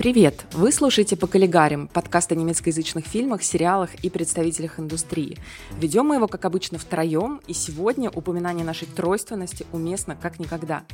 Привет! 0.00 0.46
Вы 0.52 0.72
слушаете 0.72 1.14
«По 1.14 1.26
коллегарям» 1.26 1.86
подкаст 1.86 2.32
о 2.32 2.34
немецкоязычных 2.34 3.04
фильмах, 3.04 3.42
сериалах 3.42 3.94
и 3.96 4.08
представителях 4.08 4.80
индустрии. 4.80 5.36
Ведем 5.78 6.06
мы 6.06 6.14
его, 6.14 6.26
как 6.26 6.46
обычно, 6.46 6.78
втроем, 6.78 7.42
и 7.46 7.52
сегодня 7.52 8.08
упоминание 8.08 8.64
нашей 8.64 8.88
тройственности 8.88 9.66
уместно 9.72 10.16
как 10.16 10.38
никогда. 10.38 10.84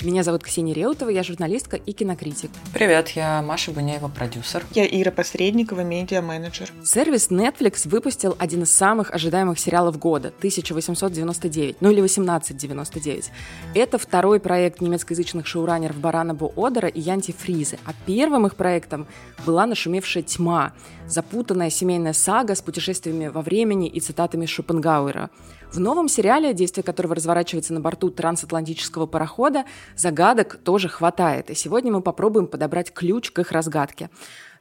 Меня 0.00 0.22
зовут 0.22 0.44
Ксения 0.44 0.74
Реутова, 0.74 1.10
я 1.10 1.22
журналистка 1.22 1.76
и 1.76 1.92
кинокритик. 1.92 2.50
Привет, 2.72 3.10
я 3.10 3.42
Маша 3.42 3.70
Буняева, 3.70 4.08
продюсер. 4.08 4.64
Я 4.72 4.86
Ира 4.86 5.10
Посредникова, 5.10 5.80
медиа-менеджер. 5.80 6.70
Сервис 6.84 7.30
Netflix 7.30 7.86
выпустил 7.86 8.34
один 8.38 8.62
из 8.62 8.74
самых 8.74 9.10
ожидаемых 9.10 9.58
сериалов 9.58 9.98
года– 9.98 10.28
1899, 10.38 11.76
ну 11.80 11.90
или 11.90 12.00
1899. 12.00 13.30
Это 13.74 13.98
второй 13.98 14.40
проект 14.40 14.80
немецкоязычных 14.80 15.46
шоураннеров 15.46 15.96
Барана 15.98 16.34
Бо 16.34 16.50
Одера 16.56 16.88
и 16.88 17.00
Янти 17.00 17.32
Фризы, 17.32 17.78
а 17.84 17.92
первым 18.06 18.46
их 18.46 18.53
их 18.54 18.56
проектом 18.56 19.06
была 19.44 19.66
нашумевшая 19.66 20.22
тьма, 20.22 20.72
запутанная 21.06 21.70
семейная 21.70 22.12
сага 22.12 22.54
с 22.54 22.62
путешествиями 22.62 23.28
во 23.28 23.42
времени 23.42 23.88
и 23.88 24.00
цитатами 24.00 24.46
Шопенгауэра. 24.46 25.30
В 25.72 25.80
новом 25.80 26.08
сериале, 26.08 26.54
действие 26.54 26.84
которого 26.84 27.16
разворачивается 27.16 27.74
на 27.74 27.80
борту 27.80 28.10
трансатлантического 28.10 29.06
парохода, 29.06 29.64
загадок 29.96 30.58
тоже 30.62 30.88
хватает, 30.88 31.50
и 31.50 31.54
сегодня 31.54 31.92
мы 31.92 32.00
попробуем 32.00 32.46
подобрать 32.46 32.92
ключ 32.92 33.32
к 33.32 33.40
их 33.40 33.50
разгадке. 33.50 34.08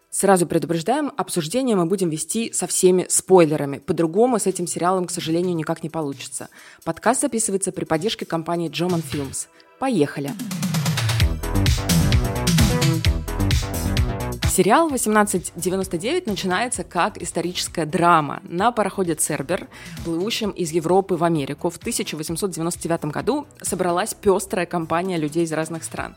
Сразу 0.09 0.45
предупреждаем, 0.45 1.11
обсуждение 1.17 1.75
мы 1.75 1.85
будем 1.85 2.09
вести 2.09 2.53
со 2.53 2.67
всеми 2.67 3.07
спойлерами. 3.09 3.79
По-другому 3.79 4.37
с 4.37 4.45
этим 4.45 4.67
сериалом, 4.67 5.05
к 5.05 5.11
сожалению, 5.11 5.55
никак 5.55 5.81
не 5.81 5.89
получится. 5.89 6.49
Подкаст 6.83 7.21
записывается 7.21 7.71
при 7.71 7.85
поддержке 7.85 8.25
компании 8.25 8.69
Джоман 8.69 9.01
Films. 9.01 9.47
Поехали! 9.79 10.31
Сериал 14.55 14.85
1899 14.85 16.27
начинается 16.27 16.83
как 16.83 17.19
историческая 17.19 17.87
драма 17.87 18.39
на 18.43 18.71
пароходе 18.71 19.15
«Цербер», 19.15 19.67
плывущем 20.05 20.51
из 20.51 20.69
Европы 20.69 21.15
в 21.15 21.23
Америку. 21.23 21.71
В 21.71 21.77
1899 21.77 23.05
году 23.05 23.47
собралась 23.63 24.13
пестрая 24.13 24.67
компания 24.67 25.17
людей 25.17 25.45
из 25.45 25.51
разных 25.51 25.83
стран. 25.83 26.13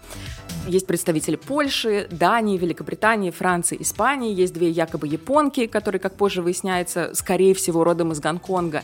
Есть 0.69 0.87
представители 0.87 1.37
Польши, 1.37 2.09
Дании, 2.11 2.59
Великобритании, 2.59 3.31
Франции, 3.31 3.81
Испании. 3.81 4.35
Есть 4.35 4.53
две 4.53 4.69
якобы 4.69 5.09
японки, 5.09 5.67
которые, 5.67 5.99
как 5.99 6.17
позже 6.17 6.43
выясняется, 6.43 7.13
скорее 7.15 7.55
всего, 7.55 7.85
родом 7.85 8.13
из 8.13 8.21
Гонконга 8.21 8.83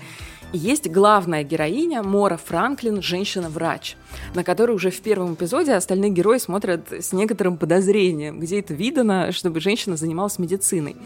есть 0.52 0.90
главная 0.90 1.44
героиня 1.44 2.02
Мора 2.02 2.36
Франклин, 2.36 3.02
женщина-врач, 3.02 3.96
на 4.34 4.44
которую 4.44 4.76
уже 4.76 4.90
в 4.90 5.00
первом 5.00 5.34
эпизоде 5.34 5.74
остальные 5.74 6.10
герои 6.10 6.38
смотрят 6.38 6.92
с 6.92 7.12
некоторым 7.12 7.56
подозрением, 7.56 8.40
где 8.40 8.60
это 8.60 8.74
видано, 8.74 9.32
чтобы 9.32 9.60
женщина 9.60 9.96
занималась 9.96 10.38
медициной. 10.38 10.96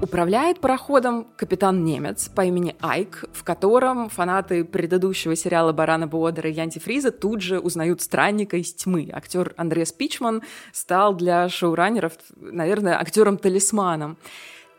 Управляет 0.00 0.58
пароходом 0.58 1.28
капитан-немец 1.36 2.28
по 2.28 2.44
имени 2.44 2.74
Айк, 2.80 3.24
в 3.32 3.44
котором 3.44 4.08
фанаты 4.08 4.64
предыдущего 4.64 5.36
сериала 5.36 5.72
Барана 5.72 6.08
Буодера 6.08 6.50
и 6.50 6.52
Янти 6.52 6.80
Фриза 6.80 7.12
тут 7.12 7.40
же 7.40 7.60
узнают 7.60 8.02
странника 8.02 8.56
из 8.56 8.74
тьмы. 8.74 9.10
Актер 9.12 9.54
Андреас 9.56 9.92
Пичман 9.92 10.42
стал 10.72 11.14
для 11.14 11.48
шоураннеров, 11.48 12.14
наверное, 12.34 12.98
актером-талисманом. 13.00 14.16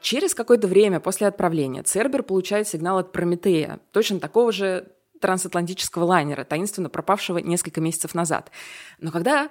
Через 0.04 0.36
какое-то 0.36 0.68
время 0.68 1.00
после 1.00 1.28
отправления 1.28 1.82
Цербер 1.82 2.24
получает 2.24 2.68
сигнал 2.68 2.98
от 2.98 3.14
Прометея, 3.14 3.80
точно 3.94 4.20
такого 4.20 4.52
же 4.52 4.92
трансатлантического 5.22 6.04
лайнера, 6.04 6.44
таинственно 6.44 6.90
пропавшего 6.90 7.38
несколько 7.38 7.80
месяцев 7.80 8.14
назад. 8.14 8.52
Но 9.00 9.12
когда 9.12 9.48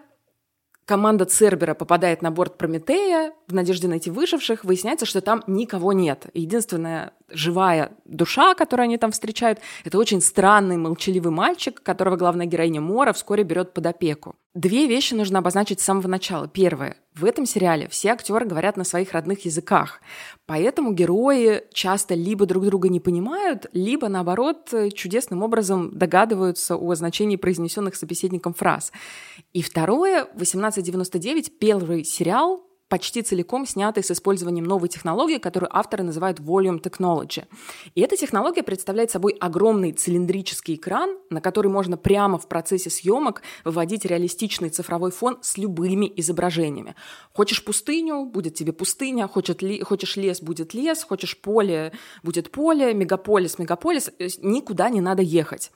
команда 0.84 1.25
Цербера 1.25 1.73
попадает 1.73 2.20
на 2.20 2.30
борт 2.30 2.58
Прометея 2.58 3.33
в 3.48 3.55
надежде 3.55 3.89
найти 3.89 4.11
выживших, 4.11 4.62
выясняется, 4.62 5.07
что 5.07 5.23
там 5.23 5.42
никого 5.46 5.95
нет. 5.95 6.27
Единственная 6.35 7.14
живая 7.33 7.93
душа, 8.05 8.55
которую 8.55 8.85
они 8.85 8.98
там 8.98 9.13
встречают, 9.13 9.61
это 9.85 9.98
очень 9.98 10.20
странный 10.20 10.77
молчаливый 10.77 11.33
мальчик, 11.33 11.83
которого 11.83 12.17
главная 12.17 12.47
героиня 12.47 12.81
Мора 12.81 13.13
вскоре 13.13 13.43
берет 13.43 13.73
под 13.73 13.87
опеку. 13.87 14.37
Две 14.55 14.87
вещи 14.87 15.15
нужно 15.15 15.39
обозначить 15.39 15.81
с 15.81 15.85
самого 15.85 16.09
начала. 16.09 16.47
Первое. 16.47 16.97
В 17.15 17.25
этом 17.25 17.47
сериале 17.47 17.89
все 17.89 18.11
актеры 18.11 18.45
говорят 18.45 18.77
на 18.77 18.85
своих 18.85 19.13
родных 19.13 19.47
языках, 19.47 20.01
поэтому 20.47 20.92
герои 20.92 21.63
часто 21.73 22.15
либо 22.15 22.45
друг 22.45 22.65
друга 22.67 22.89
не 22.89 23.01
понимают, 23.01 23.67
либо, 23.73 24.09
наоборот, 24.09 24.73
чудесным 24.95 25.42
образом 25.42 25.97
догадываются 25.97 26.77
о 26.77 26.95
значении 26.95 27.37
произнесенных 27.37 27.97
собеседником 27.97 28.53
фраз. 28.53 28.92
И 29.53 29.63
второе, 29.63 30.23
1899, 30.23 31.59
первый 31.59 32.05
сериал, 32.05 32.63
почти 32.92 33.23
целиком 33.23 33.67
снятый 33.67 34.05
с 34.05 34.11
использованием 34.11 34.67
новой 34.67 34.91
технологии, 34.91 35.39
которую 35.39 35.75
авторы 35.75 36.05
называют 36.05 36.41
Volume 36.41 36.79
Technology. 36.79 37.47
И 37.95 38.03
эта 38.03 38.19
технология 38.19 38.63
представляет 38.63 39.11
собой 39.11 39.33
огромный 39.41 39.92
цилиндрический 39.92 40.75
экран, 40.75 41.17
на 41.30 41.41
который 41.41 41.69
можно 41.69 41.97
прямо 41.97 42.36
в 42.36 42.47
процессе 42.48 42.91
съемок 42.91 43.41
выводить 43.64 44.05
реалистичный 44.05 44.69
цифровой 44.69 45.11
фон 45.11 45.39
с 45.41 45.57
любыми 45.57 46.13
изображениями. 46.17 46.95
Хочешь 47.33 47.64
пустыню, 47.64 48.27
будет 48.27 48.57
тебе 48.57 48.75
пустыня, 48.75 49.27
хочешь, 49.27 50.17
лес, 50.17 50.42
будет 50.42 50.74
лес, 50.74 51.03
хочешь 51.03 51.41
поле, 51.41 51.92
будет 52.23 52.51
поле, 52.51 52.92
мегаполис, 52.92 53.59
мегаполис, 53.59 54.11
никуда 54.42 54.91
не 54.91 55.01
надо 55.01 55.23
ехать. 55.23 55.73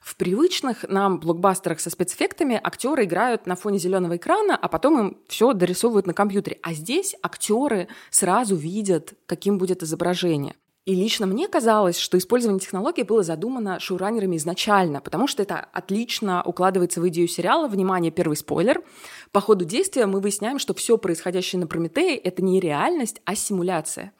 В 0.00 0.16
привычных 0.16 0.84
нам 0.88 1.20
блокбастерах 1.20 1.80
со 1.80 1.90
спецэффектами 1.90 2.60
актеры 2.62 3.04
играют 3.04 3.46
на 3.46 3.56
фоне 3.56 3.78
зеленого 3.78 4.16
экрана, 4.16 4.56
а 4.56 4.68
потом 4.68 4.98
им 5.00 5.18
все 5.28 5.52
дорисовывают 5.52 6.06
на 6.06 6.14
компьютере. 6.14 6.58
А 6.62 6.72
здесь 6.72 7.16
актеры 7.22 7.88
сразу 8.10 8.56
видят, 8.56 9.14
каким 9.26 9.58
будет 9.58 9.82
изображение. 9.82 10.54
И 10.88 10.94
лично 10.94 11.26
мне 11.26 11.48
казалось, 11.48 11.98
что 11.98 12.16
использование 12.16 12.60
технологии 12.60 13.02
было 13.02 13.22
задумано 13.22 13.78
шоураннерами 13.78 14.38
изначально, 14.38 15.02
потому 15.02 15.26
что 15.26 15.42
это 15.42 15.58
отлично 15.58 16.42
укладывается 16.42 17.02
в 17.02 17.08
идею 17.10 17.28
сериала. 17.28 17.68
Внимание, 17.68 18.10
первый 18.10 18.38
спойлер. 18.38 18.82
По 19.30 19.42
ходу 19.42 19.66
действия 19.66 20.06
мы 20.06 20.20
выясняем, 20.20 20.58
что 20.58 20.72
все 20.72 20.96
происходящее 20.96 21.60
на 21.60 21.66
Прометее— 21.66 22.16
это 22.16 22.42
не 22.42 22.58
реальность, 22.58 23.20
а 23.26 23.34
симуляция. 23.34 24.14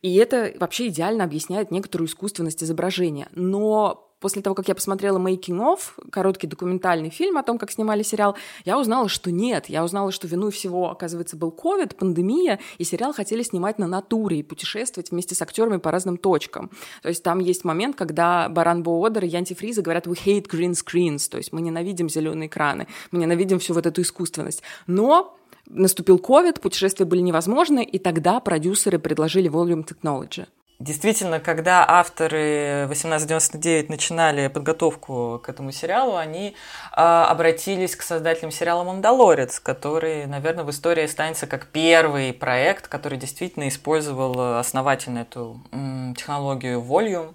И 0.00 0.14
это 0.14 0.54
вообще 0.58 0.88
идеально 0.88 1.24
объясняет 1.24 1.70
некоторую 1.70 2.08
искусственность 2.08 2.64
изображения. 2.64 3.28
Но 3.32 4.07
после 4.20 4.42
того, 4.42 4.54
как 4.54 4.68
я 4.68 4.74
посмотрела 4.74 5.18
«Making 5.18 5.74
of», 5.74 5.80
короткий 6.10 6.46
документальный 6.46 7.10
фильм 7.10 7.38
о 7.38 7.42
том, 7.42 7.58
как 7.58 7.70
снимали 7.70 8.02
сериал, 8.02 8.36
я 8.64 8.78
узнала, 8.78 9.08
что 9.08 9.30
нет. 9.30 9.66
Я 9.66 9.84
узнала, 9.84 10.12
что 10.12 10.26
виной 10.26 10.50
всего, 10.50 10.90
оказывается, 10.90 11.36
был 11.36 11.50
ковид, 11.50 11.96
пандемия, 11.96 12.58
и 12.78 12.84
сериал 12.84 13.12
хотели 13.12 13.42
снимать 13.42 13.78
на 13.78 13.86
натуре 13.86 14.40
и 14.40 14.42
путешествовать 14.42 15.10
вместе 15.10 15.34
с 15.34 15.42
актерами 15.42 15.78
по 15.78 15.90
разным 15.90 16.16
точкам. 16.16 16.70
То 17.02 17.08
есть 17.08 17.22
там 17.22 17.38
есть 17.38 17.64
момент, 17.64 17.96
когда 17.96 18.48
Баран 18.48 18.82
Боодер 18.82 19.24
и 19.24 19.28
Янти 19.28 19.54
Фриза 19.54 19.82
говорят 19.82 20.06
«we 20.06 20.18
hate 20.24 20.48
green 20.48 20.72
screens», 20.72 21.28
то 21.30 21.38
есть 21.38 21.52
мы 21.52 21.60
ненавидим 21.60 22.08
зеленые 22.08 22.48
экраны, 22.48 22.86
мы 23.10 23.20
ненавидим 23.20 23.58
всю 23.58 23.74
вот 23.74 23.86
эту 23.86 24.02
искусственность. 24.02 24.62
Но 24.86 25.36
наступил 25.68 26.18
ковид, 26.18 26.60
путешествия 26.60 27.04
были 27.04 27.20
невозможны, 27.20 27.84
и 27.84 27.98
тогда 27.98 28.40
продюсеры 28.40 28.98
предложили 28.98 29.50
Volume 29.50 29.86
Technology. 29.86 30.46
Действительно, 30.80 31.40
когда 31.40 31.84
авторы 31.88 32.84
1899 32.84 33.88
начинали 33.88 34.46
подготовку 34.46 35.40
к 35.42 35.48
этому 35.48 35.72
сериалу, 35.72 36.14
они 36.14 36.50
э, 36.50 37.00
обратились 37.00 37.96
к 37.96 38.02
создателям 38.02 38.52
сериала 38.52 38.84
«Мандалорец», 38.84 39.58
который, 39.58 40.26
наверное, 40.26 40.62
в 40.62 40.70
истории 40.70 41.02
останется 41.02 41.48
как 41.48 41.66
первый 41.66 42.32
проект, 42.32 42.86
который 42.86 43.18
действительно 43.18 43.66
использовал 43.66 44.56
основательно 44.56 45.18
эту 45.18 45.60
м, 45.72 46.14
технологию 46.16 46.80
Volume 46.80 47.34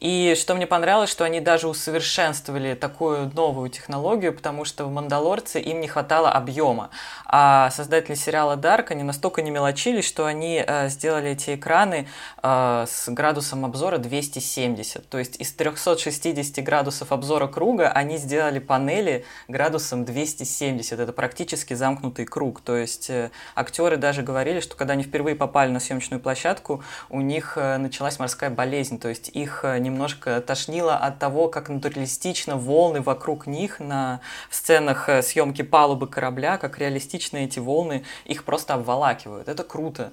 и 0.00 0.34
что 0.34 0.54
мне 0.54 0.66
понравилось, 0.66 1.10
что 1.10 1.24
они 1.24 1.40
даже 1.40 1.68
усовершенствовали 1.68 2.72
такую 2.74 3.30
новую 3.34 3.68
технологию, 3.68 4.32
потому 4.32 4.64
что 4.64 4.86
в 4.86 4.90
«Мандалорце» 4.90 5.60
им 5.60 5.80
не 5.80 5.88
хватало 5.88 6.30
объема. 6.30 6.88
А 7.26 7.70
создатели 7.70 8.14
сериала 8.14 8.56
«Дарк», 8.56 8.92
они 8.92 9.02
настолько 9.02 9.42
не 9.42 9.50
мелочились, 9.50 10.06
что 10.06 10.24
они 10.24 10.64
э, 10.66 10.88
сделали 10.88 11.32
эти 11.32 11.54
экраны 11.54 12.08
э, 12.42 12.86
с 12.88 13.10
градусом 13.10 13.66
обзора 13.66 13.98
270. 13.98 15.06
То 15.06 15.18
есть 15.18 15.38
из 15.38 15.52
360 15.52 16.64
градусов 16.64 17.12
обзора 17.12 17.46
круга 17.46 17.90
они 17.90 18.16
сделали 18.16 18.58
панели 18.58 19.26
градусом 19.48 20.06
270. 20.06 20.98
Это 20.98 21.12
практически 21.12 21.74
замкнутый 21.74 22.24
круг. 22.24 22.62
То 22.62 22.74
есть 22.74 23.10
э, 23.10 23.30
актеры 23.54 23.98
даже 23.98 24.22
говорили, 24.22 24.60
что 24.60 24.76
когда 24.76 24.94
они 24.94 25.02
впервые 25.02 25.36
попали 25.36 25.70
на 25.70 25.78
съемочную 25.78 26.20
площадку, 26.20 26.82
у 27.10 27.20
них 27.20 27.56
началась 27.56 28.18
морская 28.18 28.48
болезнь. 28.48 28.98
То 28.98 29.08
есть 29.08 29.28
их 29.28 29.62
не 29.78 29.89
немножко 29.90 30.40
тошнило 30.40 30.96
от 30.96 31.18
того, 31.18 31.48
как 31.48 31.68
натуралистично 31.68 32.56
волны 32.56 33.00
вокруг 33.00 33.46
них 33.46 33.80
на 33.80 34.20
сценах 34.50 35.08
э, 35.08 35.22
съемки 35.22 35.62
палубы 35.62 36.06
корабля, 36.06 36.56
как 36.58 36.78
реалистично 36.78 37.38
эти 37.38 37.58
волны 37.58 38.04
их 38.24 38.44
просто 38.44 38.74
обволакивают. 38.74 39.48
Это 39.48 39.64
круто. 39.64 40.12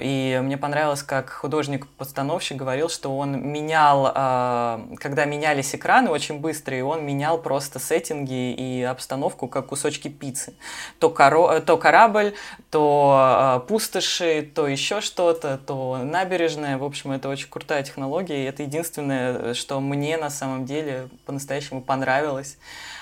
И 0.00 0.40
мне 0.42 0.56
понравилось, 0.56 1.02
как 1.02 1.30
художник-постановщик 1.30 2.56
говорил, 2.56 2.88
что 2.88 3.16
он 3.16 3.46
менял, 3.46 4.10
а, 4.14 4.86
когда 4.98 5.26
менялись 5.26 5.74
экраны 5.74 6.10
очень 6.10 6.38
быстро, 6.38 6.76
и 6.76 6.80
он 6.80 7.04
менял 7.04 7.38
просто 7.38 7.78
сеттинги 7.78 8.52
и 8.52 8.82
обстановку, 8.82 9.48
как 9.48 9.66
кусочки 9.66 10.08
пиццы. 10.08 10.54
То, 10.98 11.10
коро... 11.10 11.60
то 11.60 11.76
корабль, 11.76 12.34
то 12.70 13.64
пустоши, 13.68 14.42
то 14.42 14.66
еще 14.66 15.00
что-то, 15.00 15.58
то 15.58 15.98
набережная. 15.98 16.78
В 16.78 16.84
общем, 16.84 17.12
это 17.12 17.28
очень 17.28 17.48
крутая 17.50 17.82
технология, 17.82 18.44
и 18.44 18.46
это 18.46 18.62
единственное, 18.62 19.11
что 19.54 19.80
мне 19.80 20.16
на 20.16 20.30
самом 20.30 20.64
деле 20.64 21.08
по-настоящему 21.26 21.82
понравилось 21.82 22.58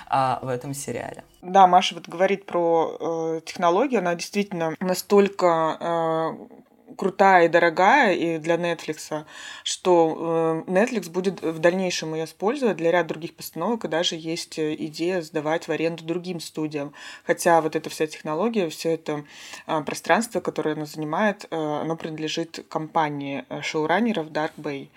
а, 0.09 0.39
в 0.43 0.49
этом 0.49 0.75
сериале. 0.75 1.25
Да, 1.43 1.67
Маша 1.67 1.95
вот 1.95 2.09
говорит 2.09 2.45
про 2.45 2.97
э, 3.01 3.41
технологию, 3.47 4.01
она 4.01 4.15
действительно 4.15 4.75
настолько 4.81 5.77
э, 5.81 6.61
крутая 6.97 7.47
и 7.47 7.49
дорогая 7.49 8.15
и 8.15 8.39
для 8.39 8.57
Netflix, 8.57 9.25
что 9.65 10.65
э, 10.67 10.71
Netflix 10.71 11.11
будет 11.11 11.41
в 11.43 11.59
дальнейшем 11.59 12.15
ее 12.15 12.25
использовать 12.25 12.77
для 12.77 12.91
ряда 12.91 13.09
других 13.11 13.35
постановок, 13.35 13.85
и 13.85 13.89
даже 13.89 14.17
есть 14.17 14.59
э, 14.59 14.75
идея 14.75 15.23
сдавать 15.23 15.69
в 15.69 15.73
аренду 15.73 16.05
другим 16.05 16.41
студиям. 16.41 16.93
Хотя 17.25 17.61
вот 17.61 17.77
эта 17.77 17.89
вся 17.89 18.07
технология, 18.07 18.69
все 18.69 18.91
это 18.91 19.25
э, 19.67 19.81
пространство, 19.83 20.41
которое 20.41 20.75
она 20.75 20.87
занимает, 20.87 21.47
оно 21.51 21.97
принадлежит 21.97 22.67
компании 22.69 23.45
шоураннеров 23.63 24.27
Dark 24.27 24.53
Bay. 24.57 24.89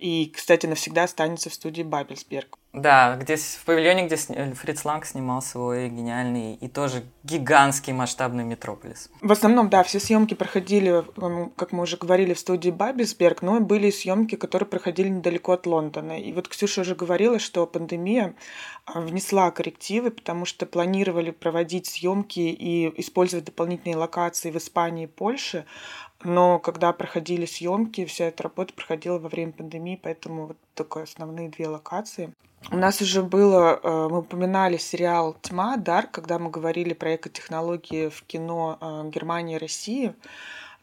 И, 0.00 0.32
кстати, 0.34 0.64
навсегда 0.64 1.04
останется 1.04 1.50
в 1.50 1.54
студии 1.54 1.82
Бабельсберг. 1.82 2.59
Да, 2.72 3.16
где 3.16 3.34
в 3.34 3.64
павильоне, 3.64 4.06
где 4.06 4.16
Фриц 4.16 4.84
Ланг 4.84 5.04
снимал 5.04 5.42
свой 5.42 5.88
гениальный 5.88 6.54
и 6.54 6.68
тоже 6.68 7.02
гигантский 7.24 7.92
масштабный 7.92 8.44
метрополис. 8.44 9.10
В 9.20 9.32
основном, 9.32 9.68
да, 9.70 9.82
все 9.82 9.98
съемки 9.98 10.34
проходили, 10.34 11.04
как 11.56 11.72
мы 11.72 11.82
уже 11.82 11.96
говорили, 11.96 12.32
в 12.32 12.38
студии 12.38 12.70
Бабельсберг, 12.70 13.42
но 13.42 13.58
были 13.58 13.90
съемки, 13.90 14.36
которые 14.36 14.68
проходили 14.68 15.08
недалеко 15.08 15.52
от 15.52 15.66
Лондона. 15.66 16.20
И 16.20 16.32
вот 16.32 16.46
Ксюша 16.46 16.82
уже 16.82 16.94
говорила, 16.94 17.40
что 17.40 17.66
пандемия 17.66 18.34
а, 18.86 19.00
внесла 19.00 19.50
коррективы, 19.50 20.12
потому 20.12 20.44
что 20.44 20.64
планировали 20.64 21.32
проводить 21.32 21.86
съемки 21.86 22.38
и 22.38 23.00
использовать 23.00 23.46
дополнительные 23.46 23.96
локации 23.96 24.52
в 24.52 24.56
Испании 24.56 25.04
и 25.04 25.08
Польше, 25.08 25.66
но 26.22 26.58
когда 26.58 26.92
проходили 26.92 27.46
съемки, 27.46 28.04
вся 28.04 28.26
эта 28.26 28.42
работа 28.42 28.74
проходила 28.74 29.18
во 29.18 29.28
время 29.28 29.52
пандемии, 29.52 29.98
поэтому 30.00 30.48
вот 30.48 30.58
только 30.74 31.02
основные 31.02 31.48
две 31.48 31.68
локации. 31.68 32.32
У 32.70 32.76
нас 32.76 33.00
уже 33.00 33.22
было, 33.22 33.80
э, 33.82 34.08
мы 34.10 34.18
упоминали 34.18 34.76
сериал 34.76 35.34
«Тьма», 35.40 35.76
«Дарк», 35.76 36.10
когда 36.10 36.38
мы 36.38 36.50
говорили 36.50 36.92
про 36.92 37.16
экотехнологии 37.16 38.08
в 38.08 38.22
кино 38.22 38.76
э, 38.80 39.08
Германии 39.08 39.56
и 39.56 39.58
России 39.58 40.14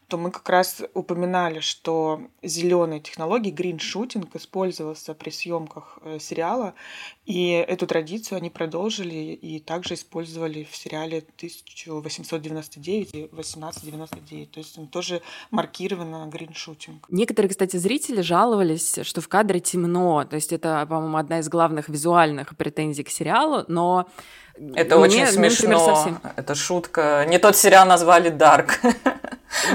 то 0.08 0.16
мы 0.16 0.30
как 0.30 0.48
раз 0.48 0.82
упоминали, 0.94 1.60
что 1.60 2.22
зеленые 2.42 3.00
технологии, 3.00 3.50
гриншутинг 3.50 4.34
использовался 4.34 5.12
при 5.14 5.28
съемках 5.28 5.98
э, 6.02 6.18
сериала, 6.18 6.74
и 7.26 7.50
эту 7.50 7.86
традицию 7.86 8.38
они 8.38 8.48
продолжили 8.48 9.14
и 9.14 9.60
также 9.60 9.94
использовали 9.94 10.66
в 10.70 10.74
сериале 10.74 11.18
1899 11.18 13.14
и 13.14 13.24
1899. 13.24 14.50
То 14.50 14.58
есть 14.60 14.78
он 14.78 14.88
тоже 14.88 15.20
маркировано 15.50 16.26
гриншутинг. 16.26 17.04
Некоторые, 17.10 17.50
кстати, 17.50 17.76
зрители 17.76 18.22
жаловались, 18.22 19.00
что 19.02 19.20
в 19.20 19.28
кадре 19.28 19.60
темно. 19.60 20.24
То 20.24 20.36
есть 20.36 20.54
это, 20.54 20.86
по-моему, 20.88 21.18
одна 21.18 21.40
из 21.40 21.50
главных 21.50 21.90
визуальных 21.90 22.56
претензий 22.56 23.04
к 23.04 23.10
сериалу, 23.10 23.66
но 23.68 24.08
это 24.74 24.96
мне, 24.96 25.04
очень 25.04 25.26
смешно. 25.26 25.70
Например, 25.70 25.78
совсем... 25.78 26.20
Это 26.36 26.54
шутка. 26.54 27.24
Не 27.28 27.38
тот 27.38 27.56
сериал 27.56 27.86
назвали 27.86 28.30
Dark. 28.30 28.72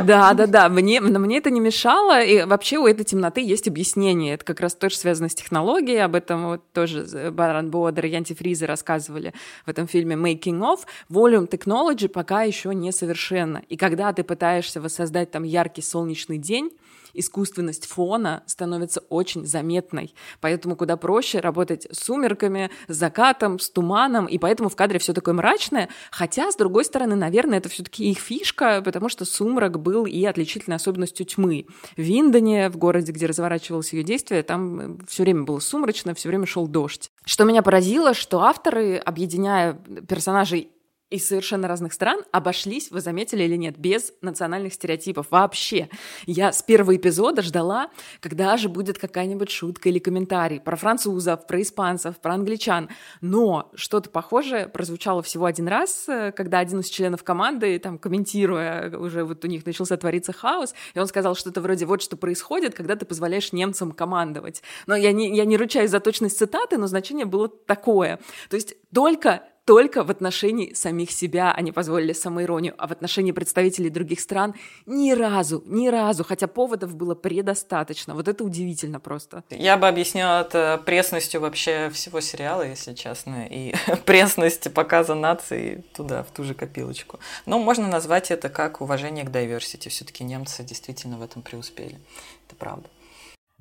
Да, 0.04 0.34
да, 0.34 0.46
да. 0.46 0.70
Мне, 0.70 1.02
мне 1.02 1.40
это 1.40 1.50
не 1.50 1.60
мешало. 1.60 2.22
И 2.22 2.44
вообще 2.44 2.78
у 2.78 2.86
этой 2.86 3.04
темноты 3.04 3.42
есть 3.42 3.68
объяснение. 3.68 4.36
Это 4.36 4.46
как 4.46 4.60
раз 4.60 4.76
тоже 4.76 4.98
связано 4.98 5.30
с 5.30 5.36
технологией. 5.36 6.04
Об 6.04 6.16
этом 6.16 6.48
вот 6.48 6.62
тоже 6.74 7.32
Баран 7.32 7.72
Бодер 7.72 8.06
и 8.06 8.34
Фриза 8.34 8.68
рассказывали 8.68 9.34
в 9.66 9.70
этом 9.70 9.88
фильме 9.88 10.16
Making 10.16 10.60
of. 10.60 10.82
Volume 11.10 11.50
Technology 11.50 12.08
пока 12.08 12.44
еще 12.44 12.74
несовершенна. 12.74 13.64
И 13.68 13.76
когда 13.76 14.14
ты 14.14 14.24
пытаешься 14.24 14.80
воссоздать 14.80 15.32
там 15.32 15.44
яркий 15.44 15.82
солнечный 15.82 16.38
день, 16.38 16.72
искусственность 17.14 17.86
фона 17.86 18.44
становится 18.46 19.02
очень 19.10 19.46
заметной. 19.46 20.16
Поэтому 20.42 20.76
куда 20.76 20.98
проще 20.98 21.40
работать 21.40 21.88
с 21.92 22.04
сумерками, 22.04 22.72
с 22.88 22.96
закатом, 22.96 23.60
с 23.60 23.70
туманом, 23.70 24.26
и 24.26 24.38
поэтому 24.38 24.70
в 24.70 24.76
кадре 24.76 25.00
все 25.00 25.14
такое 25.14 25.34
мрачное. 25.34 25.90
Хотя, 26.12 26.52
с 26.52 26.56
другой 26.56 26.86
стороны, 26.86 27.16
наверное, 27.16 27.60
это 27.60 27.70
все-таки 27.70 28.10
их 28.10 28.20
фишка, 28.20 28.82
потому 28.84 29.10
что 29.10 29.26
сумрак 29.26 29.80
был 29.80 30.06
и 30.06 30.24
отличительной 30.26 30.78
особенностью 30.78 31.26
тьмы. 31.26 31.66
В 31.96 32.02
Виндоне, 32.02 32.70
в 32.70 32.78
городе, 32.78 33.12
где 33.12 33.26
разворачивалось 33.26 33.94
ее 33.94 34.04
действие, 34.04 34.44
там 34.44 35.00
все 35.08 35.24
время 35.24 35.44
было 35.44 35.60
сумрачно, 35.60 36.14
все 36.14 36.30
время 36.30 36.46
шел 36.46 36.68
дождь. 36.68 37.10
Что 37.26 37.44
меня 37.46 37.62
поразило, 37.62 38.14
что 38.14 38.42
авторы, 38.42 38.98
объединяя 38.98 39.74
персонажей 40.08 40.70
из 41.14 41.28
совершенно 41.28 41.68
разных 41.68 41.94
стран 41.94 42.24
обошлись, 42.32 42.90
вы 42.90 43.00
заметили 43.00 43.44
или 43.44 43.56
нет, 43.56 43.78
без 43.78 44.14
национальных 44.22 44.74
стереотипов 44.74 45.28
вообще. 45.30 45.88
Я 46.26 46.52
с 46.52 46.64
первого 46.64 46.96
эпизода 46.96 47.44
ждала, 47.44 47.92
когда 48.20 48.58
же 48.58 48.68
будет 48.68 48.98
какая-нибудь 48.98 49.52
шутка 49.52 49.90
или 49.90 50.00
комментарий 50.00 50.60
про 50.60 50.76
французов, 50.76 51.46
про 51.46 51.62
испанцев, 51.62 52.18
про 52.18 52.34
англичан. 52.34 52.90
Но 53.22 53.70
что-то 53.76 54.10
похожее 54.10 54.68
прозвучало 54.68 55.22
всего 55.22 55.46
один 55.46 55.68
раз, 55.68 56.10
э, 56.10 56.32
когда 56.32 56.58
один 56.58 56.80
из 56.80 56.90
членов 56.90 57.24
команды, 57.24 57.78
там, 57.78 58.00
комментируя, 58.00 58.98
уже 58.98 59.24
вот 59.24 59.46
у 59.46 59.48
них 59.48 59.68
начался 59.68 59.98
твориться 59.98 60.34
хаос, 60.34 60.74
и 60.96 61.00
он 61.00 61.06
сказал 61.06 61.36
что-то 61.36 61.62
вроде 61.62 61.86
«вот 61.86 62.02
что 62.02 62.18
происходит, 62.18 62.74
когда 62.74 62.96
ты 62.96 63.06
позволяешь 63.06 63.54
немцам 63.54 63.92
командовать». 63.92 64.64
Но 64.88 64.96
я 64.96 65.12
не, 65.12 65.36
я 65.36 65.46
не 65.46 65.58
ручаюсь 65.58 65.92
за 65.92 66.00
точность 66.00 66.40
цитаты, 66.40 66.80
но 66.80 66.88
значение 66.88 67.26
было 67.26 67.50
такое. 67.50 68.20
То 68.50 68.56
есть 68.56 68.76
только 68.92 69.44
только 69.66 70.04
в 70.04 70.12
отношении 70.12 70.74
самих 70.74 71.12
себя 71.12 71.52
они 71.52 71.72
позволили 71.72 72.14
самоиронию, 72.14 72.74
а 72.78 72.88
в 72.88 72.92
отношении 72.92 73.32
представителей 73.32 73.90
других 73.90 74.20
стран 74.20 74.56
ни 74.86 75.12
разу, 75.12 75.64
ни 75.66 75.88
разу, 75.88 76.24
хотя 76.24 76.48
поводов 76.48 76.96
было 76.96 77.16
предостаточно. 77.16 78.14
Вот 78.14 78.28
это 78.28 78.44
удивительно 78.44 79.00
просто. 79.00 79.44
Я 79.50 79.78
бы 79.78 79.88
объяснила 79.88 80.42
это 80.42 80.82
пресностью 80.86 81.42
вообще 81.42 81.90
всего 81.92 82.20
сериала, 82.20 82.64
если 82.64 82.94
честно, 82.94 83.48
и 83.48 83.74
пресность 84.06 84.74
показа 84.74 85.16
нации 85.16 85.84
туда, 85.94 86.24
в 86.24 86.32
ту 86.32 86.44
же 86.44 86.54
копилочку. 86.54 87.20
Но 87.46 87.60
можно 87.60 87.88
назвать 87.88 88.32
это 88.32 88.50
как 88.50 88.82
уважение 88.82 89.24
к 89.24 89.30
diversity. 89.30 89.90
Все-таки 89.90 90.24
немцы 90.24 90.64
действительно 90.64 91.18
в 91.18 91.22
этом 91.22 91.42
преуспели. 91.42 92.00
Это 92.48 92.56
правда. 92.58 92.90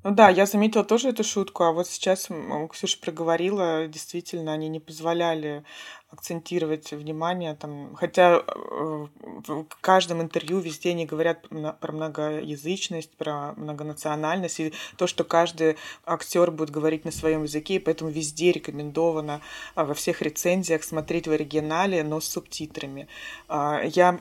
Ну 0.05 0.11
да, 0.11 0.29
я 0.31 0.47
заметила 0.47 0.85
тоже 0.85 1.11
эту 1.11 1.23
шутку, 1.23 1.63
а 1.63 1.73
вот 1.73 1.87
сейчас 1.87 2.29
Ксюша 2.73 2.99
проговорила, 3.01 3.87
действительно, 3.87 4.53
они 4.53 4.69
не 4.69 4.81
позволяли 4.81 5.65
акцентировать 6.13 6.91
внимание, 6.93 7.55
там, 7.55 7.95
хотя 7.95 8.37
э, 8.37 9.07
в 9.47 9.67
каждом 9.81 10.21
интервью 10.21 10.59
везде 10.59 10.91
они 10.91 11.07
говорят 11.07 11.49
про 11.49 11.93
многоязычность, 11.93 13.17
про 13.17 13.55
многонациональность, 13.57 14.61
и 14.61 14.75
то, 14.97 15.07
что 15.07 15.25
каждый 15.25 15.79
актер 16.05 16.51
будет 16.51 16.69
говорить 16.69 17.07
на 17.07 17.13
своем 17.13 17.45
языке, 17.45 17.77
и 17.77 17.79
поэтому 17.79 18.11
везде 18.11 18.53
рекомендовано 18.53 19.41
а, 19.75 19.85
во 19.87 19.95
всех 19.95 20.21
рецензиях 20.21 20.85
смотреть 20.85 21.29
в 21.29 21.33
оригинале, 21.33 22.03
но 22.05 22.21
с 22.21 22.29
субтитрами. 22.29 23.09
А, 23.49 23.81
я 23.83 24.21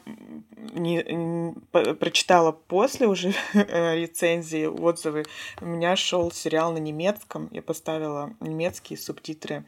не, 0.74 1.04
не, 1.04 1.54
прочитала 1.96 2.54
после 2.54 3.08
уже 3.08 3.34
рецензии, 3.54 4.66
отзывы. 4.66 5.26
Меня 5.72 5.96
шел 5.96 6.32
сериал 6.32 6.74
на 6.74 6.80
немецком, 6.80 7.48
я 7.52 7.62
поставила 7.62 8.34
немецкие 8.42 9.00
субтитры 9.00 9.64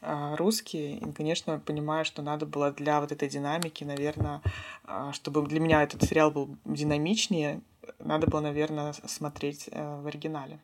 а, 0.00 0.34
русские, 0.36 0.96
и, 0.96 1.12
конечно, 1.12 1.58
понимаю, 1.58 2.06
что 2.06 2.22
надо 2.22 2.46
было 2.46 2.70
для 2.70 3.00
вот 3.00 3.12
этой 3.12 3.28
динамики, 3.28 3.84
наверное, 3.84 4.40
а, 4.84 5.12
чтобы 5.12 5.46
для 5.46 5.60
меня 5.60 5.82
этот 5.82 6.02
сериал 6.04 6.30
был 6.30 6.56
динамичнее, 6.64 7.60
надо 7.98 8.26
было, 8.26 8.40
наверное, 8.40 8.94
смотреть 9.06 9.68
э, 9.70 10.00
в 10.00 10.06
оригинале. 10.06 10.58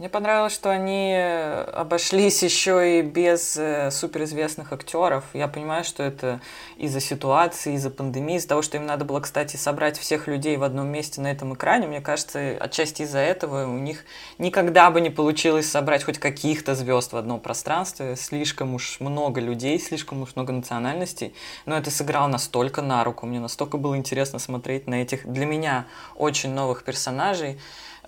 Мне 0.00 0.08
понравилось, 0.08 0.54
что 0.54 0.70
они 0.70 1.14
обошлись 1.14 2.42
еще 2.42 3.00
и 3.00 3.02
без 3.02 3.58
э, 3.58 3.90
суперизвестных 3.90 4.72
актеров. 4.72 5.24
Я 5.34 5.46
понимаю, 5.46 5.84
что 5.84 6.02
это 6.02 6.40
из-за 6.78 7.00
ситуации, 7.00 7.74
из-за 7.74 7.90
пандемии, 7.90 8.36
из-за 8.36 8.48
того, 8.48 8.62
что 8.62 8.78
им 8.78 8.86
надо 8.86 9.04
было, 9.04 9.20
кстати, 9.20 9.58
собрать 9.58 9.98
всех 9.98 10.26
людей 10.26 10.56
в 10.56 10.62
одном 10.62 10.88
месте 10.88 11.20
на 11.20 11.30
этом 11.30 11.52
экране. 11.52 11.86
Мне 11.86 12.00
кажется, 12.00 12.56
отчасти 12.58 13.02
из-за 13.02 13.18
этого 13.18 13.66
у 13.66 13.76
них 13.76 14.06
никогда 14.38 14.90
бы 14.90 15.02
не 15.02 15.10
получилось 15.10 15.70
собрать 15.70 16.02
хоть 16.02 16.18
каких-то 16.18 16.74
звезд 16.74 17.12
в 17.12 17.18
одном 17.18 17.38
пространстве. 17.38 18.16
Слишком 18.16 18.74
уж 18.74 19.00
много 19.00 19.42
людей, 19.42 19.78
слишком 19.78 20.22
уж 20.22 20.34
много 20.34 20.54
национальностей. 20.54 21.34
Но 21.66 21.76
это 21.76 21.90
сыграло 21.90 22.28
настолько 22.28 22.80
на 22.80 23.04
руку. 23.04 23.26
Мне 23.26 23.38
настолько 23.38 23.76
было 23.76 23.98
интересно 23.98 24.38
смотреть 24.38 24.86
на 24.86 25.02
этих, 25.02 25.30
для 25.30 25.44
меня, 25.44 25.84
очень 26.16 26.54
новых 26.54 26.84
персонажей. 26.84 27.58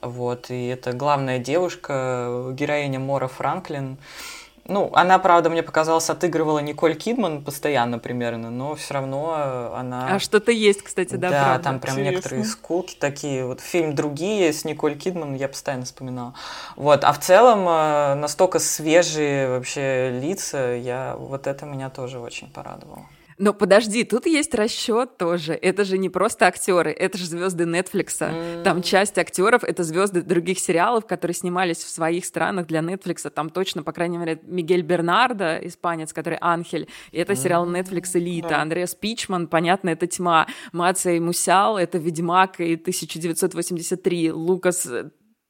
Вот, 0.03 0.51
и 0.51 0.67
это 0.67 0.93
главная 0.93 1.39
девушка, 1.39 2.51
героиня 2.53 2.99
Мора 2.99 3.29
Франклин. 3.29 3.99
Ну, 4.65 4.91
она, 4.95 5.19
правда, 5.19 5.51
мне 5.51 5.63
показалось, 5.63 6.09
отыгрывала 6.09 6.61
Николь 6.61 6.95
Кидман 6.95 7.43
постоянно 7.43 7.99
примерно, 7.99 8.51
но 8.51 8.77
все 8.77 8.95
равно 8.95 9.73
она... 9.75 10.15
А 10.15 10.19
что-то 10.21 10.53
есть, 10.53 10.83
кстати, 10.83 11.17
да, 11.17 11.31
Да, 11.31 11.45
правда. 11.45 11.65
там 11.65 11.81
прям 11.81 11.95
Интересно. 11.95 12.17
некоторые 12.17 12.45
скулки 12.45 12.95
такие. 12.95 13.45
Вот 13.45 13.61
фильм 13.61 13.95
«Другие» 13.95 14.53
с 14.53 14.65
Николь 14.65 14.97
Кидман 14.97 15.35
я 15.35 15.49
постоянно 15.49 15.85
вспоминала. 15.85 16.35
Вот, 16.77 17.03
а 17.03 17.13
в 17.13 17.19
целом 17.19 17.67
э, 17.69 18.15
настолько 18.15 18.61
свежие 18.61 19.49
вообще 19.49 20.11
лица, 20.23 20.75
я... 20.75 21.17
вот 21.19 21.49
это 21.49 21.67
меня 21.67 21.91
тоже 21.91 22.21
очень 22.21 22.49
порадовало. 22.49 23.07
Но 23.39 23.55
подожди, 23.55 24.05
тут 24.05 24.27
есть 24.27 24.55
расчет 24.55 25.17
тоже. 25.17 25.55
Это 25.55 25.85
же 25.85 25.99
не 25.99 26.09
просто 26.09 26.47
актеры, 26.47 26.91
это 26.91 27.19
же 27.19 27.27
звезды 27.27 27.65
Netflix. 27.65 28.63
Там 28.63 28.83
часть 28.83 29.19
актеров 29.19 29.65
это 29.65 29.85
звезды 29.85 30.23
других 30.23 30.59
сериалов, 30.59 31.07
которые 31.07 31.35
снимались 31.35 31.79
в 31.79 31.89
своих 31.89 32.25
странах 32.25 32.67
для 32.67 32.81
Netflix. 32.81 33.29
Там 33.31 33.51
точно, 33.51 33.83
по 33.83 33.93
крайней 33.93 34.19
мере, 34.19 34.41
Мигель 34.45 34.83
Бернардо, 34.83 35.59
испанец, 35.63 36.13
который 36.13 36.39
Анхель. 36.41 36.89
Это 37.13 37.35
сериал 37.35 37.69
Netflix 37.69 38.11
Элита. 38.15 38.49
Да. 38.49 38.63
Андреас 38.63 38.95
Пичман, 38.95 39.47
понятно, 39.49 39.91
это 39.91 40.07
тьма. 40.07 40.47
Мация 40.73 41.15
и 41.15 41.21
Мусял, 41.21 41.79
это 41.79 41.99
Ведьмак 41.99 42.61
и 42.61 42.75
1983. 42.75 44.33
Лукас 44.33 44.89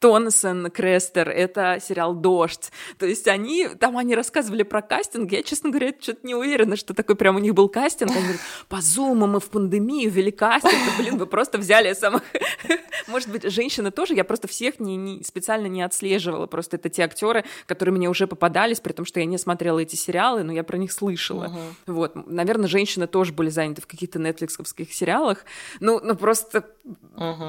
Тонсон, 0.02 0.68
Крестер, 0.72 1.28
это 1.28 1.78
сериал 1.80 2.12
«Дождь». 2.12 2.72
То 2.98 3.06
есть 3.06 3.28
они, 3.28 3.68
там 3.68 3.96
они 3.96 4.16
рассказывали 4.16 4.64
про 4.64 4.82
кастинг, 4.82 5.30
я, 5.30 5.44
честно 5.44 5.70
говоря, 5.70 5.94
что-то 5.98 6.26
не 6.26 6.34
уверена, 6.34 6.74
что 6.74 6.92
такой 6.92 7.14
прям 7.14 7.36
у 7.36 7.38
них 7.38 7.54
был 7.54 7.68
кастинг. 7.68 8.10
Они 8.10 8.20
говорят, 8.20 8.40
по 8.68 8.80
зуму 8.80 9.28
мы 9.28 9.38
в 9.38 9.48
пандемию 9.48 10.10
вели 10.10 10.32
кастинг, 10.32 10.74
блин, 10.98 11.18
вы 11.18 11.26
просто 11.26 11.56
взяли 11.56 11.92
самых... 11.92 12.22
Может 13.06 13.28
быть, 13.28 13.44
женщины 13.44 13.92
тоже, 13.92 14.14
я 14.14 14.24
просто 14.24 14.48
всех 14.48 14.80
не, 14.80 14.96
не- 14.96 15.22
специально 15.22 15.68
не 15.68 15.82
отслеживала, 15.82 16.48
просто 16.48 16.78
это 16.78 16.88
те 16.88 17.04
актеры, 17.04 17.44
которые 17.66 17.94
мне 17.94 18.08
уже 18.08 18.26
попадались, 18.26 18.80
при 18.80 18.92
том, 18.92 19.04
что 19.04 19.20
я 19.20 19.26
не 19.26 19.38
смотрела 19.38 19.78
эти 19.78 19.94
сериалы, 19.94 20.42
но 20.42 20.52
я 20.52 20.64
про 20.64 20.78
них 20.78 20.90
слышала. 20.90 21.56
Вот, 21.86 22.26
наверное, 22.26 22.66
женщины 22.66 23.06
тоже 23.06 23.32
были 23.32 23.50
заняты 23.50 23.82
в 23.82 23.86
каких-то 23.86 24.18
нетфликсовских 24.18 24.92
сериалах. 24.92 25.44
Ну, 25.78 26.00
ну 26.02 26.16
просто 26.16 26.64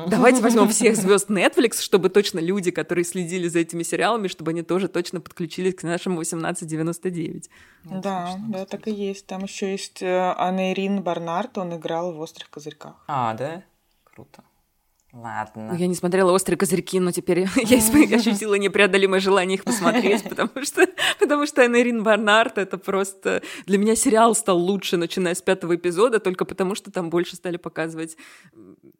давайте 0.08 0.44
возьмем 0.44 0.70
всех 0.70 0.96
звезд 0.96 1.32
Netflix, 1.32 1.82
чтобы 1.82 2.10
точно 2.10 2.43
люди, 2.44 2.72
которые 2.72 3.06
следили 3.06 3.48
за 3.48 3.60
этими 3.60 3.84
сериалами, 3.84 4.28
чтобы 4.28 4.52
они 4.52 4.62
тоже 4.62 4.88
точно 4.88 5.22
подключились 5.22 5.76
к 5.76 5.84
нашему 5.84 6.18
1899. 6.18 7.50
Да, 7.86 8.36
да, 8.50 8.66
так 8.66 8.88
и 8.88 8.92
есть. 8.92 9.26
Там 9.26 9.44
еще 9.44 9.72
есть 9.72 10.02
э, 10.02 10.34
Анна 10.38 10.72
Ирин 10.72 11.02
Барнард, 11.02 11.58
он 11.58 11.76
играл 11.76 12.14
в 12.14 12.20
«Острых 12.20 12.50
козырьках». 12.50 12.96
А, 13.08 13.34
да? 13.34 13.64
Круто. 14.04 14.44
Ладно. 15.14 15.70
Ну, 15.72 15.76
Я 15.78 15.86
не 15.86 15.94
смотрела 15.94 16.32
«Острые 16.32 16.58
козырьки», 16.58 17.00
но 17.00 17.12
теперь 17.12 17.40
я 17.56 17.78
ощутила 18.18 18.56
непреодолимое 18.56 19.20
желание 19.20 19.58
их 19.58 19.64
посмотреть, 19.64 20.24
потому 20.24 20.64
что, 20.64 20.88
потому 21.20 21.46
что 21.46 21.64
Анна 21.64 21.82
Ирин 21.82 22.02
Барнард— 22.04 22.58
это 22.60 22.80
просто... 22.80 23.44
Для 23.68 23.78
меня 23.78 23.96
сериал 23.96 24.34
стал 24.34 24.58
лучше, 24.58 24.98
начиная 24.98 25.36
с 25.36 25.42
пятого 25.42 25.76
эпизода, 25.76 26.20
только 26.20 26.46
потому 26.46 26.74
что 26.74 26.92
там 26.92 27.12
больше 27.12 27.36
стали 27.36 27.58
показывать 27.58 28.18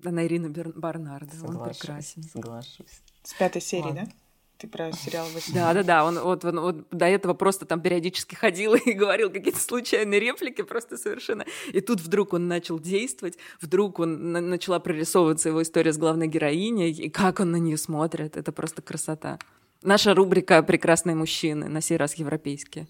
Бер- 0.04 0.74
Барнарда. 0.76 1.32
Он 1.48 1.64
прекрасен. 1.64 2.22
соглашусь. 2.22 3.02
С 3.24 3.34
пятой 3.34 3.62
серии, 3.62 3.84
Ладно. 3.84 4.06
да? 4.06 4.12
Ты 4.58 4.68
про 4.68 4.94
сериал 4.94 5.28
«Восемь». 5.34 5.54
Да, 5.54 5.74
да, 5.74 5.84
да. 5.84 6.06
Он 6.06 6.20
вот, 6.20 6.46
он 6.46 6.60
вот 6.60 6.88
до 6.92 7.06
этого 7.06 7.34
просто 7.34 7.66
там 7.66 7.82
периодически 7.82 8.36
ходил 8.36 8.74
и 8.86 8.94
говорил 8.94 9.30
какие-то 9.30 9.60
случайные 9.60 10.20
реплики, 10.20 10.62
просто 10.62 10.98
совершенно. 10.98 11.46
И 11.74 11.82
тут 11.82 12.00
вдруг 12.00 12.34
он 12.34 12.48
начал 12.48 12.80
действовать, 12.80 13.38
вдруг 13.60 14.00
он 14.00 14.32
на- 14.32 14.42
начала 14.42 14.80
прорисовываться 14.80 15.50
его 15.50 15.62
история 15.62 15.92
с 15.92 15.98
главной 15.98 16.28
героиней, 16.28 16.92
и 16.92 17.10
как 17.10 17.40
он 17.40 17.52
на 17.52 17.58
нее 17.58 17.78
смотрит, 17.78 18.38
это 18.38 18.52
просто 18.52 18.82
красота. 18.82 19.40
Наша 19.82 20.14
рубрика 20.14 20.64
«Прекрасные 20.64 21.16
мужчины», 21.16 21.68
на 21.68 21.82
сей 21.82 21.98
раз 21.98 22.14
европейские. 22.16 22.88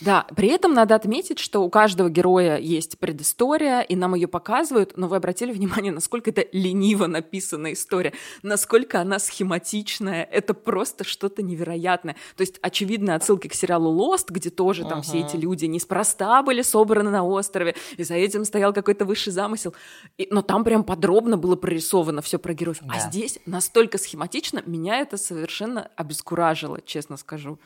Да, 0.00 0.26
при 0.36 0.48
этом 0.48 0.74
надо 0.74 0.94
отметить, 0.94 1.38
что 1.38 1.62
у 1.62 1.70
каждого 1.70 2.08
героя 2.08 2.56
есть 2.58 2.98
предыстория, 2.98 3.80
и 3.80 3.96
нам 3.96 4.14
ее 4.14 4.28
показывают, 4.28 4.96
но 4.96 5.08
вы 5.08 5.16
обратили 5.16 5.52
внимание, 5.52 5.92
насколько 5.92 6.30
это 6.30 6.46
лениво 6.52 7.06
написанная 7.06 7.72
история, 7.72 8.12
насколько 8.42 9.00
она 9.00 9.18
схематичная, 9.18 10.22
это 10.24 10.54
просто 10.54 11.04
что-то 11.04 11.42
невероятное. 11.42 12.16
То 12.36 12.42
есть 12.42 12.58
очевидные 12.62 13.16
отсылки 13.16 13.48
к 13.48 13.54
сериалу 13.54 13.92
Lost, 13.98 14.26
где 14.28 14.50
тоже 14.50 14.84
там 14.84 15.02
все 15.02 15.20
эти 15.20 15.36
люди 15.36 15.66
неспроста 15.66 16.42
были 16.42 16.62
собраны 16.62 17.10
на 17.10 17.24
острове, 17.24 17.74
и 17.96 18.04
за 18.04 18.14
этим 18.14 18.44
стоял 18.44 18.72
какой-то 18.72 19.04
высший 19.04 19.32
замысел. 19.32 19.74
И- 20.16 20.28
но 20.30 20.42
там 20.42 20.64
прям 20.64 20.84
подробно 20.84 21.36
было 21.36 21.56
прорисовано 21.56 22.22
все 22.22 22.38
про 22.38 22.54
героев. 22.54 22.78
А 22.88 22.94
Да. 22.94 22.98
здесь 23.00 23.38
настолько 23.46 23.98
схематично, 23.98 24.62
меня 24.66 25.00
это 25.00 25.16
совершенно 25.16 25.90
обескуражило, 25.96 26.80
честно 26.84 27.16
скажу. 27.16 27.58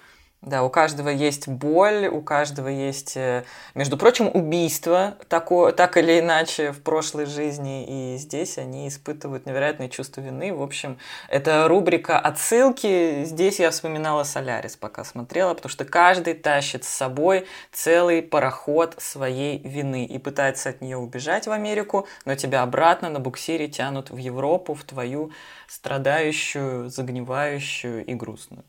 Да, 0.43 0.65
у 0.65 0.71
каждого 0.71 1.09
есть 1.09 1.47
боль, 1.47 2.09
у 2.09 2.21
каждого 2.21 2.67
есть, 2.67 3.17
э, 3.17 3.45
между 3.77 3.97
прочим, 3.97 4.29
убийство, 4.35 5.17
тако, 5.29 5.71
так 5.71 5.97
или 5.97 6.19
иначе, 6.19 6.73
в 6.73 6.83
прошлой 6.83 7.27
жизни, 7.27 8.15
и 8.15 8.19
здесь 8.19 8.59
они 8.59 8.89
испытывают 8.89 9.47
невероятное 9.47 9.89
чувство 9.89 10.21
вины. 10.21 10.53
В 10.53 10.61
общем, 10.61 10.99
это 11.29 11.69
рубрика 11.69 12.19
отсылки. 12.19 13.23
Здесь 13.25 13.61
я 13.61 13.71
вспоминала 13.71 14.25
Солярис, 14.25 14.75
пока 14.75 15.05
смотрела, 15.05 15.55
потому 15.55 15.71
что 15.71 15.85
каждый 15.85 16.35
тащит 16.35 16.83
с 16.83 16.89
собой 16.89 17.47
целый 17.71 18.21
пароход 18.21 18.97
своей 18.99 19.59
вины 19.59 20.05
и 20.05 20.19
пытается 20.19 20.71
от 20.71 20.81
нее 20.81 20.97
убежать 20.97 21.47
в 21.47 21.53
Америку, 21.53 22.09
но 22.25 22.35
тебя 22.35 22.63
обратно 22.63 23.11
на 23.11 23.21
буксире 23.21 23.69
тянут 23.69 24.11
в 24.11 24.17
Европу, 24.17 24.75
в 24.75 24.83
твою 24.83 25.31
страдающую, 25.69 26.91
загнивающую 26.91 28.05
и 28.05 28.15
грустную. 28.15 28.65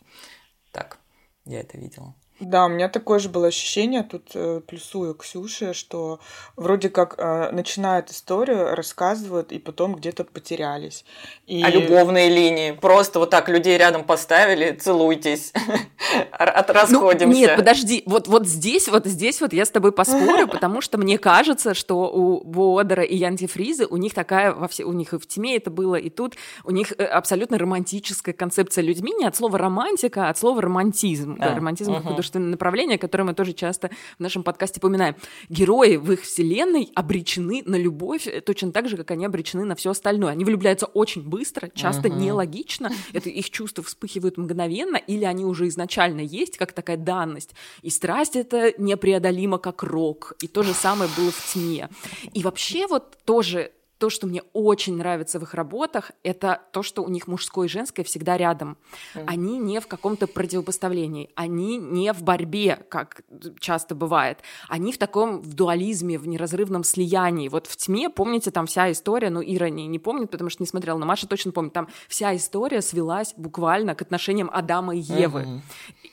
Так, 0.72 1.00
я 1.46 1.62
это 1.62 1.78
видела. 1.78 2.16
Да, 2.46 2.66
у 2.66 2.70
меня 2.70 2.90
такое 2.90 3.20
же 3.20 3.30
было 3.30 3.48
ощущение, 3.48 4.04
тут 4.04 4.32
э, 4.36 4.62
плюсую 4.68 5.16
Ксюше, 5.16 5.74
что 5.74 6.20
вроде 6.56 6.90
как 6.90 7.16
э, 7.18 7.52
начинают 7.52 8.12
историю, 8.12 8.76
рассказывают, 8.76 9.52
и 9.52 9.60
потом 9.60 9.96
где-то 9.96 10.24
потерялись. 10.26 11.06
И... 11.48 11.64
А 11.64 11.70
любовные 11.70 12.30
линии? 12.30 12.72
Просто 12.72 13.20
вот 13.20 13.30
так 13.30 13.50
людей 13.50 13.78
рядом 13.78 14.04
поставили, 14.04 14.72
целуйтесь, 14.74 15.54
От- 16.32 16.68
Ну, 16.68 16.74
расходимся. 16.74 17.38
нет, 17.38 17.56
подожди, 17.56 18.04
вот, 18.06 18.28
вот 18.28 18.48
здесь, 18.48 18.88
вот 18.88 19.06
здесь 19.06 19.42
вот 19.42 19.54
я 19.54 19.66
с 19.66 19.70
тобой 19.70 19.92
поспорю, 19.92 20.48
потому 20.48 20.82
что 20.82 20.98
мне 20.98 21.18
кажется, 21.18 21.74
что 21.74 22.12
у 22.12 22.44
Бодера 22.44 23.04
и 23.04 23.16
Янти 23.16 23.48
Фризы, 23.48 23.86
у 23.86 23.98
них 23.98 24.14
такая, 24.14 24.54
во 24.54 24.68
все, 24.68 24.84
у 24.84 24.94
них 24.94 25.14
и 25.14 25.18
в 25.18 25.26
«Тьме» 25.28 25.56
это 25.58 25.70
было, 25.72 25.96
и 25.96 26.10
тут 26.10 26.36
у 26.64 26.72
них 26.72 26.92
э, 26.98 27.04
абсолютно 27.06 27.58
романтическая 27.58 28.34
концепция 28.34 28.84
людьми, 28.84 29.14
не 29.14 29.26
от 29.26 29.36
слова 29.36 29.58
романтика, 29.58 30.28
а 30.28 30.30
от 30.30 30.38
слова 30.38 30.62
романтизм. 30.62 31.38
А, 31.40 31.56
романтизм 31.56 31.94
как. 31.94 32.04
Художественное 32.34 32.52
направление, 32.52 32.98
которое 32.98 33.24
мы 33.26 33.34
тоже 33.34 33.54
часто 33.54 33.90
в 34.18 34.20
нашем 34.20 34.44
подкасте 34.44 34.80
упоминаем. 34.80 35.16
Герои 35.50 35.98
в 35.98 36.12
их 36.12 36.22
вселенной 36.24 36.90
обречены 36.96 37.64
на 37.66 37.76
любовь 37.76 38.28
э, 38.28 38.42
точно 38.42 38.72
так 38.72 38.90
же, 38.90 38.98
как 38.98 39.12
они 39.12 39.26
обречены 39.26 39.66
на 39.66 39.76
все 39.76 39.92
остальное. 39.92 40.32
Они 40.32 40.44
влюбляются 40.46 40.86
очень 40.88 41.22
быстро, 41.24 41.70
часто 41.74 42.10
Мгм. 42.10 42.18
нелогично, 42.20 42.92
это 43.14 43.30
их 43.30 43.50
чувства 43.50 43.84
вспыхивают 43.84 44.38
мгновенно, 44.38 44.98
или 44.98 45.26
они 45.26 45.46
уже 45.46 45.68
изначально 45.68 46.22
есть, 46.22 46.58
как 46.58 46.74
такая 46.74 46.98
данность. 46.98 47.52
И 47.84 47.90
страсть 47.90 48.36
это 48.36 48.74
непреодолимо, 48.78 49.58
как 49.58 49.84
рок. 49.84 50.34
И 50.42 50.48
то 50.48 50.64
же 50.64 50.74
самое 50.74 51.10
было 51.18 51.32
в 51.32 51.54
тьме. 51.54 51.90
И 52.34 52.44
вообще 52.44 52.88
вот 52.88 53.18
тоже 53.26 53.72
то, 53.98 54.10
что 54.10 54.28
мне 54.28 54.44
очень 54.54 54.98
нравится 54.98 55.40
в 55.40 55.44
их 55.44 55.54
работах, 55.54 56.12
это 56.24 56.62
то, 56.72 56.84
что 56.84 57.04
у 57.04 57.10
них 57.10 57.28
мужское 57.28 57.68
и 57.68 57.70
женское 57.70 58.04
всегда 58.04 58.38
рядом. 58.38 58.78
Они 59.26 59.58
не 59.58 59.80
в 59.80 59.88
каком-то 59.88 60.28
противопоставлении, 60.28 61.30
они 61.36 61.78
не 61.78 62.12
в 62.12 62.22
борьбе, 62.24 62.86
как 62.90 63.22
часто 63.60 63.96
бывает. 63.96 64.40
Они 64.68 64.92
в 64.92 64.98
таком 64.98 65.42
в 65.42 65.54
дуализме, 65.54 66.18
в 66.18 66.28
неразрывном 66.28 66.84
слиянии. 66.84 67.48
Вот 67.48 67.68
в 67.68 67.78
тьме, 67.78 68.10
помните, 68.10 68.52
там 68.52 68.66
вся 68.66 68.92
история, 68.92 69.30
ну, 69.30 69.42
Ира 69.42 69.70
не, 69.70 69.88
не 69.88 70.00
помнит, 70.00 70.30
потому 70.30 70.50
что 70.50 70.64
не 70.64 70.68
смотрела, 70.68 70.98
но 70.98 71.06
Маша 71.06 71.28
точно 71.28 71.52
помнит, 71.52 71.74
там 71.74 71.88
вся 72.08 72.36
история 72.36 72.82
свелась 72.82 73.34
буквально 73.38 73.96
к 73.96 74.02
отношениям 74.02 74.50
Адама 74.52 74.96
и 74.96 75.00
Евы. 75.00 75.62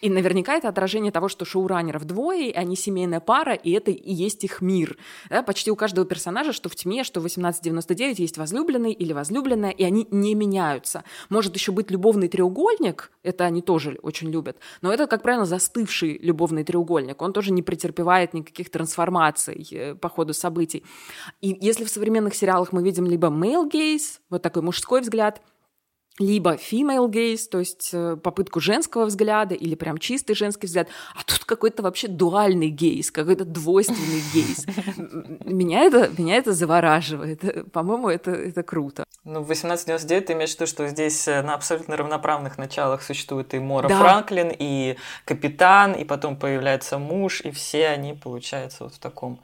И 0.01 0.09
наверняка 0.09 0.57
это 0.57 0.69
отражение 0.69 1.13
того, 1.13 1.29
что 1.29 1.45
шоураннеров 1.45 2.05
двое, 2.05 2.51
и 2.51 2.55
они 2.55 2.77
семейная 2.77 3.21
пара, 3.21 3.55
и 3.55 3.73
это 3.73 3.91
и 3.91 4.13
есть 4.13 4.45
их 4.45 4.61
мир. 4.61 4.97
Да, 5.29 5.43
почти 5.43 5.71
у 5.71 5.77
каждого 5.77 6.07
персонажа, 6.07 6.53
что 6.53 6.69
в 6.69 6.77
тьме, 6.77 7.05
что 7.05 7.21
в 7.21 7.27
1899, 7.71 8.19
есть 8.19 8.39
возлюбленный 8.39 8.93
или 8.93 9.13
возлюбленная, 9.13 9.71
и 9.71 9.85
они 9.85 10.07
не 10.11 10.35
меняются. 10.35 11.05
Может 11.29 11.55
еще 11.55 11.73
быть 11.73 11.91
любовный 11.91 12.29
треугольник, 12.29 13.11
это 13.23 13.45
они 13.45 13.63
тоже 13.63 13.99
очень 14.03 14.31
любят, 14.31 14.57
но 14.83 14.93
это, 14.93 15.07
как 15.07 15.23
правило, 15.23 15.45
застывший 15.45 16.19
любовный 16.19 16.65
треугольник. 16.65 17.21
Он 17.23 17.33
тоже 17.33 17.53
не 17.53 17.63
претерпевает 17.63 18.35
никаких 18.35 18.71
трансформаций 18.71 19.67
э, 19.71 19.95
по 19.95 20.09
ходу 20.09 20.35
событий. 20.35 20.85
И 21.41 21.57
если 21.61 21.85
в 21.85 21.91
современных 21.91 22.35
сериалах 22.35 22.73
мы 22.73 22.83
видим 22.83 23.07
либо 23.07 23.29
male 23.29 23.71
gaze, 23.71 24.21
вот 24.31 24.43
такой 24.43 24.63
мужской 24.63 25.01
взгляд, 25.01 25.41
либо 26.21 26.55
female 26.55 27.09
gaze, 27.09 27.49
то 27.51 27.59
есть 27.59 27.91
э, 27.93 28.17
попытку 28.23 28.61
женского 28.61 29.07
взгляда 29.07 29.55
или 29.55 29.75
прям 29.75 29.99
чистый 29.99 30.35
женский 30.35 30.67
взгляд, 30.67 30.87
а 31.17 31.25
тут 31.25 31.45
какой-то 31.45 31.83
вообще 31.83 32.07
дуальный 32.09 32.69
гейз, 32.69 33.11
какой-то 33.11 33.45
двойственный 33.45 34.23
гейз. 34.33 34.67
М, 34.99 35.39
Меня 35.47 35.81
это, 35.81 36.11
меня 36.17 36.37
это 36.37 36.53
завораживает. 36.53 37.73
По-моему, 37.73 38.09
это, 38.11 38.31
это 38.31 38.63
круто. 38.63 39.05
Ну, 39.25 39.41
в 39.41 39.45
1899 39.45 40.27
ты 40.27 40.33
имеешь 40.35 40.51
в 40.51 40.55
виду, 40.57 40.67
что 40.67 40.87
здесь 40.89 41.27
э, 41.27 41.43
на 41.43 41.55
абсолютно 41.55 41.97
равноправных 41.97 42.59
началах 42.59 43.03
существует 43.03 43.55
и 43.55 43.59
Мора 43.59 43.89
Да. 43.89 43.99
Франклин, 43.99 44.53
и 44.57 44.97
капитан, 45.25 45.93
и 45.95 46.05
потом 46.05 46.37
появляется 46.37 46.99
муж, 46.99 47.41
и 47.41 47.51
все 47.51 47.89
они, 47.89 48.13
получается, 48.13 48.85
вот 48.85 48.95
в 48.95 48.99
таком 48.99 49.41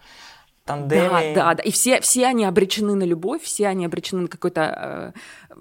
Да, 0.67 0.75
тандеме. 0.77 1.33
да, 1.35 1.55
да. 1.55 1.63
И 1.63 1.71
все, 1.71 2.01
все 2.03 2.27
они 2.27 2.45
обречены 2.45 2.95
на 2.95 3.05
любовь, 3.05 3.43
все 3.43 3.67
они 3.69 3.87
обречены 3.87 4.23
на 4.23 4.29
какой-то... 4.29 5.15
э, 5.51 5.57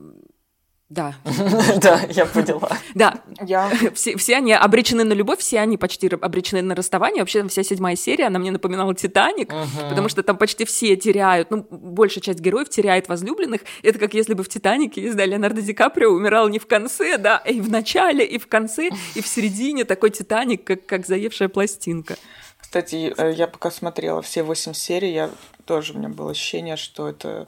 да, 0.89 1.15
Да, 1.82 2.01
я 2.10 2.27
поняла. 2.27 2.77
да, 2.94 3.15
Я 3.42 3.72
все, 3.96 4.15
все 4.18 4.36
они 4.36 4.54
обречены 4.54 5.04
на 5.04 5.13
любовь, 5.13 5.39
все 5.39 5.60
они 5.60 5.77
почти 5.77 6.08
обречены 6.08 6.62
на 6.62 6.75
расставание. 6.75 7.24
Вообще 7.24 7.48
вся 7.48 7.63
седьмая 7.63 7.96
серия, 7.96 8.27
она 8.27 8.38
мне 8.38 8.51
напоминала 8.51 8.94
«Титаник», 8.94 9.51
потому 9.89 10.10
что 10.10 10.22
там 10.22 10.38
почти 10.38 10.63
все 10.63 10.96
теряют, 10.96 11.50
ну, 11.50 11.65
большая 11.70 12.22
часть 12.22 12.39
героев 12.39 12.70
теряет 12.70 13.08
возлюбленных. 13.10 13.62
Это 13.82 13.98
как 13.98 14.13
если 14.13 14.36
бы 14.36 14.44
в 14.44 14.50
«Титанике», 14.50 15.01
не 15.01 15.10
знаю, 15.10 15.30
Леонардо 15.30 15.62
Ди 15.62 15.74
Каприо 15.74 16.12
умирал 16.12 16.50
не 16.50 16.60
в 16.60 16.68
конце, 16.68 17.18
да, 17.18 17.38
и 17.38 17.62
в 17.62 17.70
начале, 17.70 18.24
и 18.24 18.38
в 18.38 18.48
конце, 18.48 18.89
и 19.15 19.22
в 19.22 19.27
середине 19.27 19.86
такой 19.86 20.12
«Титаник», 20.12 20.63
как, 20.63 20.86
как 20.86 21.08
заевшая 21.08 21.50
пластинка. 21.50 22.15
Кстати, 22.60 23.13
э, 23.18 23.34
я 23.34 23.48
пока 23.48 23.72
смотрела 23.72 24.22
все 24.22 24.44
восемь 24.44 24.74
серий, 24.74 25.13
я 25.13 25.30
тоже 25.66 25.94
у 25.94 25.98
меня 25.98 26.10
было 26.10 26.32
ощущение, 26.32 26.78
что 26.78 27.08
это 27.10 27.48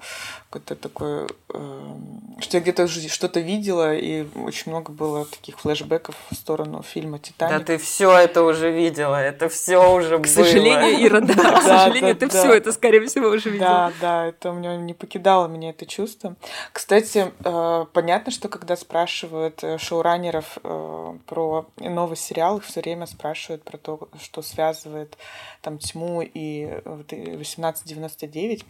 какое-то 0.49 0.75
такое, 0.75 1.27
э, 1.53 1.95
что 2.39 2.57
я 2.57 2.61
где-то 2.61 2.83
уже 2.83 3.07
что-то 3.09 3.39
видела, 3.39 3.95
и 3.95 4.25
очень 4.35 4.71
много 4.71 4.91
было 4.91 5.25
таких 5.25 5.59
флешбеков 5.59 6.15
в 6.31 6.35
сторону 6.35 6.81
фильма 6.83 7.17
Да 7.17 7.23
«Титаник». 7.23 7.65
ты 7.65 7.77
все 7.77 8.11
это 8.17 8.43
уже 8.43 8.71
видела, 8.71 9.15
это 9.15 9.49
все 9.49 9.93
уже 9.93 10.19
К 10.19 10.27
сожалению, 10.27 11.05
Ира, 11.05 11.21
да, 11.21 11.33
к 11.33 11.35
Да, 11.35 11.61
сожалению, 11.61 12.13
да, 12.13 12.19
ты 12.19 12.27
да. 12.27 12.39
все 12.39 12.53
это, 12.53 12.71
скорее 12.71 13.05
всего, 13.07 13.27
уже 13.27 13.49
видела. 13.49 13.67
Да, 13.67 13.93
да, 14.01 14.25
это 14.27 14.51
у 14.51 14.53
меня 14.53 14.75
не 14.77 14.93
покидало 14.93 15.47
меня 15.47 15.69
это 15.69 15.85
чувство. 15.85 16.35
Кстати, 16.71 17.31
э, 17.43 17.85
понятно, 17.93 18.31
что 18.31 18.49
когда 18.49 18.75
спрашивают 18.75 19.63
э, 19.63 19.77
шоураннеров 19.77 20.57
э, 20.63 21.17
про 21.25 21.65
новый 21.77 22.17
сериал, 22.17 22.57
их 22.57 22.65
все 22.65 22.81
время 22.81 23.05
спрашивают 23.05 23.63
про 23.63 23.77
то, 23.77 24.07
что 24.21 24.41
связывает 24.41 25.17
там 25.61 25.77
тьму 25.77 26.21
и 26.21 26.63
э, 26.63 26.81
вот 26.85 27.11
и 27.13 27.21
1899. 27.21 28.65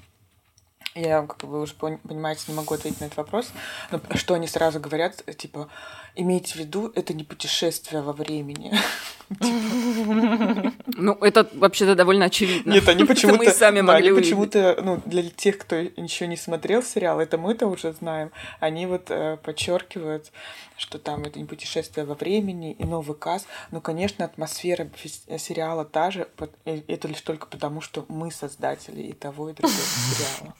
Я, 0.95 1.21
как 1.23 1.43
вы 1.43 1.61
уже 1.61 1.73
пон- 1.73 1.99
понимаете, 1.99 2.45
не 2.47 2.55
могу 2.55 2.73
ответить 2.73 2.99
на 3.01 3.05
этот 3.05 3.17
вопрос. 3.17 3.51
Но 3.91 4.01
что 4.15 4.33
они 4.33 4.47
сразу 4.47 4.79
говорят, 4.79 5.23
э, 5.25 5.33
типа, 5.33 5.69
имейте 6.15 6.53
в 6.53 6.55
виду, 6.57 6.91
это 6.95 7.13
не 7.13 7.23
путешествие 7.23 8.01
во 8.01 8.13
времени. 8.13 8.73
Ну, 10.99 11.13
это 11.21 11.47
вообще-то 11.53 11.95
довольно 11.95 12.25
очевидно. 12.25 12.73
Нет, 12.73 12.87
они 12.87 13.03
почему-то... 13.05 13.37
мы 13.37 13.49
сами 13.51 13.77
да, 13.77 13.83
могли 13.83 14.13
почему-то, 14.13 14.79
ну, 14.81 15.01
для 15.05 15.23
тех, 15.29 15.57
кто 15.59 15.75
еще 15.75 16.27
не 16.27 16.37
смотрел 16.37 16.81
сериал, 16.81 17.19
это 17.19 17.37
мы-то 17.37 17.67
уже 17.67 17.93
знаем, 17.93 18.31
они 18.59 18.85
вот 18.87 19.11
э, 19.11 19.37
подчеркивают, 19.43 20.31
что 20.77 20.97
там 20.97 21.23
это 21.23 21.39
не 21.39 21.45
путешествие 21.45 22.05
во 22.05 22.15
времени 22.15 22.73
и 22.73 22.85
новый 22.85 23.15
каз. 23.15 23.45
Ну, 23.71 23.81
конечно, 23.81 24.25
атмосфера 24.25 24.89
сериала 25.37 25.85
та 25.85 26.11
же, 26.11 26.27
э, 26.65 26.81
это 26.87 27.07
лишь 27.07 27.21
только 27.21 27.47
потому, 27.47 27.81
что 27.81 28.05
мы 28.07 28.31
создатели 28.31 29.01
и 29.01 29.13
того, 29.13 29.49
и 29.49 29.53
другого 29.53 29.77
сериала. 29.79 30.55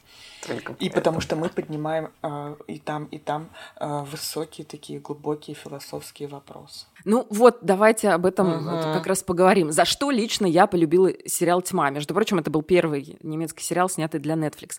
Только 0.46 0.72
И 0.74 0.88
потому 0.88 1.20
что 1.20 1.36
мы 1.36 1.48
поднимаем 1.48 2.12
э, 2.22 2.56
и 2.68 2.78
там, 2.78 3.06
и 3.06 3.18
там 3.18 3.50
э, 3.80 4.04
высокие 4.04 4.64
такие 4.64 5.00
глубокие 5.00 5.56
философские 5.56 6.28
вопросы. 6.28 6.86
Ну 7.10 7.26
вот, 7.30 7.60
давайте 7.62 8.10
об 8.10 8.26
этом 8.26 8.64
вот 8.66 8.84
как 8.84 9.06
раз 9.06 9.22
поговорим. 9.22 9.72
За 9.72 9.86
что 9.86 10.10
лично 10.10 10.44
я 10.44 10.66
полюбила 10.66 11.10
сериал 11.24 11.62
«Тьма»? 11.62 11.88
Между 11.88 12.12
прочим, 12.12 12.38
это 12.38 12.50
был 12.50 12.60
первый 12.60 13.16
немецкий 13.22 13.64
сериал, 13.64 13.88
снятый 13.88 14.20
для 14.20 14.34
Netflix. 14.34 14.72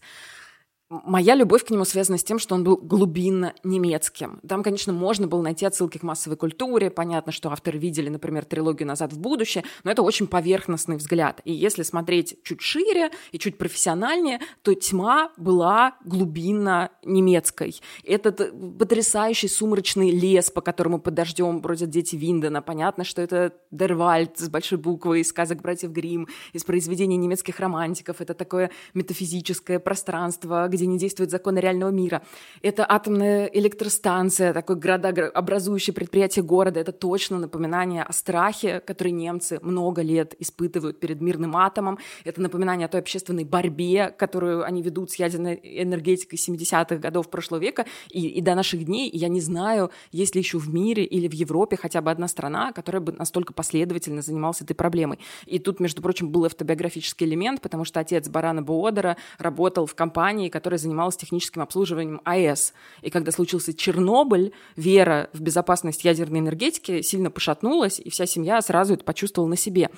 Моя 0.90 1.36
любовь 1.36 1.66
к 1.66 1.70
нему 1.70 1.86
связана 1.86 2.18
с 2.18 2.24
тем, 2.24 2.40
что 2.40 2.56
он 2.56 2.64
был 2.64 2.76
глубинно 2.78 3.54
немецким. 3.64 4.40
Там, 4.48 4.64
конечно, 4.64 4.92
можно 4.92 5.28
было 5.28 5.44
найти 5.44 5.64
отсылки 5.64 6.00
к 6.00 6.04
массовой 6.04 6.36
культуре. 6.36 6.90
Понятно, 6.90 7.32
что 7.32 7.52
авторы 7.52 7.78
видели, 7.78 8.10
например, 8.10 8.44
трилогию 8.44 8.88
«Назад 8.88 9.14
в 9.14 9.20
будущее», 9.20 9.64
но 9.84 9.92
это 9.92 10.02
очень 10.02 10.26
поверхностный 10.26 10.98
взгляд. 10.98 11.42
И 11.46 11.54
если 11.54 11.84
смотреть 11.84 12.38
чуть 12.44 12.62
шире 12.62 13.12
и 13.32 13.38
чуть 13.38 13.60
профессиональнее, 13.60 14.40
то 14.64 14.74
«Тьма» 14.74 15.32
была 15.38 15.96
глубинно 16.06 16.90
немецкой. 17.04 17.80
Этот 18.04 18.42
э, 18.42 18.52
потрясающий 18.52 19.48
сумрачный 19.48 20.10
лес, 20.10 20.50
по 20.50 20.62
которому 20.62 21.00
под 21.00 21.14
дождем 21.14 21.62
бродят 21.62 21.92
дети 21.92 22.16
Виндена. 22.16 22.64
Понятно, 22.64 23.04
что 23.04 23.22
это 23.22 23.54
Дервальд 23.70 24.40
с 24.40 24.50
большой 24.50 24.80
буквы 24.80 25.20
из 25.20 25.30
сказок 25.30 25.62
братьев 25.62 25.92
Гримм, 25.92 26.28
из 26.54 26.64
произведений 26.64 27.18
немецких 27.18 27.60
романтиков. 27.60 28.22
Это 28.22 28.34
такое 28.34 28.72
метафизическое 28.96 29.78
пространство, 29.78 30.68
где 30.68 30.79
не 30.86 30.98
действуют 30.98 31.32
законы 31.32 31.60
реального 31.60 31.90
мира. 31.90 32.22
Это 32.62 32.86
атомная 32.88 33.46
электростанция, 33.46 34.54
такое 34.54 34.76
градообразующее 34.76 35.94
предприятие 35.94 36.44
города. 36.44 36.80
Это 36.80 36.92
точно 36.92 37.40
напоминание 37.40 38.04
о 38.04 38.14
страхе, 38.14 38.80
который 38.80 39.12
немцы 39.12 39.60
много 39.62 40.02
лет 40.02 40.36
испытывают 40.40 41.00
перед 41.00 41.22
мирным 41.22 41.56
атомом. 41.58 41.98
Это 42.24 42.42
напоминание 42.42 42.86
о 42.86 42.90
той 42.90 43.02
общественной 43.02 43.44
борьбе, 43.44 44.14
которую 44.18 44.64
они 44.64 44.82
ведут 44.82 45.12
с 45.12 45.16
ядерной 45.16 45.60
энергетикой 45.64 46.38
70-х 46.38 46.98
годов 46.98 47.30
прошлого 47.30 47.60
века 47.60 47.86
и, 48.10 48.28
и 48.28 48.42
до 48.42 48.56
наших 48.56 48.86
дней. 48.86 49.10
Я 49.12 49.28
не 49.28 49.42
знаю, 49.42 49.92
есть 50.12 50.36
ли 50.36 50.42
еще 50.42 50.58
в 50.58 50.74
мире 50.74 51.04
или 51.04 51.28
в 51.28 51.34
Европе 51.34 51.78
хотя 51.78 52.02
бы 52.02 52.12
одна 52.12 52.28
страна, 52.28 52.72
которая 52.72 53.02
бы 53.02 53.12
настолько 53.12 53.54
последовательно 53.54 54.22
занималась 54.22 54.62
этой 54.62 54.74
проблемой. 54.74 55.20
И 55.46 55.60
тут, 55.60 55.80
между 55.80 56.02
прочим, 56.02 56.30
был 56.30 56.46
автобиографический 56.46 57.26
элемент, 57.26 57.62
потому 57.62 57.86
что 57.86 58.00
отец 58.00 58.28
Барана 58.30 58.62
Буодера 58.62 59.18
работал 59.38 59.86
в 59.86 59.96
компании, 59.96 60.50
которая 60.50 60.69
занималась 60.78 61.18
техническим 61.18 61.62
обслуживанием 61.62 62.22
АЭС. 62.24 62.74
И 63.02 63.10
когда 63.10 63.32
случился 63.32 63.74
Чернобыль, 63.74 64.54
вера 64.76 65.30
в 65.34 65.42
безопасность 65.42 66.04
ядерной 66.04 66.40
энергетики 66.40 67.02
сильно 67.02 67.32
пошатнулась, 67.32 68.00
и 68.00 68.10
вся 68.10 68.26
семья 68.26 68.62
сразу 68.62 68.94
это 68.94 69.04
почувствовала 69.04 69.50
на 69.50 69.58
себе. 69.58 69.90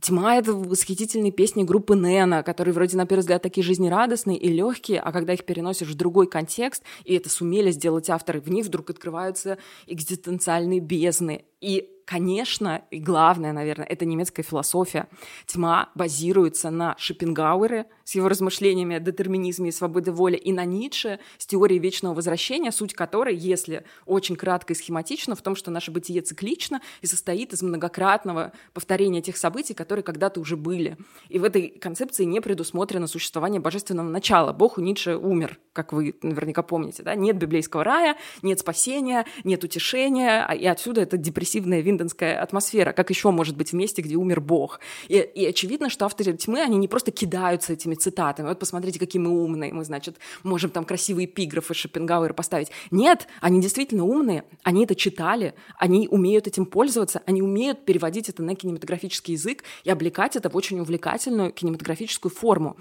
Тьма— 0.00 0.36
это 0.38 0.52
восхитительные 0.52 1.32
песни 1.32 1.64
группы 1.64 1.96
Нена, 1.96 2.42
которые 2.42 2.72
вроде 2.72 2.96
на 2.96 3.06
первый 3.06 3.20
взгляд 3.20 3.42
такие 3.42 3.64
жизнерадостные 3.64 4.38
и 4.38 4.48
легкие, 4.48 5.00
а 5.00 5.10
когда 5.10 5.32
их 5.32 5.44
переносишь 5.44 5.88
в 5.88 5.94
другой 5.94 6.28
контекст, 6.28 6.84
и 7.04 7.14
это 7.14 7.28
сумели 7.28 7.70
сделать 7.72 8.08
авторы, 8.08 8.40
в 8.40 8.48
них 8.48 8.66
вдруг 8.66 8.90
открываются 8.90 9.58
экзистенциальные 9.86 10.80
бездны. 10.80 11.44
И 11.60 11.90
Конечно, 12.08 12.80
и 12.90 13.00
главное, 13.00 13.52
наверное, 13.52 13.84
это 13.84 14.06
немецкая 14.06 14.42
философия. 14.42 15.08
Тьма 15.44 15.90
базируется 15.94 16.70
на 16.70 16.96
Шопенгауэре 16.96 17.84
с 18.04 18.14
его 18.14 18.28
размышлениями 18.28 18.96
о 18.96 19.00
детерминизме 19.00 19.68
и 19.68 19.72
свободе 19.72 20.10
воли, 20.10 20.36
и 20.36 20.50
на 20.50 20.64
Ницше 20.64 21.20
с 21.36 21.44
теорией 21.44 21.78
вечного 21.78 22.14
возвращения, 22.14 22.72
суть 22.72 22.94
которой, 22.94 23.36
если 23.36 23.84
очень 24.06 24.36
кратко 24.36 24.72
и 24.72 24.76
схематично, 24.76 25.36
в 25.36 25.42
том, 25.42 25.54
что 25.54 25.70
наше 25.70 25.90
бытие 25.90 26.22
циклично 26.22 26.80
и 27.02 27.06
состоит 27.06 27.52
из 27.52 27.60
многократного 27.60 28.52
повторения 28.72 29.20
тех 29.20 29.36
событий, 29.36 29.74
которые 29.74 30.02
когда-то 30.02 30.40
уже 30.40 30.56
были. 30.56 30.96
И 31.28 31.38
в 31.38 31.44
этой 31.44 31.68
концепции 31.68 32.24
не 32.24 32.40
предусмотрено 32.40 33.06
существование 33.06 33.60
божественного 33.60 34.08
начала. 34.08 34.54
Бог 34.54 34.78
у 34.78 34.80
Ницше 34.80 35.18
умер, 35.18 35.58
как 35.74 35.92
вы 35.92 36.14
наверняка 36.22 36.62
помните. 36.62 37.02
Да? 37.02 37.14
Нет 37.14 37.36
библейского 37.36 37.84
рая, 37.84 38.16
нет 38.40 38.60
спасения, 38.60 39.26
нет 39.44 39.62
утешения, 39.62 40.46
а- 40.48 40.54
и 40.54 40.64
отсюда 40.64 41.02
эта 41.02 41.18
депрессивная 41.18 41.82
винденская 41.98 42.40
атмосфера. 42.40 42.92
Как 42.92 43.10
еще 43.10 43.30
может 43.30 43.56
быть 43.56 43.70
в 43.70 43.72
месте, 43.74 44.02
где 44.02 44.16
умер 44.16 44.40
Бог? 44.40 44.80
И, 45.08 45.16
и 45.16 45.46
очевидно, 45.46 45.90
что 45.90 46.04
авторы 46.04 46.32
тьмы, 46.34 46.60
они 46.60 46.76
не 46.76 46.88
просто 46.88 47.10
кидаются 47.10 47.72
этими 47.72 47.94
цитатами. 47.94 48.48
Вот 48.48 48.58
посмотрите, 48.58 48.98
какие 48.98 49.20
мы 49.20 49.30
умные, 49.30 49.72
мы, 49.72 49.84
значит, 49.84 50.16
можем 50.42 50.70
там 50.70 50.84
красивые 50.84 51.26
эпиграфы 51.26 51.74
Шопенгауэра 51.74 52.32
поставить. 52.32 52.70
Нет, 52.90 53.26
они 53.40 53.60
действительно 53.60 54.04
умные, 54.04 54.44
они 54.62 54.84
это 54.84 54.94
читали, 54.94 55.54
они 55.76 56.08
умеют 56.08 56.46
этим 56.46 56.66
пользоваться, 56.66 57.22
они 57.26 57.42
умеют 57.42 57.84
переводить 57.84 58.28
это 58.28 58.42
на 58.42 58.54
кинематографический 58.54 59.34
язык 59.34 59.64
и 59.84 59.90
облекать 59.90 60.36
это 60.36 60.48
в 60.48 60.56
очень 60.56 60.80
увлекательную 60.80 61.52
кинематографическую 61.52 62.32
форму. 62.32 62.76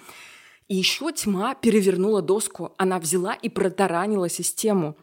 И 0.67 0.75
еще 0.75 1.13
тьма 1.13 1.55
перевернула 1.55 2.21
доску. 2.21 2.73
Она 2.77 2.99
взяла 2.99 3.33
и 3.33 3.47
протаранила 3.47 4.27
систему. 4.27 4.97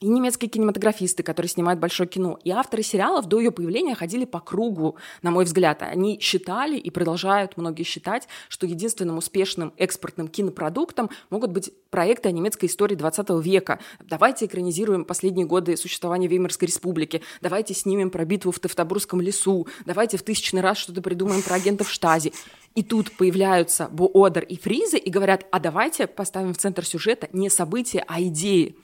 И 0.00 0.08
немецкие 0.08 0.48
кинематографисты, 0.48 1.22
которые 1.22 1.50
снимают 1.50 1.78
большое 1.78 2.08
кино, 2.08 2.38
и 2.42 2.50
авторы 2.50 2.82
сериалов 2.82 3.26
до 3.26 3.38
ее 3.38 3.50
появления 3.50 3.94
ходили 3.94 4.24
по 4.24 4.40
кругу, 4.40 4.96
на 5.20 5.30
мой 5.30 5.44
взгляд. 5.44 5.82
Они 5.82 6.18
считали 6.20 6.78
и 6.78 6.88
продолжают 6.88 7.58
многие 7.58 7.82
считать, 7.82 8.26
что 8.48 8.66
единственным 8.66 9.18
успешным 9.18 9.74
экспортным 9.76 10.28
кинопродуктом 10.28 11.10
могут 11.28 11.50
быть 11.50 11.70
проекты 11.90 12.30
о 12.30 12.32
немецкой 12.32 12.64
истории 12.66 12.94
20 12.94 13.28
века. 13.44 13.78
Давайте 14.02 14.46
экранизируем 14.46 15.04
последние 15.04 15.44
годы 15.44 15.76
существования 15.76 16.28
Веймарской 16.28 16.68
республики, 16.68 17.20
давайте 17.42 17.74
снимем 17.74 18.10
про 18.10 18.24
битву 18.24 18.52
в 18.52 18.58
Тевтобурском 18.58 19.20
лесу, 19.20 19.68
давайте 19.84 20.16
в 20.16 20.22
тысячный 20.22 20.62
раз 20.62 20.78
что-то 20.78 21.02
придумаем 21.02 21.42
про 21.42 21.56
агентов 21.56 21.90
Штази. 21.90 22.32
И 22.74 22.82
тут 22.82 23.14
появляются 23.18 23.88
Боодер 23.90 24.44
и 24.44 24.56
Фризы 24.56 24.96
и 24.96 25.10
говорят, 25.10 25.44
а 25.50 25.60
давайте 25.60 26.06
поставим 26.06 26.54
в 26.54 26.58
центр 26.58 26.86
сюжета 26.86 27.28
не 27.34 27.50
события, 27.50 28.02
а 28.08 28.22
идеи. 28.22 28.76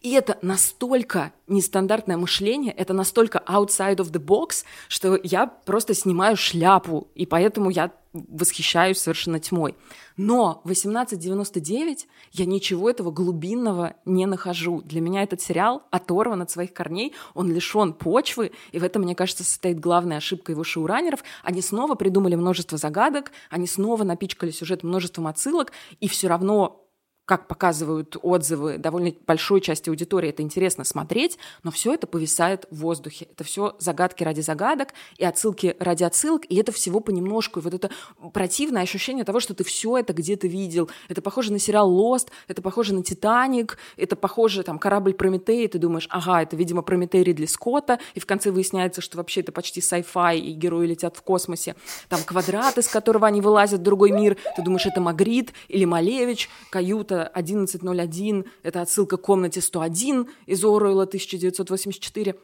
И 0.00 0.12
это 0.12 0.38
настолько 0.42 1.32
нестандартное 1.46 2.16
мышление, 2.16 2.72
это 2.72 2.92
настолько 2.92 3.42
outside 3.46 3.96
of 3.96 4.10
the 4.12 4.22
box, 4.22 4.64
что 4.88 5.18
я 5.22 5.46
просто 5.46 5.94
снимаю 5.94 6.36
шляпу, 6.36 7.08
и 7.14 7.26
поэтому 7.26 7.70
я 7.70 7.92
восхищаюсь 8.12 8.98
совершенно 8.98 9.38
тьмой. 9.38 9.76
Но 10.16 10.60
1899 10.64 12.08
я 12.32 12.46
ничего 12.46 12.90
этого 12.90 13.10
глубинного 13.10 13.94
не 14.04 14.26
нахожу. 14.26 14.80
Для 14.82 15.00
меня 15.00 15.22
этот 15.22 15.40
сериал 15.40 15.82
оторван 15.90 16.42
от 16.42 16.50
своих 16.50 16.72
корней, 16.72 17.14
он 17.34 17.52
лишен 17.52 17.92
почвы, 17.92 18.52
и 18.72 18.78
в 18.78 18.84
этом, 18.84 19.02
мне 19.02 19.14
кажется, 19.14 19.44
состоит 19.44 19.78
главная 19.78 20.16
ошибка 20.16 20.52
его 20.52 20.64
шоураннеров. 20.64 21.22
Они 21.42 21.60
снова 21.60 21.94
придумали 21.94 22.34
множество 22.34 22.78
загадок, 22.78 23.30
они 23.50 23.66
снова 23.66 24.04
напичкали 24.04 24.50
сюжет 24.50 24.82
множеством 24.82 25.26
отсылок, 25.26 25.72
и 26.00 26.08
все 26.08 26.28
равно 26.28 26.87
как 27.28 27.46
показывают 27.46 28.16
отзывы 28.22 28.78
довольно 28.78 29.12
большой 29.26 29.60
части 29.60 29.90
аудитории, 29.90 30.30
это 30.30 30.42
интересно 30.42 30.82
смотреть, 30.84 31.36
но 31.62 31.70
все 31.70 31.92
это 31.92 32.06
повисает 32.06 32.64
в 32.70 32.78
воздухе. 32.78 33.28
Это 33.30 33.44
все 33.44 33.76
загадки 33.78 34.24
ради 34.24 34.40
загадок 34.40 34.94
и 35.18 35.26
отсылки 35.26 35.76
ради 35.78 36.04
отсылок, 36.04 36.46
и 36.48 36.56
это 36.56 36.72
всего 36.72 37.00
понемножку. 37.00 37.60
И 37.60 37.62
вот 37.62 37.74
это 37.74 37.90
противное 38.32 38.80
ощущение 38.80 39.26
того, 39.26 39.40
что 39.40 39.52
ты 39.52 39.62
все 39.62 39.98
это 39.98 40.14
где-то 40.14 40.46
видел. 40.46 40.88
Это 41.10 41.20
похоже 41.20 41.52
на 41.52 41.58
сериал 41.58 41.92
Lost, 41.92 42.28
это 42.46 42.62
похоже 42.62 42.94
на 42.94 43.02
Титаник, 43.02 43.76
это 43.98 44.16
похоже 44.16 44.62
там 44.62 44.78
корабль 44.78 45.12
Прометей, 45.12 45.66
и 45.66 45.68
ты 45.68 45.78
думаешь, 45.78 46.08
ага, 46.08 46.40
это, 46.40 46.56
видимо, 46.56 46.80
Прометей 46.80 47.22
Ридли 47.22 47.44
Скотта, 47.44 47.98
и 48.14 48.20
в 48.20 48.24
конце 48.24 48.50
выясняется, 48.50 49.02
что 49.02 49.18
вообще 49.18 49.42
это 49.42 49.52
почти 49.52 49.80
sci-fi, 49.80 50.38
и 50.38 50.52
герои 50.52 50.86
летят 50.86 51.18
в 51.18 51.20
космосе. 51.20 51.76
Там 52.08 52.20
квадрат, 52.24 52.78
из 52.78 52.88
которого 52.88 53.26
они 53.26 53.42
вылазят 53.42 53.80
в 53.80 53.82
другой 53.82 54.12
мир, 54.12 54.38
ты 54.56 54.62
думаешь, 54.62 54.86
это 54.86 55.02
Магрит 55.02 55.52
или 55.68 55.84
Малевич, 55.84 56.48
каюта 56.70 57.17
1101, 57.22 58.44
это 58.62 58.82
отсылка 58.82 59.16
к 59.16 59.22
комнате 59.22 59.60
101 59.60 60.28
из 60.46 60.64
Оруэлла 60.64 61.04
1984. 61.04 62.36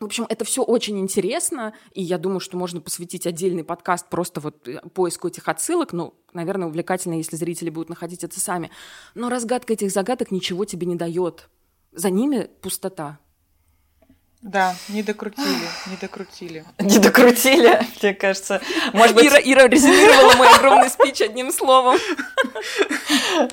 В 0.00 0.04
общем, 0.04 0.26
это 0.28 0.44
все 0.44 0.62
очень 0.62 1.00
интересно, 1.00 1.74
и 1.92 2.02
я 2.02 2.18
думаю, 2.18 2.38
что 2.38 2.56
можно 2.56 2.80
посвятить 2.80 3.26
отдельный 3.26 3.64
подкаст 3.64 4.08
просто 4.08 4.40
вот 4.40 4.68
э, 4.68 4.80
поиску 4.94 5.26
этих 5.26 5.48
отсылок, 5.48 5.92
ну, 5.92 6.14
наверное, 6.32 6.68
увлекательно, 6.68 7.14
если 7.14 7.34
зрители 7.34 7.68
будут 7.68 7.88
находить 7.88 8.22
это 8.22 8.38
сами. 8.38 8.70
Но 9.16 9.28
разгадка 9.28 9.72
этих 9.72 9.90
загадок 9.90 10.30
ничего 10.30 10.64
тебе 10.64 10.86
не 10.86 10.94
дает. 10.94 11.48
За 11.90 12.10
ними 12.10 12.48
пустота. 12.60 13.18
Да, 14.40 14.76
не 14.88 15.02
докрутили, 15.02 15.68
не 15.86 15.96
докрутили. 16.00 16.64
Не 16.78 16.98
докрутили, 17.00 17.80
мне 18.00 18.14
кажется. 18.14 18.60
Может 18.92 19.16
быть... 19.16 19.26
Ира, 19.26 19.38
Ира 19.38 19.66
резюмировала 19.66 20.34
мой 20.36 20.48
огромный 20.48 20.88
спич 20.90 21.20
одним 21.20 21.50
словом. 21.50 21.98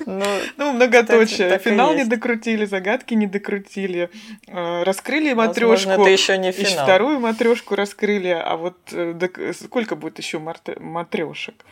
Ну, 0.06 0.24
ну 0.56 0.72
многоточие. 0.72 1.48
Так, 1.48 1.62
так 1.62 1.62
Финал 1.62 1.94
не 1.94 2.04
докрутили, 2.04 2.66
загадки 2.66 3.14
не 3.14 3.26
докрутили. 3.26 4.10
Э, 4.46 4.84
раскрыли 4.84 5.32
матрешку. 5.32 5.90
это 5.90 6.08
еще 6.08 6.38
не 6.38 6.52
финал. 6.52 6.72
И 6.72 6.82
вторую 6.84 7.20
матрешку 7.20 7.74
раскрыли, 7.74 8.28
а 8.28 8.56
вот 8.56 8.76
э, 8.92 9.52
сколько 9.60 9.96
будет 9.96 10.18
еще 10.18 10.38
матрешек? 10.38 11.64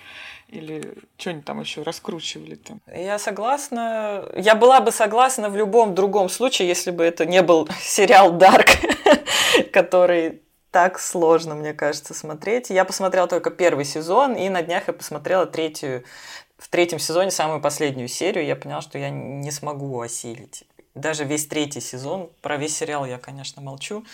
Или 0.55 0.95
что 1.19 1.31
они 1.31 1.43
там 1.43 1.61
еще 1.61 1.83
раскручивали 1.83 2.55
там? 2.55 2.81
Я 2.87 3.19
согласна. 3.19 4.25
Я 4.37 4.55
была 4.55 4.81
бы 4.81 4.93
согласна 4.93 5.51
в 5.51 5.57
любом 5.57 5.97
другом 5.97 6.29
случае, 6.29 6.69
если 6.69 6.93
бы 6.93 7.03
это 7.03 7.27
не 7.27 7.43
был 7.43 7.69
сериал 7.81 8.33
Дарк, 8.33 8.69
который 9.73 10.43
так 10.71 11.01
сложно, 11.01 11.57
мне 11.57 11.73
кажется, 11.73 12.15
смотреть. 12.15 12.71
Я 12.71 12.85
посмотрела 12.85 13.27
только 13.27 13.51
первый 13.51 13.85
сезон, 13.85 14.35
и 14.35 14.49
на 14.49 14.63
днях 14.63 14.85
я 14.87 14.93
посмотрела 14.93 15.47
третью, 15.47 16.05
в 16.57 16.69
третьем 16.69 17.01
сезоне 17.01 17.33
самую 17.33 17.61
последнюю 17.61 18.07
серию. 18.09 18.47
Я 18.47 18.55
поняла, 18.55 18.81
что 18.81 18.97
я 18.97 19.11
не 19.11 19.51
смогу 19.51 20.01
осилить. 20.01 20.65
Даже 20.95 21.25
весь 21.25 21.47
третий 21.47 21.81
сезон, 21.81 22.31
про 22.43 22.57
весь 22.57 22.77
сериал 22.77 23.05
я, 23.07 23.19
конечно, 23.19 23.61
молчу. 23.61 24.05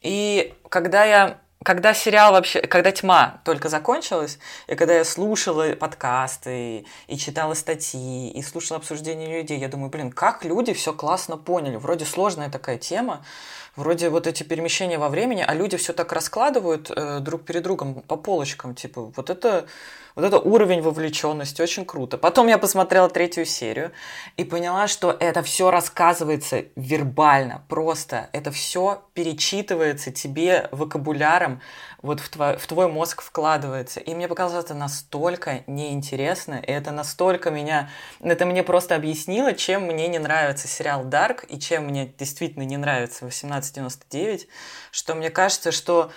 И 0.00 0.54
когда 0.68 1.04
я 1.04 1.40
когда 1.64 1.94
сериал 1.94 2.32
вообще, 2.32 2.60
когда 2.60 2.92
тьма 2.92 3.40
только 3.44 3.68
закончилась, 3.68 4.38
и 4.66 4.74
когда 4.74 4.94
я 4.94 5.04
слушала 5.04 5.74
подкасты, 5.74 6.84
и, 7.06 7.16
читала 7.16 7.54
статьи, 7.54 8.30
и 8.30 8.42
слушала 8.42 8.78
обсуждения 8.78 9.40
людей, 9.40 9.58
я 9.58 9.68
думаю, 9.68 9.90
блин, 9.90 10.12
как 10.12 10.44
люди 10.44 10.72
все 10.74 10.92
классно 10.92 11.36
поняли. 11.36 11.76
Вроде 11.76 12.04
сложная 12.04 12.50
такая 12.50 12.78
тема, 12.78 13.24
вроде 13.76 14.08
вот 14.08 14.26
эти 14.26 14.42
перемещения 14.42 14.98
во 14.98 15.08
времени, 15.08 15.44
а 15.46 15.54
люди 15.54 15.76
все 15.76 15.92
так 15.92 16.12
раскладывают 16.12 16.90
э, 16.90 17.20
друг 17.20 17.44
перед 17.44 17.62
другом 17.62 18.02
по 18.02 18.16
полочкам, 18.16 18.74
типа, 18.74 19.12
вот 19.14 19.30
это 19.30 19.66
вот 20.16 20.24
это 20.24 20.38
уровень 20.38 20.80
вовлеченности, 20.80 21.60
очень 21.60 21.84
круто. 21.84 22.16
Потом 22.16 22.46
я 22.46 22.56
посмотрела 22.56 23.10
третью 23.10 23.44
серию 23.44 23.92
и 24.38 24.44
поняла, 24.44 24.88
что 24.88 25.14
это 25.20 25.42
все 25.42 25.70
рассказывается 25.70 26.64
вербально, 26.74 27.62
просто. 27.68 28.30
Это 28.32 28.50
все 28.50 29.02
перечитывается 29.12 30.10
тебе 30.10 30.68
вокабуляром, 30.72 31.60
вот 32.00 32.20
в 32.20 32.30
твой, 32.30 32.56
в 32.56 32.66
твой 32.66 32.88
мозг 32.88 33.20
вкладывается. 33.20 34.00
И 34.00 34.14
мне 34.14 34.26
показалось 34.26 34.64
это 34.64 34.74
настолько 34.74 35.64
неинтересно, 35.66 36.54
и 36.54 36.70
это 36.70 36.92
настолько 36.92 37.50
меня... 37.50 37.90
Это 38.20 38.46
мне 38.46 38.62
просто 38.62 38.94
объяснило, 38.94 39.52
чем 39.52 39.82
мне 39.82 40.08
не 40.08 40.18
нравится 40.18 40.66
сериал 40.66 41.04
Dark, 41.04 41.44
и 41.46 41.58
чем 41.58 41.86
мне 41.86 42.06
действительно 42.18 42.62
не 42.62 42.78
нравится 42.78 43.26
1899, 43.70 44.48
что 44.90 45.14
мне 45.14 45.30
кажется, 45.30 45.72
что, 45.72 46.12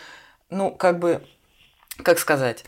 ну, 0.49 0.71
как 0.71 0.99
бы, 0.99 1.25
как 2.03 2.19
сказать 2.19 2.63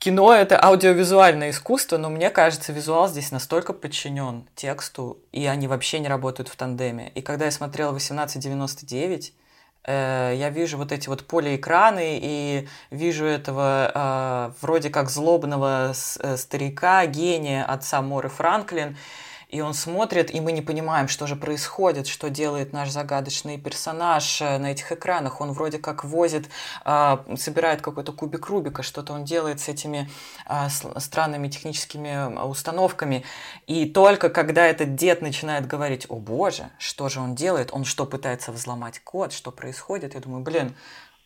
кино— 0.00 0.32
это 0.34 0.60
аудиовизуальное 0.60 1.50
искусство, 1.50 1.98
но 1.98 2.10
мне 2.10 2.30
кажется, 2.30 2.72
визуал 2.72 3.06
здесь 3.06 3.30
настолько 3.30 3.72
подчинен 3.72 4.48
тексту, 4.56 5.18
и 5.30 5.46
они 5.46 5.68
вообще 5.68 6.00
не 6.00 6.08
работают 6.08 6.48
в 6.48 6.56
тандеме. 6.56 7.12
И 7.14 7.20
когда 7.22 7.44
я 7.44 7.50
смотрела 7.52 7.90
1899, 7.90 9.34
э, 9.84 10.34
я 10.36 10.50
вижу 10.50 10.78
вот 10.78 10.90
эти 10.90 11.08
вот 11.08 11.26
полиэкраны 11.26 12.18
и 12.20 12.68
вижу 12.90 13.26
этого 13.26 13.92
э, 13.94 14.52
вроде 14.62 14.88
как 14.88 15.10
злобного 15.10 15.92
э, 15.92 16.36
старика, 16.36 17.04
гения 17.06 17.62
отца 17.64 18.00
Моры 18.00 18.30
Франклин, 18.30 18.96
и 19.50 19.60
он 19.60 19.74
смотрит, 19.74 20.32
и 20.32 20.40
мы 20.40 20.52
не 20.52 20.62
понимаем, 20.62 21.08
что 21.08 21.26
же 21.26 21.34
происходит, 21.34 22.06
что 22.06 22.30
делает 22.30 22.72
наш 22.72 22.90
загадочный 22.90 23.58
персонаж 23.58 24.40
э, 24.40 24.58
на 24.58 24.70
этих 24.72 24.92
экранах. 24.92 25.40
Он 25.40 25.52
вроде 25.52 25.78
как 25.78 26.04
возит, 26.04 26.48
а, 26.84 27.24
собирает 27.36 27.82
какой-то 27.82 28.12
кубик 28.12 28.46
Рубика, 28.46 28.82
что-то 28.82 29.12
он 29.12 29.24
делает 29.24 29.60
с 29.60 29.68
этими 29.68 30.08
а, 30.46 30.68
странными 30.68 31.48
техническими 31.48 32.42
установками. 32.44 33.24
И 33.66 33.86
только 33.86 34.30
когда 34.30 34.66
этот 34.66 34.94
дед 34.94 35.20
начинает 35.20 35.66
говорить, 35.66 36.06
о 36.08 36.16
боже, 36.16 36.70
что 36.78 37.08
же 37.08 37.20
он 37.20 37.34
делает, 37.34 37.70
он 37.72 37.84
что, 37.84 38.06
пытается 38.06 38.52
взломать 38.52 39.00
код, 39.00 39.32
что 39.32 39.50
происходит, 39.50 40.14
я 40.14 40.20
думаю, 40.20 40.44
блин, 40.44 40.74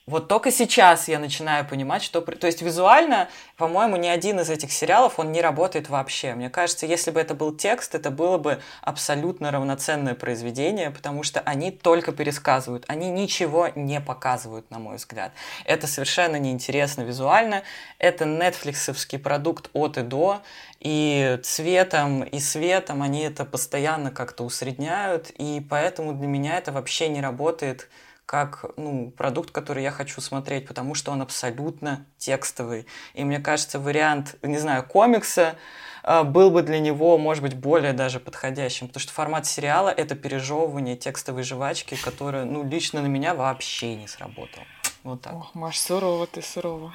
вот 0.07 0.29
только 0.29 0.51
сейчас 0.51 1.09
я 1.09 1.19
начинаю 1.19 1.67
понимать, 1.67 2.03
что... 2.03 2.21
То 2.21 2.47
есть 2.47 2.61
визуально, 2.61 3.31
по-моему, 3.57 3.97
ни 3.97 4.07
один 4.07 4.39
из 4.39 4.51
этих 4.51 4.71
сериалов, 4.71 5.19
он 5.19 5.33
не 5.33 5.41
работает 5.41 5.89
вообще. 5.89 6.35
Мне 6.35 6.51
кажется, 6.51 6.85
если 6.85 7.11
бы 7.11 7.21
это 7.21 7.35
был 7.35 7.57
текст, 7.57 7.95
это 7.95 8.11
было 8.11 8.37
бы 8.37 8.61
абсолютно 8.83 9.51
равноценное 9.51 10.15
произведение, 10.15 10.91
потому 10.91 11.23
что 11.23 11.41
они 11.41 11.71
только 11.71 12.13
пересказывают, 12.13 12.85
они 12.87 13.11
ничего 13.11 13.69
не 13.75 13.99
показывают, 13.99 14.71
на 14.71 14.79
мой 14.79 14.97
взгляд. 14.97 15.33
Это 15.65 15.87
совершенно 15.87 16.37
неинтересно 16.37 17.01
визуально. 17.01 17.63
Это 17.99 18.27
нетфликсовский 18.27 19.19
продукт 19.19 19.71
от 19.73 19.97
и 19.97 20.03
до, 20.03 20.43
и 20.81 21.41
цветом, 21.43 22.25
и 22.25 22.41
светом 22.41 23.01
они 23.01 23.23
это 23.23 23.47
постоянно 23.47 24.11
как-то 24.11 24.45
усредняют, 24.45 25.31
и 25.31 25.67
поэтому 25.67 26.13
для 26.13 26.27
меня 26.27 26.59
это 26.59 26.73
вообще 26.73 27.09
не 27.09 27.23
работает 27.23 27.89
как 28.27 28.65
ну, 28.77 29.11
продукт, 29.11 29.51
который 29.51 29.83
я 29.83 29.91
хочу 29.91 30.21
смотреть, 30.21 30.67
потому 30.67 30.95
что 30.95 31.13
он 31.13 31.23
абсолютно 31.23 32.07
текстовый. 32.19 32.87
И 33.15 33.25
мне 33.25 33.39
кажется, 33.39 33.79
вариант, 33.79 34.37
не 34.43 34.59
знаю, 34.59 34.83
комикса 34.85 35.57
э, 36.03 36.23
был 36.23 36.51
бы 36.51 36.63
для 36.63 36.81
него, 36.81 37.19
может 37.19 37.43
быть, 37.43 37.55
более 37.55 37.93
даже 37.93 38.21
подходящим, 38.21 38.89
потому 38.89 39.01
что 39.01 39.13
формат 39.13 39.47
сериала— 39.47 39.89
это 39.97 40.15
пережевывание 40.15 40.97
текстовой 40.97 41.43
жвачки, 41.43 41.97
которая, 41.97 42.45
ну, 42.45 42.65
лично 42.65 43.03
на 43.03 43.07
меня 43.07 43.35
вообще 43.35 43.95
не 43.95 44.09
сработала. 44.09 44.65
Вот 45.05 45.21
так. 45.21 45.35
Ох, 45.35 45.55
Маш, 45.55 45.79
сурово 45.79 46.27
ты, 46.27 46.41
сурово. 46.41 46.91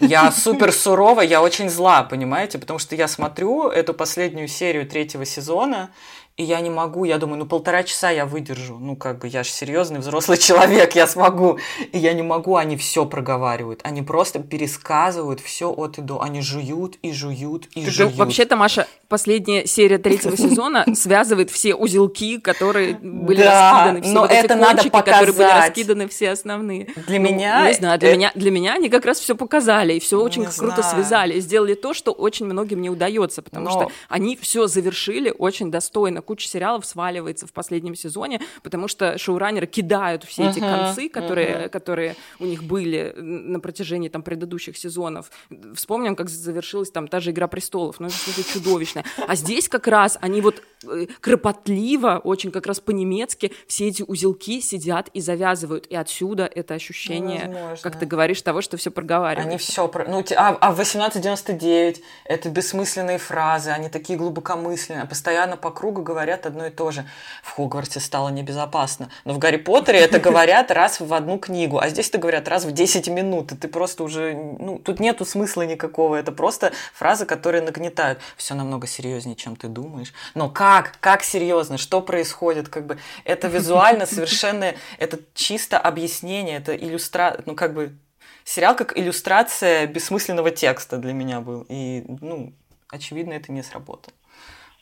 Я 0.00 0.32
супер 0.32 0.72
сурова, 0.72 1.20
я 1.20 1.42
очень 1.42 1.68
зла, 1.68 2.02
понимаете? 2.02 2.58
Потому 2.58 2.78
что 2.78 2.96
я 2.96 3.06
смотрю 3.06 3.68
эту 3.68 3.92
последнюю 3.92 4.48
серию 4.48 4.88
третьего 4.88 5.26
сезона, 5.26 5.90
и 6.36 6.44
я 6.44 6.60
не 6.60 6.70
могу, 6.70 7.04
я 7.04 7.18
думаю, 7.18 7.40
ну 7.40 7.46
полтора 7.46 7.82
часа 7.82 8.10
я 8.10 8.24
выдержу, 8.24 8.78
ну 8.78 8.96
как 8.96 9.18
бы 9.18 9.28
я 9.28 9.42
же 9.44 9.50
серьезный 9.50 10.00
взрослый 10.00 10.38
человек, 10.38 10.94
я 10.94 11.06
смогу, 11.06 11.58
и 11.92 11.98
я 11.98 12.14
не 12.14 12.22
могу, 12.22 12.56
они 12.56 12.76
все 12.76 13.04
проговаривают, 13.04 13.80
они 13.84 14.02
просто 14.02 14.38
пересказывают 14.38 15.40
все 15.40 15.70
от 15.70 15.98
и 15.98 16.00
до, 16.00 16.22
они 16.22 16.40
жуют 16.40 16.96
и 17.02 17.12
жуют 17.12 17.66
и 17.74 17.84
Ты 17.84 17.90
жуют. 17.90 18.16
Вообще-то, 18.16 18.56
Маша, 18.56 18.86
последняя 19.08 19.66
серия 19.66 19.98
третьего 19.98 20.36
сезона 20.38 20.86
связывает 20.94 21.50
все 21.50 21.74
узелки, 21.74 22.38
которые 22.38 22.94
были 22.94 23.42
да, 23.42 23.72
раскиданы, 23.72 24.02
все 24.02 24.12
но 24.12 24.20
вот 24.22 24.30
это 24.30 24.54
надо 24.54 24.82
показать. 24.84 25.04
которые 25.04 25.32
были 25.32 25.66
раскиданы, 25.66 26.08
все 26.08 26.30
основные. 26.30 26.88
Для 27.06 27.20
ну, 27.20 27.26
меня... 27.26 27.68
Не 27.68 27.74
знаю, 27.74 27.98
для, 27.98 28.08
это... 28.08 28.18
меня, 28.18 28.32
для 28.34 28.50
меня 28.50 28.74
они 28.74 28.88
как 28.88 29.04
раз 29.04 29.20
все 29.20 29.36
показали, 29.36 29.94
и 29.94 30.00
все 30.00 30.18
очень 30.18 30.42
не 30.42 30.48
круто 30.48 30.80
знаю. 30.80 30.94
связали, 30.94 31.34
и 31.34 31.40
сделали 31.40 31.74
то, 31.74 31.92
что 31.92 32.12
очень 32.12 32.46
многим 32.46 32.80
не 32.80 32.88
удается, 32.88 33.42
потому 33.42 33.66
но... 33.66 33.70
что 33.70 33.92
они 34.08 34.36
все 34.36 34.66
завершили 34.66 35.34
очень 35.36 35.70
достойно 35.70 36.21
куча 36.22 36.48
сериалов 36.48 36.86
сваливается 36.86 37.46
в 37.46 37.52
последнем 37.52 37.94
сезоне, 37.94 38.40
потому 38.62 38.88
что 38.88 39.18
шоураннеры 39.18 39.66
кидают 39.66 40.24
все 40.24 40.48
эти 40.48 40.58
uh-huh, 40.58 40.84
концы, 40.84 41.08
которые, 41.08 41.50
uh-huh. 41.50 41.68
которые 41.68 42.16
у 42.38 42.44
них 42.44 42.64
были 42.64 43.14
на 43.16 43.60
протяжении 43.60 44.08
там 44.08 44.22
предыдущих 44.22 44.76
сезонов. 44.76 45.30
Вспомним, 45.74 46.16
как 46.16 46.28
завершилась 46.28 46.90
там 46.90 47.08
та 47.08 47.20
же 47.20 47.30
«Игра 47.30 47.48
престолов», 47.48 48.00
ну 48.00 48.06
это 48.06 48.16
что-то 48.16 48.44
чудовищное. 48.44 49.04
А 49.26 49.34
здесь 49.34 49.68
как 49.68 49.86
раз 49.86 50.18
они 50.20 50.40
вот 50.40 50.62
э, 50.84 51.06
кропотливо, 51.20 52.20
очень 52.22 52.50
как 52.50 52.66
раз 52.66 52.80
по-немецки 52.80 53.52
все 53.66 53.88
эти 53.88 54.02
узелки 54.02 54.60
сидят 54.60 55.08
и 55.12 55.20
завязывают, 55.20 55.86
и 55.86 55.96
отсюда 55.96 56.44
это 56.46 56.74
ощущение, 56.74 57.46
Возможно. 57.46 57.76
как 57.82 57.98
ты 57.98 58.06
говоришь, 58.06 58.42
того, 58.42 58.60
что 58.60 58.76
все 58.76 58.90
проговаривают. 58.90 59.48
Они 59.48 59.58
все, 59.58 59.88
про... 59.88 60.04
ну, 60.08 60.24
а, 60.36 60.56
а 60.60 60.70
в 60.70 60.74
1899 60.74 62.02
это 62.24 62.48
бессмысленные 62.48 63.18
фразы, 63.18 63.70
они 63.70 63.88
такие 63.88 64.18
глубокомысленные, 64.18 65.06
постоянно 65.06 65.56
по 65.56 65.70
кругу 65.70 66.02
говорят 66.12 66.44
одно 66.44 66.66
и 66.66 66.70
то 66.70 66.90
же. 66.90 67.06
В 67.42 67.52
Хогвартсе 67.52 67.98
стало 68.00 68.28
небезопасно, 68.28 69.08
но 69.24 69.32
в 69.32 69.38
Гарри 69.38 69.56
Поттере 69.56 70.00
это 70.00 70.18
говорят 70.28 70.70
раз 70.70 71.00
в 71.00 71.12
одну 71.14 71.38
книгу, 71.38 71.78
а 71.78 71.88
здесь 71.88 72.10
это 72.10 72.18
говорят 72.18 72.48
раз 72.48 72.64
в 72.64 72.72
10 72.72 73.08
минут, 73.08 73.52
и 73.52 73.56
ты 73.56 73.66
просто 73.66 74.04
уже, 74.04 74.34
ну, 74.34 74.78
тут 74.78 75.00
нету 75.00 75.24
смысла 75.24 75.62
никакого, 75.62 76.16
это 76.16 76.32
просто 76.32 76.72
фразы, 76.92 77.24
которые 77.24 77.62
нагнетают. 77.62 78.18
Все 78.36 78.54
намного 78.54 78.86
серьезнее, 78.86 79.36
чем 79.36 79.56
ты 79.56 79.68
думаешь. 79.68 80.12
Но 80.34 80.50
как? 80.50 80.98
Как 81.00 81.22
серьезно? 81.22 81.78
Что 81.78 82.02
происходит? 82.02 82.68
Как 82.68 82.86
бы 82.86 82.98
это 83.24 83.48
визуально 83.48 84.04
совершенно, 84.04 84.74
это 84.98 85.18
чисто 85.32 85.78
объяснение, 85.78 86.58
это 86.58 86.76
иллюстрация, 86.76 87.42
ну, 87.46 87.54
как 87.54 87.72
бы 87.72 87.96
сериал 88.44 88.76
как 88.76 88.98
иллюстрация 88.98 89.86
бессмысленного 89.86 90.50
текста 90.50 90.98
для 90.98 91.12
меня 91.12 91.40
был. 91.40 91.64
И, 91.68 92.04
ну, 92.20 92.52
очевидно, 92.88 93.32
это 93.32 93.52
не 93.52 93.62
сработало. 93.62 94.14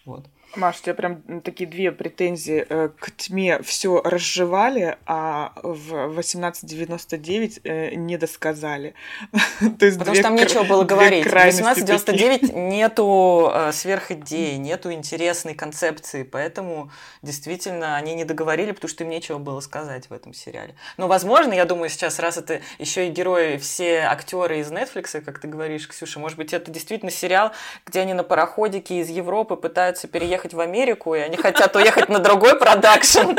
Вот. 0.05 0.27
Маш, 0.57 0.81
у 0.81 0.83
тебя 0.83 0.95
прям 0.95 1.41
такие 1.43 1.69
две 1.71 1.93
претензии 1.93 2.67
э, 2.69 2.89
к 2.99 3.13
тьме. 3.13 3.63
Все 3.63 4.03
разжевали, 4.03 4.99
а 5.07 5.53
в 5.63 6.11
1899 6.11 7.61
э, 7.63 7.95
не 7.95 8.17
досказали. 8.17 8.95
То 9.79 9.87
есть 9.87 9.99
Потому 9.99 10.15
что 10.17 10.25
там 10.25 10.35
нечего 10.35 10.65
было 10.65 10.83
говорить. 10.83 11.25
В 11.25 11.29
1899 11.29 12.53
нету 12.55 13.49
э, 13.55 13.71
сверхидеи, 13.73 14.57
нету 14.57 14.93
интересной 14.93 15.55
концепции, 15.55 16.25
поэтому 16.25 16.91
действительно 17.23 17.97
они 17.97 18.15
не 18.15 18.25
договорили, 18.25 18.73
потому 18.73 18.89
что 18.89 19.05
им 19.05 19.11
нечего 19.11 19.39
было 19.39 19.61
сказать 19.61 20.11
в 20.11 20.13
этом 20.13 20.35
сериале. 20.35 20.75
Но, 20.97 21.07
возможно, 21.07 21.53
я 21.53 21.65
думаю, 21.65 21.91
сейчас, 21.91 22.19
раз 22.19 22.39
это 22.39 22.61
еще 22.79 23.07
и 23.07 23.11
герои, 23.11 23.57
все 23.59 24.01
актеры 24.01 24.59
из 24.59 24.73
Netflix, 24.73 25.21
как 25.21 25.39
ты 25.39 25.47
говоришь, 25.47 25.87
Ксюша, 25.87 26.19
может 26.19 26.37
быть, 26.37 26.53
это 26.53 26.73
действительно 26.73 27.13
сериал, 27.13 27.53
где 27.87 28.01
они 28.01 28.15
на 28.15 28.25
пароходике 28.25 28.99
из 28.99 29.11
Европы 29.11 29.55
пытаются 29.55 30.09
переехать 30.09 30.40
уехать 30.41 30.55
в 30.55 30.61
Америку, 30.61 31.15
и 31.15 31.19
они 31.19 31.37
хотят 31.37 31.77
уехать 31.77 32.09
на 32.09 32.19
другой 32.19 32.59
продакшн. 32.59 33.37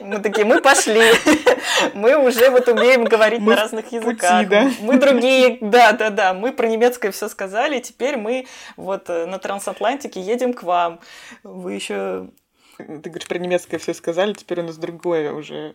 Мы 0.00 0.18
такие, 0.18 0.44
мы 0.44 0.60
пошли. 0.60 1.12
Мы 1.94 2.16
уже 2.16 2.50
вот 2.50 2.68
умеем 2.68 3.04
говорить 3.04 3.40
на 3.40 3.56
разных 3.56 3.90
языках. 3.92 4.46
Мы 4.80 4.98
другие, 4.98 5.58
да, 5.60 5.92
да, 5.92 6.10
да. 6.10 6.34
Мы 6.34 6.52
про 6.52 6.66
немецкое 6.66 7.10
все 7.10 7.28
сказали, 7.28 7.80
теперь 7.80 8.16
мы 8.16 8.46
вот 8.76 9.08
э, 9.08 9.26
на 9.26 9.38
трансатлантике 9.38 10.20
едем 10.20 10.52
к 10.52 10.62
вам. 10.62 11.00
Вы 11.42 11.74
еще 11.74 12.26
ты 12.76 13.08
говоришь, 13.08 13.26
про 13.26 13.38
немецкое 13.38 13.80
все 13.80 13.94
сказали, 13.94 14.34
теперь 14.34 14.60
у 14.60 14.64
нас 14.64 14.76
другое 14.76 15.32
уже. 15.32 15.74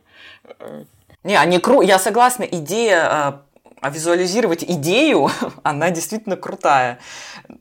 Э, 0.60 0.84
Не, 1.24 1.36
они 1.36 1.60
кру... 1.60 1.82
Я 1.82 1.98
согласна, 1.98 2.44
идея 2.44 3.42
а, 3.82 3.90
визуализировать 3.90 4.64
идею, 4.64 5.30
она 5.64 5.90
действительно 5.90 6.38
крутая. 6.38 7.00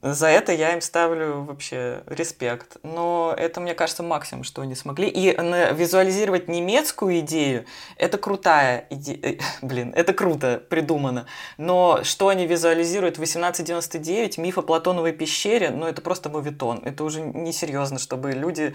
За 0.02 0.26
это 0.26 0.52
я 0.52 0.74
им 0.74 0.83
ставлю 0.83 1.44
вообще 1.44 2.02
респект. 2.06 2.76
Но 2.83 3.35
это, 3.37 3.61
мне 3.61 3.72
кажется, 3.74 4.02
максимум, 4.02 4.44
что 4.44 4.61
они 4.61 4.74
смогли. 4.74 5.09
И 5.09 5.35
визуализировать 5.74 6.46
немецкую 6.46 7.20
идею, 7.20 7.64
это 7.96 8.18
крутая 8.18 8.87
идея. 8.90 9.18
Э, 9.22 9.38
блин, 9.62 9.94
это 9.96 10.12
круто 10.12 10.62
придумано. 10.68 11.24
Но 11.56 12.04
что 12.04 12.28
они 12.28 12.46
визуализируют 12.46 13.16
в 13.16 13.20
1899, 13.20 14.37
миф 14.37 14.59
о 14.59 14.62
Платоновой 14.62 15.12
пещере, 15.12 15.70
ну 15.70 15.87
это 15.87 16.02
просто 16.02 16.28
мовитон. 16.28 16.83
Это 16.85 17.02
уже 17.02 17.22
несерьезно, 17.22 17.98
чтобы 17.98 18.33
люди 18.33 18.74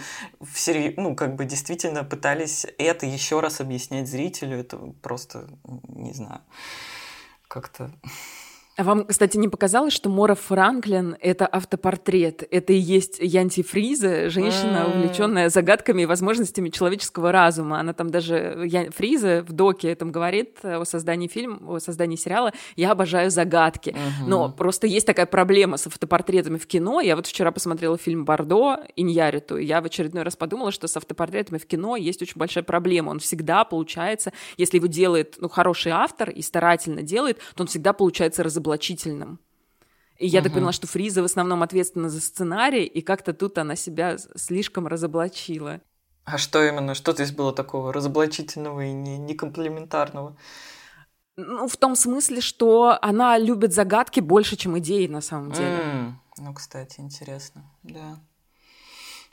всерьез, 0.51 0.95
ну 0.97 1.15
как 1.15 1.36
бы 1.36 1.45
действительно 1.45 2.03
пытались 2.03 2.65
это 2.79 3.05
еще 3.05 3.39
раз 3.39 3.62
объяснять 3.62 4.08
зрителю. 4.08 4.60
Это 4.60 4.77
просто, 5.03 5.47
не 5.89 6.13
знаю 6.13 6.41
как-то 7.47 7.91
а 8.78 8.84
вам, 8.84 9.06
кстати, 9.06 9.38
не 9.38 9.48
показалось, 9.48 9.94
что 9.94 10.10
Мора 10.10 10.36
Франклин— 10.36 11.16
это 11.22 11.46
автопортрет? 11.46 12.46
Это 12.52 12.74
и 12.74 12.78
есть 12.78 13.20
Янти 13.22 13.64
Фриза, 13.64 14.30
женщина, 14.30 14.88
увлеченная 14.94 15.48
загадками 15.50 16.02
и 16.02 16.06
возможностями 16.06 16.68
человеческого 16.68 17.32
разума. 17.32 17.80
Она 17.80 17.94
там 17.94 18.10
даже, 18.10 18.64
Ян, 18.66 18.92
Фриза 18.92 19.46
в 19.48 19.54
доке 19.54 19.92
этом 19.92 20.12
говорит 20.12 20.60
о 20.64 20.84
создании 20.84 21.30
фильма, 21.30 21.60
о 21.66 21.80
создании 21.80 22.18
сериала 22.18 22.52
«Я 22.76 22.92
обожаю 22.92 23.32
загадки». 23.32 23.92
Mm-hmm. 23.92 24.28
Но 24.28 24.50
просто 24.50 24.88
есть 24.88 25.08
такая 25.08 25.26
проблема 25.26 25.78
с 25.78 25.88
автопортретами 25.88 26.58
в 26.58 26.68
кино. 26.68 27.00
Я 27.00 27.16
вот 27.16 27.28
вчера 27.28 27.52
посмотрела 27.52 27.98
фильм 27.98 28.26
«Бордо» 28.26 28.80
Иньяриту, 28.98 29.58
и 29.58 29.66
я 29.66 29.80
в 29.80 29.86
очередной 29.86 30.24
раз 30.24 30.36
подумала, 30.36 30.72
что 30.72 30.88
с 30.88 30.98
автопортретами 30.98 31.60
в 31.60 31.66
кино 31.66 31.96
есть 31.96 32.22
очень 32.22 32.38
большая 32.38 32.66
проблема. 32.66 33.12
Он 33.12 33.20
всегда 33.20 33.64
получается, 33.64 34.34
если 34.58 34.78
его 34.78 34.88
делает 34.88 35.36
ну, 35.40 35.48
хороший 35.48 35.94
автор 35.94 36.30
и 36.30 36.42
старательно 36.42 37.04
делает, 37.04 37.38
то 37.56 37.64
он 37.64 37.68
всегда 37.68 37.94
получается 37.94 38.44
разоблачен 38.44 38.64
разоблачительным. 38.65 39.39
И 40.17 40.28
я 40.28 40.39
угу. 40.39 40.45
так 40.45 40.54
поняла, 40.54 40.71
что 40.71 40.88
Фриза 40.88 41.21
в 41.21 41.25
основном 41.25 41.62
ответственна 41.62 42.10
за 42.10 42.21
сценарий, 42.21 42.86
и 42.86 43.01
как-то 43.01 43.34
тут 43.34 43.58
она 43.58 43.75
себя 43.75 44.17
слишком 44.36 44.88
разоблачила. 44.88 45.82
А 46.23 46.38
что 46.38 46.63
именно? 46.63 46.95
Что 46.95 47.12
здесь 47.12 47.32
было 47.32 47.54
такого 47.54 47.93
разоблачительного 47.93 48.86
и 48.86 48.93
не, 48.93 49.17
не? 49.17 49.38
Ну, 51.38 51.67
в 51.67 51.78
том 51.78 51.95
смысле, 51.95 52.39
что 52.39 52.97
она 53.01 53.38
любит 53.38 53.73
загадки 53.73 54.21
больше, 54.21 54.56
чем 54.56 54.80
идеи 54.80 55.08
на 55.08 55.21
самом 55.21 55.51
деле. 55.51 55.80
Mm, 55.84 56.12
ну, 56.38 56.54
кстати, 56.54 57.01
интересно, 57.01 57.69
да. 57.84 58.19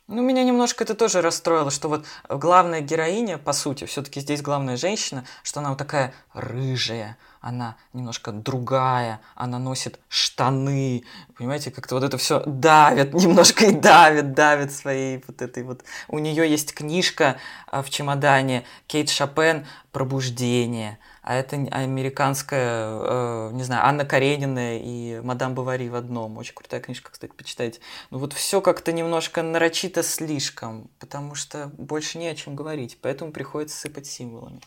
Ну, 0.09 0.21
меня 0.21 0.43
немножко 0.43 0.83
это 0.83 0.95
тоже 0.95 1.23
расстроило, 1.23 1.71
что 1.71 1.89
вот 1.89 2.05
главная 2.29 2.81
героиня, 2.81 3.39
по 3.39 3.53
сути, 3.53 3.85
все-таки 3.85 4.21
здесь 4.21 4.43
главная 4.43 4.77
женщина, 4.77 5.25
что 5.45 5.61
она 5.61 5.71
вот 5.71 5.79
такая 5.79 6.13
рыжая, 6.35 7.17
она 7.43 7.77
немножко 7.93 8.31
другая, 8.33 9.21
она 9.35 9.59
носит 9.59 9.99
штаны, 10.09 11.03
понимаете, 11.37 11.71
как-то 11.73 11.97
вот 11.97 12.05
это 12.05 12.17
все 12.17 12.43
давит, 12.47 13.13
немножко 13.15 13.67
и 13.67 13.73
давит, 13.73 14.33
давит 14.33 14.73
своей 14.73 15.23
вот 15.27 15.43
этой 15.43 15.65
вот. 15.65 15.83
У 16.09 16.19
нее 16.19 16.49
есть 16.49 16.73
книжка 16.73 17.37
а, 17.67 17.83
в 17.83 17.91
чемодане 17.91 18.65
Кейт 18.87 19.11
Шопен 19.11 19.67
«Пробуждение», 19.91 20.99
а 21.23 21.37
это 21.37 21.57
американская, 21.71 22.89
э, 22.91 23.51
не 23.53 23.63
знаю, 23.63 23.87
Анна 23.87 24.05
Каренина 24.05 24.79
и 24.79 25.21
Мадам 25.21 25.55
Бавари 25.55 25.89
в 25.89 25.95
одном. 25.95 26.37
Очень 26.37 26.55
крутая 26.55 26.81
книжка, 26.81 27.13
кстати, 27.13 27.31
почитайте. 27.31 27.79
Ну 28.11 28.19
вот 28.19 28.33
все 28.33 28.61
как-то 28.61 28.93
немножко 28.93 29.43
нарочито 29.43 30.03
слишком, 30.03 30.91
потому 30.99 31.37
что 31.37 31.71
больше 31.79 32.19
не 32.19 32.27
о 32.27 32.35
чем 32.35 32.57
говорить, 32.57 32.99
поэтому 33.01 33.31
приходится 33.31 33.79
сыпать 33.79 34.07
символами. 34.07 34.61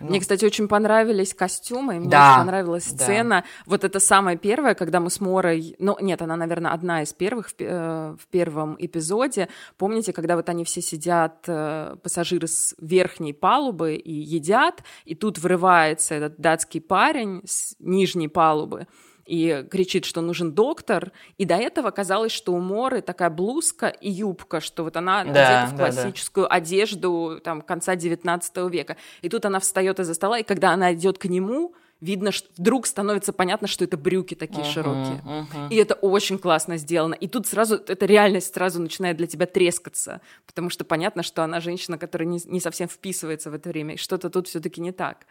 Ну. 0.00 0.08
Мне, 0.08 0.20
кстати, 0.20 0.44
очень 0.44 0.68
понравились 0.68 1.34
костюмы, 1.34 1.98
мне 1.98 2.08
да, 2.08 2.32
очень 2.32 2.40
понравилась 2.46 2.84
сцена. 2.84 3.42
Да. 3.42 3.44
Вот 3.66 3.84
это 3.84 4.00
самая 4.00 4.36
первая, 4.36 4.74
когда 4.74 5.00
мы 5.00 5.10
с 5.10 5.20
Морой, 5.20 5.76
ну 5.78 5.96
нет, 6.00 6.22
она, 6.22 6.36
наверное, 6.36 6.72
одна 6.72 7.02
из 7.02 7.12
первых 7.12 7.48
в, 7.48 7.54
э, 7.58 8.16
в 8.18 8.26
первом 8.28 8.76
эпизоде. 8.78 9.48
Помните, 9.78 10.12
когда 10.12 10.36
вот 10.36 10.48
они 10.48 10.64
все 10.64 10.80
сидят, 10.80 11.44
э, 11.46 11.96
пассажиры 12.02 12.46
с 12.46 12.74
верхней 12.80 13.32
палубы 13.32 13.94
и 13.94 14.12
едят, 14.12 14.82
и 15.04 15.14
тут 15.14 15.38
врывается 15.38 16.14
этот 16.14 16.38
датский 16.38 16.80
парень 16.80 17.42
с 17.46 17.76
нижней 17.78 18.28
палубы, 18.28 18.86
и 19.26 19.66
кричит, 19.70 20.04
что 20.04 20.20
нужен 20.20 20.52
доктор. 20.52 21.12
И 21.36 21.44
до 21.44 21.56
этого 21.56 21.90
казалось, 21.90 22.32
что 22.32 22.52
у 22.52 22.60
Моры 22.60 23.02
такая 23.02 23.30
блузка 23.30 23.88
и 23.88 24.10
юбка, 24.10 24.60
что 24.60 24.84
вот 24.84 24.96
она 24.96 25.24
да, 25.24 25.64
одета 25.64 25.74
в 25.74 25.76
классическую 25.76 26.44
да, 26.44 26.50
да. 26.50 26.56
одежду 26.56 27.40
там, 27.42 27.60
конца 27.60 27.96
19 27.96 28.56
века. 28.70 28.96
И 29.22 29.28
тут 29.28 29.44
она 29.44 29.60
встает 29.60 30.00
из-за 30.00 30.14
стола, 30.14 30.38
и 30.38 30.42
когда 30.42 30.70
она 30.70 30.94
идет 30.94 31.18
к 31.18 31.26
нему, 31.26 31.74
видно, 32.00 32.30
что 32.30 32.48
вдруг 32.56 32.86
становится 32.86 33.32
понятно, 33.32 33.66
что 33.68 33.84
это 33.84 33.96
брюки 33.96 34.34
такие 34.34 34.64
uh-huh, 34.64 34.72
широкие. 34.72 35.22
Uh-huh. 35.24 35.68
И 35.70 35.76
это 35.76 35.94
очень 35.94 36.38
классно 36.38 36.76
сделано. 36.76 37.14
И 37.14 37.26
тут 37.26 37.46
сразу, 37.46 37.76
эта 37.76 38.04
реальность 38.06 38.54
сразу 38.54 38.80
начинает 38.80 39.16
для 39.16 39.26
тебя 39.26 39.46
трескаться, 39.46 40.20
потому 40.46 40.68
что 40.70 40.84
понятно, 40.84 41.22
что 41.22 41.42
она 41.42 41.60
женщина, 41.60 41.96
которая 41.98 42.28
не, 42.28 42.38
не 42.44 42.60
совсем 42.60 42.88
вписывается 42.88 43.50
в 43.50 43.54
это 43.54 43.70
время, 43.70 43.94
и 43.94 43.96
что-то 43.98 44.28
тут 44.28 44.48
все-таки 44.48 44.80
не 44.80 44.92
так. 44.92 45.26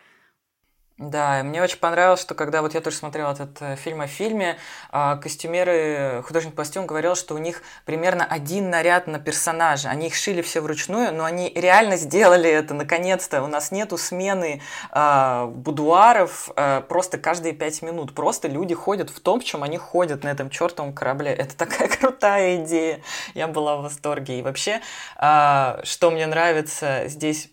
Да, 0.98 1.44
мне 1.44 1.62
очень 1.62 1.80
понравилось, 1.80 2.22
что 2.22 2.36
когда 2.36 2.62
вот 2.62 2.74
я 2.74 2.80
тоже 2.80 2.96
смотрела 2.96 3.34
этот 3.34 3.62
э, 3.62 3.76
фильм 3.76 4.00
о 4.00 4.08
фильме, 4.08 4.58
э, 4.94 5.18
костюмеры, 5.22 6.24
художник 6.26 6.56
костюм 6.56 6.88
говорил, 6.88 7.16
что 7.16 7.36
у 7.36 7.38
них 7.38 7.64
примерно 7.84 8.24
один 8.24 8.70
наряд 8.70 9.06
на 9.06 9.20
персонажа. 9.20 9.90
Они 9.90 10.08
их 10.08 10.16
шили 10.16 10.42
все 10.42 10.62
вручную, 10.62 11.14
но 11.14 11.26
они 11.26 11.52
реально 11.54 11.98
сделали 11.98 12.50
это, 12.50 12.74
наконец-то. 12.74 13.44
У 13.44 13.48
нас 13.48 13.72
нету 13.72 13.98
смены 13.98 14.62
э, 14.94 15.46
будуаров 15.48 16.50
э, 16.56 16.82
просто 16.88 17.18
каждые 17.18 17.54
пять 17.54 17.82
минут. 17.82 18.16
Просто 18.16 18.48
люди 18.48 18.74
ходят 18.74 19.10
в 19.10 19.20
том, 19.20 19.42
в 19.42 19.44
чем 19.44 19.64
они 19.64 19.78
ходят 19.78 20.24
на 20.24 20.30
этом 20.30 20.50
чертовом 20.50 20.94
корабле. 20.94 21.34
Это 21.34 21.58
такая 21.58 21.88
крутая 22.00 22.64
идея. 22.64 23.02
Я 23.34 23.50
была 23.50 23.76
в 23.76 23.82
восторге. 23.82 24.40
И 24.40 24.42
вообще, 24.42 24.80
э, 25.20 25.82
что 25.84 26.10
мне 26.10 26.26
нравится 26.26 27.04
здесь 27.08 27.50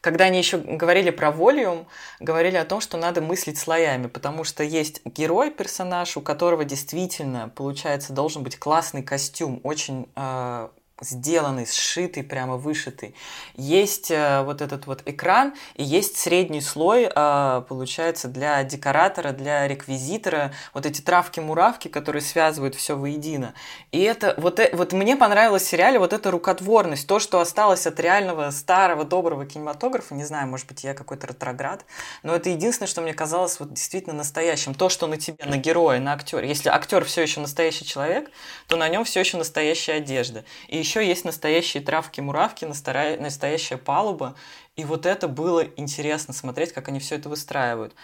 когда 0.00 0.26
они 0.26 0.38
еще 0.38 0.58
говорили 0.58 1.10
про 1.10 1.30
волюм, 1.30 1.86
говорили 2.18 2.56
о 2.56 2.64
том, 2.64 2.80
что 2.80 2.96
надо 2.96 3.20
мыслить 3.20 3.58
слоями, 3.58 4.06
потому 4.06 4.44
что 4.44 4.62
есть 4.62 5.04
герой, 5.04 5.50
персонаж, 5.50 6.16
у 6.16 6.20
которого 6.20 6.64
действительно, 6.64 7.48
получается, 7.48 8.12
должен 8.12 8.42
быть 8.42 8.58
классный 8.58 9.02
костюм, 9.02 9.60
очень 9.62 10.08
э, 10.16 10.68
сделанный, 11.00 11.66
сшитый, 11.66 12.22
прямо 12.22 12.56
вышитый. 12.56 13.14
Есть 13.54 14.10
э, 14.10 14.42
вот 14.42 14.60
этот 14.60 14.86
вот 14.86 15.02
экран, 15.06 15.54
и 15.74 15.82
есть 15.82 16.16
средний 16.16 16.60
слой, 16.60 17.10
э, 17.14 17.62
получается, 17.68 18.28
для 18.28 18.62
декоратора, 18.64 19.32
для 19.32 19.66
реквизитора, 19.66 20.52
вот 20.74 20.86
эти 20.86 21.00
травки-муравки, 21.00 21.88
которые 21.88 22.22
связывают 22.22 22.74
все 22.74 22.96
воедино. 22.96 23.54
И 23.92 24.00
это, 24.00 24.34
вот, 24.36 24.60
э, 24.60 24.70
вот 24.74 24.92
мне 24.92 25.16
понравилось 25.16 25.62
в 25.62 25.68
сериале 25.68 25.98
вот 25.98 26.12
эта 26.12 26.30
рукотворность, 26.30 27.06
то, 27.06 27.18
что 27.18 27.40
осталось 27.40 27.86
от 27.86 27.98
реального 28.00 28.50
старого 28.50 29.04
доброго 29.04 29.46
кинематографа, 29.46 30.14
не 30.14 30.24
знаю, 30.24 30.48
может 30.48 30.66
быть, 30.66 30.84
я 30.84 30.94
какой-то 30.94 31.26
ретроград, 31.26 31.84
но 32.22 32.34
это 32.34 32.50
единственное, 32.50 32.88
что 32.88 33.00
мне 33.00 33.14
казалось 33.14 33.58
вот 33.60 33.72
действительно 33.72 34.14
настоящим. 34.14 34.74
То, 34.74 34.88
что 34.88 35.06
на 35.06 35.16
тебе, 35.16 35.44
на 35.44 35.56
героя, 35.56 36.00
на 36.00 36.12
актере. 36.12 36.48
Если 36.48 36.68
актер 36.68 37.04
все 37.04 37.22
еще 37.22 37.40
настоящий 37.40 37.84
человек, 37.84 38.30
то 38.66 38.76
на 38.76 38.88
нем 38.88 39.04
все 39.04 39.20
еще 39.20 39.36
настоящая 39.36 39.94
одежда. 39.94 40.44
И 40.68 40.76
еще 40.90 41.06
есть 41.06 41.24
настоящие 41.24 41.82
травки-муравки, 41.82 42.64
настоящая 42.64 43.76
палуба. 43.76 44.34
И 44.74 44.84
вот 44.84 45.06
это 45.06 45.28
было 45.28 45.64
интересно 45.76 46.34
смотреть, 46.34 46.72
как 46.72 46.88
они 46.88 46.98
все 46.98 47.14
это 47.14 47.28
выстраивают. 47.28 47.94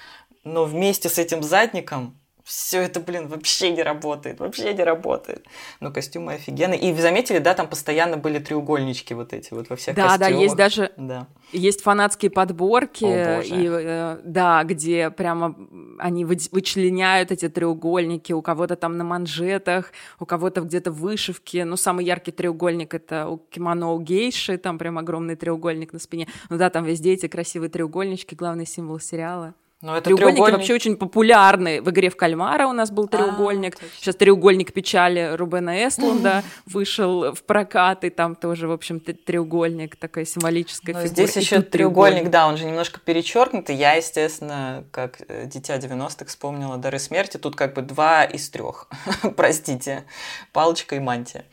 Но 0.44 0.64
вместе 0.64 1.08
с 1.08 1.18
этим 1.18 1.42
задником 1.42 2.16
все 2.46 2.82
это, 2.82 3.00
блин, 3.00 3.26
вообще 3.26 3.72
не 3.72 3.82
работает, 3.82 4.38
вообще 4.38 4.72
не 4.72 4.84
работает. 4.84 5.44
Но 5.80 5.90
костюмы 5.90 6.34
офигенные. 6.34 6.78
И 6.78 6.94
заметили, 6.94 7.38
да, 7.38 7.54
там 7.54 7.68
постоянно 7.68 8.18
были 8.18 8.38
треугольнички 8.38 9.14
вот 9.14 9.32
эти 9.32 9.52
вот 9.52 9.68
во 9.68 9.74
всех 9.74 9.96
да, 9.96 10.10
костюмах. 10.10 10.30
Да, 10.30 10.36
да, 10.36 10.42
есть 10.42 10.54
даже 10.54 10.92
да. 10.96 11.26
есть 11.50 11.82
фанатские 11.82 12.30
подборки, 12.30 13.04
О, 13.04 13.40
и, 13.40 13.68
э, 13.68 14.20
да, 14.22 14.62
где 14.62 15.10
прямо 15.10 15.56
они 15.98 16.24
вычленяют 16.24 17.32
эти 17.32 17.48
треугольники, 17.48 18.32
у 18.32 18.42
кого-то 18.42 18.76
там 18.76 18.96
на 18.96 19.02
манжетах, 19.02 19.90
у 20.20 20.24
кого-то 20.24 20.60
где-то 20.60 20.92
в 20.92 21.00
вышивке. 21.00 21.64
Ну, 21.64 21.76
самый 21.76 22.04
яркий 22.04 22.30
треугольник— 22.30 22.94
это 22.94 23.26
у 23.26 23.38
кимоно 23.38 23.92
у 23.92 23.98
гейши, 23.98 24.56
там 24.56 24.78
прям 24.78 24.98
огромный 24.98 25.34
треугольник 25.34 25.92
на 25.92 25.98
спине. 25.98 26.28
Ну 26.48 26.58
да, 26.58 26.70
там 26.70 26.84
везде 26.84 27.12
эти 27.12 27.26
красивые 27.26 27.70
треугольнички, 27.70 28.36
главный 28.36 28.66
символ 28.66 29.00
сериала. 29.00 29.54
Но 29.82 29.94
это 29.94 30.04
треугольники 30.04 30.36
треугольник... 30.36 30.58
вообще 30.58 30.74
очень 30.74 30.96
популярны. 30.96 31.82
В 31.82 31.90
игре 31.90 32.08
в 32.08 32.16
кальмара 32.16 32.66
у 32.66 32.72
нас 32.72 32.90
был 32.90 33.08
треугольник. 33.08 33.76
А, 33.76 33.84
Сейчас 33.98 34.16
треугольник 34.16 34.72
печали 34.72 35.34
Рубена 35.36 35.86
Эстлунда 35.86 36.42
вышел 36.64 37.34
в 37.34 37.42
прокат, 37.42 38.02
и 38.04 38.10
там 38.10 38.36
тоже, 38.36 38.68
в 38.68 38.72
общем, 38.72 39.00
треугольник, 39.00 39.96
такая 39.96 40.24
символическая 40.24 40.94
Но 40.94 41.02
фигура. 41.02 41.14
Здесь 41.14 41.36
и 41.36 41.40
еще 41.40 41.60
треугольник, 41.60 41.70
треугольник, 41.70 42.30
да, 42.30 42.48
он 42.48 42.56
же 42.56 42.64
немножко 42.64 43.00
перечеркнутый. 43.00 43.76
Я, 43.76 43.92
естественно, 43.92 44.84
как 44.92 45.20
э, 45.28 45.44
дитя 45.46 45.76
90-х 45.76 46.24
вспомнила 46.24 46.78
Дары 46.78 46.98
смерти. 46.98 47.36
Тут 47.36 47.54
как 47.54 47.74
бы 47.74 47.82
два 47.82 48.24
из 48.24 48.48
трех. 48.48 48.88
Простите. 49.36 50.04
Палочка 50.52 50.96
и 50.96 51.00
мантия 51.00 51.44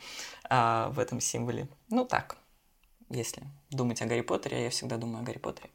а, 0.48 0.88
в 0.90 0.98
этом 0.98 1.20
символе. 1.20 1.68
Ну 1.90 2.06
так, 2.06 2.36
если 3.10 3.42
думать 3.70 4.00
о 4.00 4.06
Гарри 4.06 4.22
Поттере, 4.22 4.56
а 4.56 4.60
я 4.60 4.70
всегда 4.70 4.96
думаю 4.96 5.20
о 5.20 5.24
Гарри 5.24 5.38
Поттере. 5.38 5.70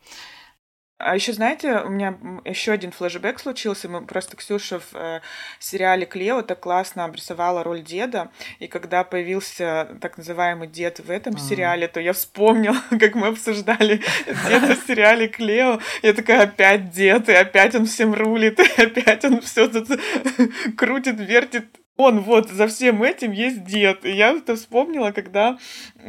А 1.00 1.16
еще, 1.16 1.32
знаете, 1.32 1.80
у 1.80 1.90
меня 1.90 2.18
еще 2.44 2.74
один 2.74 2.92
флешбэк 2.92 3.40
случился. 3.40 3.88
Мы 3.88 4.06
просто 4.06 4.36
Ксюша 4.36 4.80
в 4.80 4.94
э, 4.96 5.22
сериале 5.58 6.06
Клео 6.06 6.42
так 6.42 6.60
классно 6.60 7.06
обрисовала 7.06 7.64
роль 7.64 7.82
деда. 7.82 8.30
И 8.60 8.68
когда 8.68 9.06
появился 9.06 9.98
так 10.02 10.18
называемый 10.18 10.68
дед 10.68 11.00
в 11.00 11.10
этом 11.10 11.36
mm. 11.36 11.40
сериале, 11.40 11.88
то 11.88 12.02
я 12.02 12.12
вспомнила, 12.12 12.76
как 12.90 13.16
мы 13.16 13.28
обсуждали 13.28 14.02
деда 14.26 14.76
в 14.76 14.86
сериале 14.86 15.30
Клео. 15.30 15.80
Я 16.02 16.14
такая, 16.14 16.42
опять 16.44 16.92
дед, 16.92 17.30
и 17.30 17.34
опять 17.34 17.76
он 17.76 17.86
всем 17.86 18.14
рулит, 18.14 18.60
и 18.78 18.82
опять 18.82 19.24
он 19.24 19.40
все 19.40 19.70
тут 19.70 19.88
крутит, 20.78 21.18
вертит 21.18 21.79
он 22.00 22.22
вот 22.22 22.50
за 22.50 22.68
всем 22.68 23.04
этим 23.04 23.34
есть 23.34 23.66
дед. 23.66 24.06
И 24.06 24.12
я 24.12 24.32
это 24.32 24.56
вспомнила, 24.56 25.12
когда, 25.12 25.58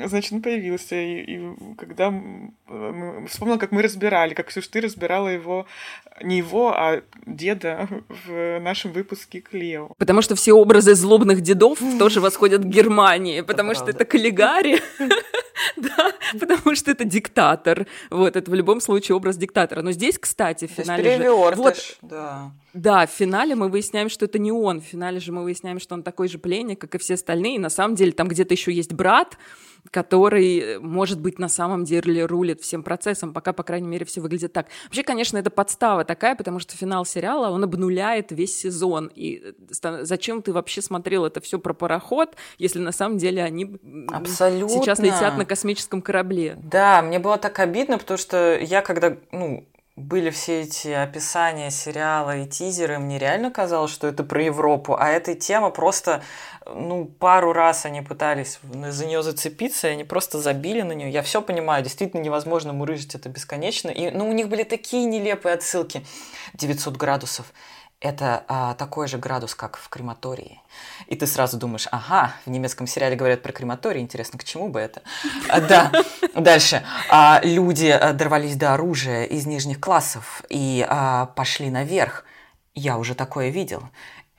значит, 0.06 0.32
он 0.32 0.40
появился. 0.40 0.94
И, 0.94 1.34
и 1.34 1.40
когда 1.76 2.14
вспомнила, 3.26 3.58
как 3.58 3.72
мы 3.72 3.82
разбирали, 3.82 4.34
как 4.34 4.46
Ксюш, 4.46 4.68
ты 4.68 4.80
разбирала 4.80 5.26
его, 5.26 5.66
не 6.22 6.38
его, 6.38 6.68
а 6.68 7.02
деда 7.26 7.88
в 8.08 8.60
нашем 8.60 8.92
выпуске 8.92 9.40
Клео. 9.40 9.90
Потому 9.98 10.22
что 10.22 10.36
все 10.36 10.52
образы 10.52 10.94
злобных 10.94 11.40
дедов 11.40 11.80
тоже 11.98 12.20
восходят 12.20 12.62
к 12.62 12.66
Германии, 12.66 13.40
потому 13.40 13.74
что 13.74 13.90
это 13.90 14.04
Каллигари. 14.04 14.80
Да, 15.76 16.12
потому 16.38 16.74
что 16.74 16.90
это 16.90 17.04
диктатор. 17.04 17.86
Вот, 18.10 18.36
это 18.36 18.50
в 18.50 18.54
любом 18.54 18.80
случае 18.80 19.16
образ 19.16 19.36
диктатора. 19.36 19.82
Но 19.82 19.92
здесь, 19.92 20.18
кстати, 20.18 20.66
в 20.66 20.70
финале 20.70 21.18
же... 21.18 21.30
Вот, 21.30 21.98
да. 22.02 22.52
Да, 22.72 23.06
в 23.06 23.10
финале 23.10 23.54
мы 23.54 23.68
выясняем, 23.68 24.08
что 24.08 24.26
это 24.26 24.38
не 24.38 24.52
он. 24.52 24.80
В 24.80 24.84
финале 24.84 25.20
же 25.20 25.32
мы 25.32 25.42
выясняем, 25.42 25.80
что 25.80 25.94
он 25.94 26.02
такой 26.02 26.28
же 26.28 26.38
пленник, 26.38 26.80
как 26.80 26.94
и 26.94 26.98
все 26.98 27.14
остальные. 27.14 27.56
И 27.56 27.58
на 27.58 27.70
самом 27.70 27.94
деле 27.94 28.12
там 28.12 28.28
где-то 28.28 28.54
еще 28.54 28.72
есть 28.72 28.92
брат, 28.92 29.36
который, 29.90 30.78
может 30.78 31.20
быть, 31.20 31.38
на 31.38 31.48
самом 31.48 31.84
деле 31.84 32.24
рулит 32.26 32.60
всем 32.60 32.82
процессом, 32.82 33.32
пока, 33.32 33.52
по 33.52 33.62
крайней 33.62 33.88
мере, 33.88 34.04
все 34.04 34.20
выглядит 34.20 34.52
так. 34.52 34.68
Вообще, 34.84 35.02
конечно, 35.02 35.38
это 35.38 35.50
подстава 35.50 36.04
такая, 36.04 36.34
потому 36.34 36.58
что 36.58 36.76
финал 36.76 37.04
сериала, 37.04 37.50
он 37.50 37.64
обнуляет 37.64 38.32
весь 38.32 38.58
сезон. 38.58 39.10
И 39.14 39.54
зачем 39.70 40.42
ты 40.42 40.52
вообще 40.52 40.82
смотрел 40.82 41.24
это 41.24 41.40
все 41.40 41.58
про 41.58 41.74
пароход, 41.74 42.36
если 42.58 42.78
на 42.78 42.92
самом 42.92 43.18
деле 43.18 43.42
они 43.42 43.78
Абсолютно. 44.08 44.68
сейчас 44.68 44.98
летят 44.98 45.36
на 45.36 45.44
космическом 45.44 46.02
корабле? 46.02 46.58
Да, 46.62 47.02
мне 47.02 47.18
было 47.18 47.38
так 47.38 47.58
обидно, 47.58 47.98
потому 47.98 48.18
что 48.18 48.58
я 48.58 48.82
когда, 48.82 49.16
ну, 49.32 49.66
были 50.00 50.30
все 50.30 50.62
эти 50.62 50.88
описания 50.88 51.70
сериала 51.70 52.38
и 52.38 52.46
тизеры, 52.46 52.98
мне 52.98 53.18
реально 53.18 53.50
казалось, 53.50 53.90
что 53.90 54.06
это 54.06 54.24
про 54.24 54.42
Европу, 54.42 54.96
а 54.98 55.08
эта 55.08 55.34
тема 55.34 55.70
просто, 55.70 56.22
ну, 56.66 57.04
пару 57.04 57.52
раз 57.52 57.84
они 57.84 58.02
пытались 58.02 58.58
за 58.62 59.06
нее 59.06 59.22
зацепиться, 59.22 59.88
и 59.88 59.92
они 59.92 60.04
просто 60.04 60.38
забили 60.38 60.82
на 60.82 60.92
нее. 60.92 61.10
Я 61.10 61.22
все 61.22 61.42
понимаю, 61.42 61.84
действительно 61.84 62.20
невозможно 62.20 62.72
мурыжить 62.72 63.14
это 63.14 63.28
бесконечно. 63.28 63.90
И, 63.90 64.10
ну, 64.10 64.28
у 64.28 64.32
них 64.32 64.48
были 64.48 64.62
такие 64.62 65.04
нелепые 65.04 65.54
отсылки. 65.54 66.04
900 66.54 66.96
градусов 66.96 67.52
это 68.00 68.44
а, 68.48 68.74
такой 68.74 69.08
же 69.08 69.18
градус, 69.18 69.54
как 69.54 69.76
в 69.76 69.88
крематории. 69.90 70.60
И 71.06 71.16
ты 71.16 71.26
сразу 71.26 71.58
думаешь, 71.58 71.86
ага, 71.90 72.34
в 72.46 72.50
немецком 72.50 72.86
сериале 72.86 73.14
говорят 73.14 73.42
про 73.42 73.52
крематорий, 73.52 74.00
интересно, 74.00 74.38
к 74.38 74.44
чему 74.44 74.68
бы 74.68 74.80
это? 74.80 75.02
А, 75.48 75.60
да, 75.60 75.92
дальше. 76.34 76.82
А, 77.10 77.40
люди 77.44 77.86
а, 77.86 78.14
дорвались 78.14 78.56
до 78.56 78.72
оружия 78.72 79.24
из 79.24 79.46
нижних 79.46 79.80
классов 79.80 80.42
и 80.48 80.86
пошли 81.36 81.70
наверх. 81.70 82.24
Я 82.74 82.96
уже 82.96 83.14
такое 83.14 83.50
видел. 83.50 83.82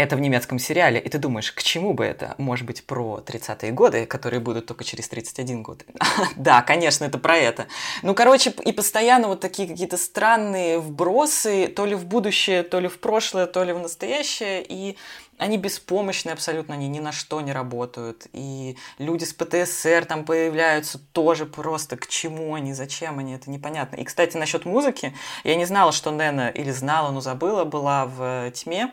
Это 0.01 0.15
в 0.15 0.19
немецком 0.19 0.57
сериале, 0.57 0.99
и 0.99 1.07
ты 1.09 1.19
думаешь, 1.19 1.51
к 1.51 1.61
чему 1.61 1.93
бы 1.93 2.03
это? 2.03 2.33
Может 2.39 2.65
быть, 2.65 2.83
про 2.83 3.21
30-е 3.23 3.71
годы, 3.71 4.07
которые 4.07 4.39
будут 4.39 4.65
только 4.65 4.83
через 4.83 5.07
31 5.07 5.61
год. 5.61 5.85
да, 6.35 6.63
конечно, 6.63 7.05
это 7.05 7.19
про 7.19 7.37
это. 7.37 7.67
Ну, 8.01 8.15
короче, 8.15 8.51
и 8.65 8.71
постоянно 8.71 9.27
вот 9.27 9.41
такие 9.41 9.67
какие-то 9.67 9.97
странные 9.97 10.79
вбросы, 10.79 11.67
то 11.67 11.85
ли 11.85 11.93
в 11.93 12.05
будущее, 12.05 12.63
то 12.63 12.79
ли 12.79 12.87
в 12.87 12.99
прошлое, 12.99 13.45
то 13.45 13.63
ли 13.63 13.73
в 13.73 13.77
настоящее, 13.77 14.65
и 14.67 14.97
они 15.37 15.57
беспомощны 15.57 16.31
абсолютно, 16.31 16.73
они 16.73 16.87
ни 16.87 16.99
на 16.99 17.11
что 17.11 17.39
не 17.41 17.51
работают. 17.51 18.25
И 18.33 18.77
люди 18.97 19.23
с 19.23 19.33
ПТСР 19.33 20.05
там 20.05 20.25
появляются 20.25 20.97
тоже 20.97 21.45
просто 21.45 21.95
к 21.95 22.07
чему 22.07 22.55
они, 22.55 22.73
зачем 22.73 23.19
они, 23.19 23.35
это 23.35 23.51
непонятно. 23.51 23.97
И, 23.97 24.03
кстати, 24.03 24.35
насчет 24.35 24.65
музыки, 24.65 25.13
я 25.43 25.55
не 25.55 25.65
знала, 25.65 25.91
что 25.91 26.09
Нена, 26.09 26.49
или 26.49 26.71
знала, 26.71 27.11
но 27.11 27.21
забыла, 27.21 27.65
была 27.65 28.07
в 28.07 28.49
тьме, 28.51 28.91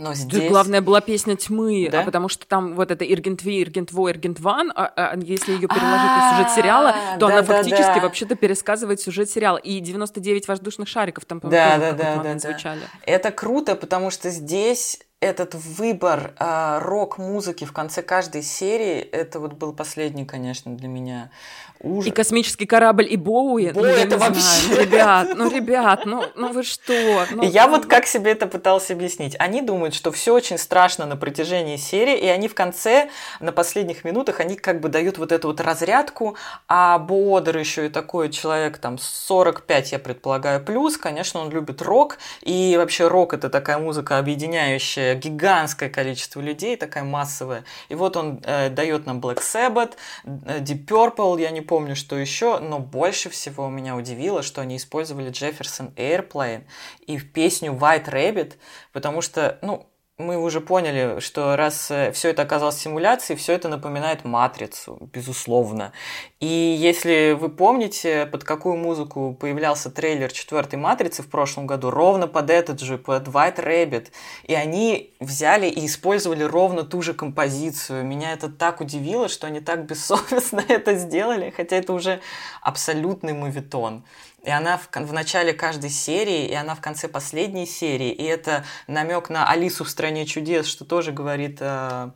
но 0.00 0.14
здесь... 0.14 0.48
главное 0.48 0.80
была 0.80 1.00
песня 1.00 1.36
тьмы, 1.36 1.88
да? 1.90 2.00
а 2.00 2.04
потому 2.04 2.28
что 2.28 2.46
там 2.46 2.74
вот 2.74 2.90
это 2.90 3.04
Иргентви, 3.04 3.62
Иргентво, 3.62 4.10
Иргентван, 4.10 4.72
а, 4.74 4.86
а, 4.96 5.18
если 5.22 5.52
ее 5.52 5.68
переложить 5.68 6.10
на 6.10 6.32
сюжет 6.32 6.50
сериала, 6.56 6.94
то 7.18 7.26
она 7.26 7.42
фактически 7.42 7.98
вообще-то 8.00 8.34
пересказывает 8.34 9.00
сюжет 9.00 9.30
сериала. 9.30 9.58
И 9.58 9.78
99 9.80 10.48
воздушных 10.48 10.88
шариков 10.88 11.26
там, 11.26 11.40
по-моему, 11.40 11.62
да, 11.62 11.92
да, 11.92 12.16
да, 12.16 12.22
да, 12.22 12.38
звучали. 12.38 12.80
Это 13.04 13.30
круто, 13.30 13.76
потому 13.76 14.10
что 14.10 14.30
здесь 14.30 14.98
этот 15.20 15.54
выбор 15.54 16.32
э, 16.38 16.78
рок-музыки 16.80 17.64
в 17.66 17.72
конце 17.72 18.00
каждой 18.00 18.42
серии, 18.42 19.00
это 19.00 19.38
вот 19.38 19.52
был 19.52 19.74
последний, 19.74 20.24
конечно, 20.24 20.74
для 20.74 20.88
меня 20.88 21.30
ужас. 21.78 22.08
И 22.08 22.10
космический 22.10 22.64
корабль, 22.64 23.06
и 23.10 23.16
Боуи. 23.16 23.70
Боуи 23.70 23.90
ну, 23.90 23.96
это 23.96 24.16
вообще... 24.16 24.40
Знаю. 24.40 24.80
Ребят, 24.80 25.28
ну, 25.36 25.50
ребят, 25.50 26.06
ну, 26.06 26.24
ну 26.36 26.52
вы 26.52 26.62
что? 26.62 27.26
Ну, 27.32 27.42
я 27.42 27.66
ну... 27.66 27.76
вот 27.76 27.86
как 27.86 28.06
себе 28.06 28.32
это 28.32 28.46
пытался 28.46 28.94
объяснить. 28.94 29.36
Они 29.38 29.60
думают, 29.60 29.94
что 29.94 30.10
все 30.10 30.32
очень 30.32 30.56
страшно 30.56 31.04
на 31.04 31.16
протяжении 31.16 31.76
серии, 31.76 32.16
и 32.18 32.26
они 32.26 32.48
в 32.48 32.54
конце, 32.54 33.10
на 33.40 33.52
последних 33.52 34.04
минутах, 34.04 34.40
они 34.40 34.56
как 34.56 34.80
бы 34.80 34.88
дают 34.88 35.18
вот 35.18 35.32
эту 35.32 35.48
вот 35.48 35.60
разрядку, 35.60 36.36
а 36.66 36.98
Бодер 36.98 37.58
еще 37.58 37.86
и 37.86 37.88
такой 37.90 38.30
человек, 38.30 38.78
там, 38.78 38.96
45, 38.96 39.92
я 39.92 39.98
предполагаю, 39.98 40.64
плюс, 40.64 40.96
конечно, 40.96 41.40
он 41.40 41.50
любит 41.50 41.82
рок, 41.82 42.16
и 42.40 42.74
вообще 42.78 43.06
рок 43.06 43.34
это 43.34 43.50
такая 43.50 43.76
музыка, 43.76 44.16
объединяющая 44.16 45.09
гигантское 45.14 45.88
количество 45.88 46.40
людей, 46.40 46.76
такая 46.76 47.04
массовая. 47.04 47.64
И 47.88 47.94
вот 47.94 48.16
он 48.16 48.40
э, 48.44 48.70
дает 48.70 49.06
нам 49.06 49.20
Black 49.20 49.40
Sabbath, 49.40 49.94
э, 50.24 50.60
Deep 50.60 50.86
Purple, 50.86 51.40
я 51.40 51.50
не 51.50 51.60
помню, 51.60 51.96
что 51.96 52.16
еще, 52.16 52.58
но 52.58 52.78
больше 52.78 53.30
всего 53.30 53.68
меня 53.68 53.96
удивило, 53.96 54.42
что 54.42 54.60
они 54.60 54.76
использовали 54.76 55.30
Jefferson 55.30 55.94
Airplane 55.94 56.64
и 57.06 57.18
песню 57.18 57.72
White 57.72 58.10
Rabbit, 58.10 58.54
потому 58.92 59.20
что, 59.20 59.58
ну, 59.62 59.86
мы 60.20 60.36
уже 60.36 60.60
поняли, 60.60 61.20
что 61.20 61.56
раз 61.56 61.90
э, 61.90 62.12
все 62.12 62.30
это 62.30 62.42
оказалось 62.42 62.76
симуляцией, 62.76 63.38
все 63.38 63.54
это 63.54 63.68
напоминает 63.68 64.24
матрицу, 64.24 64.98
безусловно. 65.12 65.92
И 66.40 66.46
если 66.46 67.36
вы 67.38 67.48
помните, 67.48 68.26
под 68.26 68.44
какую 68.44 68.76
музыку 68.76 69.36
появлялся 69.38 69.90
трейлер 69.90 70.30
четвертой 70.30 70.78
матрицы 70.78 71.22
в 71.22 71.28
прошлом 71.28 71.66
году, 71.66 71.90
ровно 71.90 72.26
под 72.26 72.50
этот 72.50 72.80
же, 72.80 72.98
под 72.98 73.28
White 73.28 73.56
Rabbit. 73.56 74.08
И 74.44 74.54
они 74.54 75.12
взяли 75.20 75.66
и 75.66 75.86
использовали 75.86 76.42
ровно 76.42 76.82
ту 76.82 77.02
же 77.02 77.14
композицию. 77.14 78.04
Меня 78.04 78.32
это 78.32 78.48
так 78.48 78.80
удивило, 78.80 79.28
что 79.28 79.46
они 79.46 79.60
так 79.60 79.86
бессовестно 79.86 80.62
это 80.68 80.94
сделали, 80.94 81.52
хотя 81.56 81.76
это 81.76 81.92
уже 81.92 82.20
абсолютный 82.62 83.32
мувитон. 83.32 84.04
И 84.42 84.50
она 84.50 84.78
в, 84.78 84.88
в 84.92 85.12
начале 85.12 85.52
каждой 85.52 85.90
серии, 85.90 86.46
и 86.46 86.54
она 86.54 86.74
в 86.74 86.80
конце 86.80 87.08
последней 87.08 87.66
серии. 87.66 88.10
И 88.10 88.24
это 88.24 88.64
намек 88.86 89.28
на 89.28 89.48
Алису 89.48 89.84
в 89.84 89.90
стране 89.90 90.24
чудес, 90.26 90.66
что 90.66 90.84
тоже 90.84 91.12
говорит 91.12 91.60
о, 91.60 92.14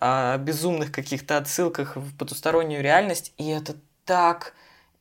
о 0.00 0.38
безумных 0.38 0.92
каких-то 0.92 1.36
отсылках 1.36 1.96
в 1.96 2.16
потустороннюю 2.16 2.82
реальность. 2.82 3.32
И 3.38 3.48
это 3.48 3.74
так 4.04 4.54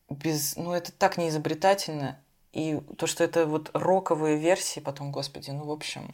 без, 0.09 0.55
ну 0.55 0.73
это 0.73 0.91
так 0.91 1.17
неизобретательно. 1.17 2.19
И 2.53 2.79
то, 2.97 3.07
что 3.07 3.23
это 3.23 3.45
вот 3.45 3.71
роковые 3.73 4.37
версии, 4.37 4.79
потом, 4.79 5.11
господи, 5.11 5.51
ну 5.51 5.65
в 5.65 5.71
общем, 5.71 6.13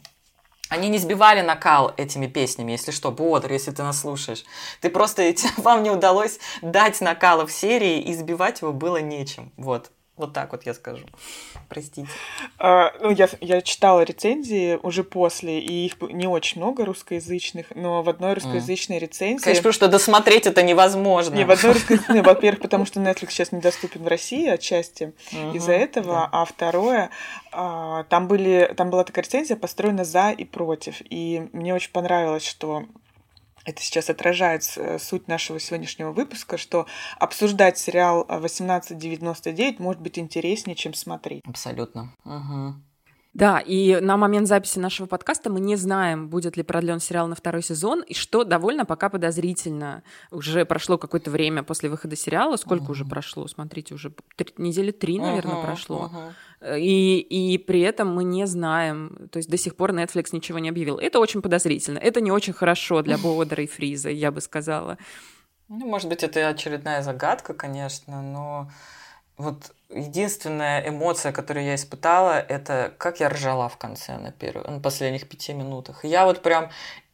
они 0.70 0.88
не 0.88 0.98
сбивали 0.98 1.40
накал 1.40 1.92
этими 1.96 2.28
песнями, 2.28 2.72
если 2.72 2.92
что, 2.92 3.10
Бодр, 3.10 3.52
если 3.52 3.72
ты 3.72 3.82
нас 3.82 4.00
слушаешь. 4.00 4.44
Ты 4.80 4.88
просто, 4.88 5.34
вам 5.56 5.82
не 5.82 5.90
удалось 5.90 6.38
дать 6.62 7.00
накала 7.00 7.46
в 7.46 7.52
серии, 7.52 8.00
и 8.00 8.14
сбивать 8.14 8.60
его 8.60 8.72
было 8.72 8.98
нечем. 8.98 9.52
Вот. 9.56 9.90
Вот 10.20 10.34
так 10.34 10.52
вот 10.52 10.66
я 10.66 10.74
скажу. 10.74 11.06
Простите. 11.68 12.06
А, 12.58 12.92
ну, 13.00 13.10
я, 13.10 13.28
я 13.40 13.62
читала 13.62 14.02
рецензии 14.02 14.78
уже 14.82 15.02
после, 15.02 15.60
и 15.60 15.86
их 15.86 15.96
не 16.00 16.26
очень 16.26 16.60
много 16.60 16.84
русскоязычных, 16.84 17.66
но 17.74 18.02
в 18.02 18.08
одной 18.08 18.34
русскоязычной 18.34 18.96
mm. 18.96 19.00
рецензии... 19.00 19.42
Конечно, 19.42 19.62
потому 19.62 19.72
что 19.72 19.88
досмотреть 19.88 20.46
это 20.46 20.62
невозможно. 20.62 21.34
Не, 21.34 21.44
в 21.44 21.50
одной 21.50 21.72
русскоязычной, 21.72 22.22
во-первых, 22.22 22.60
потому 22.60 22.84
что 22.84 23.00
Netflix 23.00 23.30
сейчас 23.30 23.52
недоступен 23.52 24.02
в 24.02 24.08
России 24.08 24.46
отчасти 24.46 25.12
из-за 25.54 25.72
этого, 25.72 26.28
а 26.30 26.44
второе, 26.44 27.10
а, 27.52 28.04
там, 28.04 28.28
были, 28.28 28.72
там 28.76 28.90
была 28.90 29.04
такая 29.04 29.24
рецензия 29.24 29.56
построена 29.56 30.04
за 30.04 30.30
и 30.30 30.44
против, 30.44 30.96
и 31.08 31.48
мне 31.52 31.74
очень 31.74 31.92
понравилось, 31.92 32.44
что 32.44 32.84
это 33.64 33.82
сейчас 33.82 34.10
отражает 34.10 34.62
э, 34.76 34.98
суть 34.98 35.28
нашего 35.28 35.60
сегодняшнего 35.60 36.12
выпуска, 36.12 36.56
что 36.56 36.86
обсуждать 37.18 37.78
сериал 37.78 38.20
1899 38.28 39.80
может 39.80 40.00
быть 40.00 40.18
интереснее, 40.18 40.74
чем 40.74 40.94
смотреть. 40.94 41.42
Абсолютно. 41.46 42.14
Угу. 42.24 42.74
Да, 43.32 43.60
и 43.60 44.00
на 44.00 44.16
момент 44.16 44.48
записи 44.48 44.80
нашего 44.80 45.06
подкаста 45.06 45.50
мы 45.50 45.60
не 45.60 45.76
знаем, 45.76 46.28
будет 46.28 46.56
ли 46.56 46.64
продлен 46.64 46.98
сериал 46.98 47.28
на 47.28 47.36
второй 47.36 47.62
сезон, 47.62 48.02
и 48.02 48.12
что 48.12 48.42
довольно 48.42 48.84
пока 48.84 49.08
подозрительно. 49.08 50.02
Уже 50.32 50.64
прошло 50.64 50.98
какое-то 50.98 51.30
время 51.30 51.62
после 51.62 51.88
выхода 51.88 52.16
сериала. 52.16 52.56
Сколько 52.56 52.86
uh-huh. 52.86 52.90
уже 52.90 53.04
прошло? 53.04 53.46
Смотрите, 53.46 53.94
уже 53.94 54.12
три, 54.34 54.52
недели 54.58 54.90
три, 54.90 55.20
наверное, 55.20 55.56
uh-huh, 55.56 55.64
прошло. 55.64 56.10
Uh-huh. 56.12 56.32
И, 56.62 57.20
и 57.20 57.58
при 57.58 57.80
этом 57.80 58.14
мы 58.14 58.22
не 58.24 58.46
знаем, 58.46 59.28
то 59.32 59.38
есть 59.38 59.48
до 59.48 59.56
сих 59.56 59.76
пор 59.76 59.92
Netflix 59.92 60.28
ничего 60.32 60.58
не 60.58 60.68
объявил. 60.68 60.98
Это 60.98 61.18
очень 61.18 61.40
подозрительно. 61.40 61.98
Это 61.98 62.20
не 62.20 62.30
очень 62.30 62.52
хорошо 62.52 63.02
для 63.02 63.16
Бодера 63.16 63.62
и 63.62 63.66
Фриза, 63.66 64.10
я 64.10 64.30
бы 64.30 64.40
сказала. 64.40 64.98
Ну, 65.68 65.86
может 65.86 66.08
быть, 66.08 66.22
это 66.22 66.48
очередная 66.48 67.02
загадка, 67.02 67.54
конечно, 67.54 68.20
но 68.20 68.70
вот 69.38 69.72
единственная 69.88 70.86
эмоция, 70.86 71.32
которую 71.32 71.64
я 71.64 71.76
испытала, 71.76 72.38
это 72.38 72.92
как 72.98 73.20
я 73.20 73.30
ржала 73.30 73.68
в 73.68 73.78
конце 73.78 74.18
на, 74.18 74.30
первых, 74.30 74.68
на 74.68 74.80
последних 74.80 75.28
пяти 75.28 75.54
минутах. 75.54 76.04
Я 76.04 76.26
вот 76.26 76.42
прям 76.42 76.70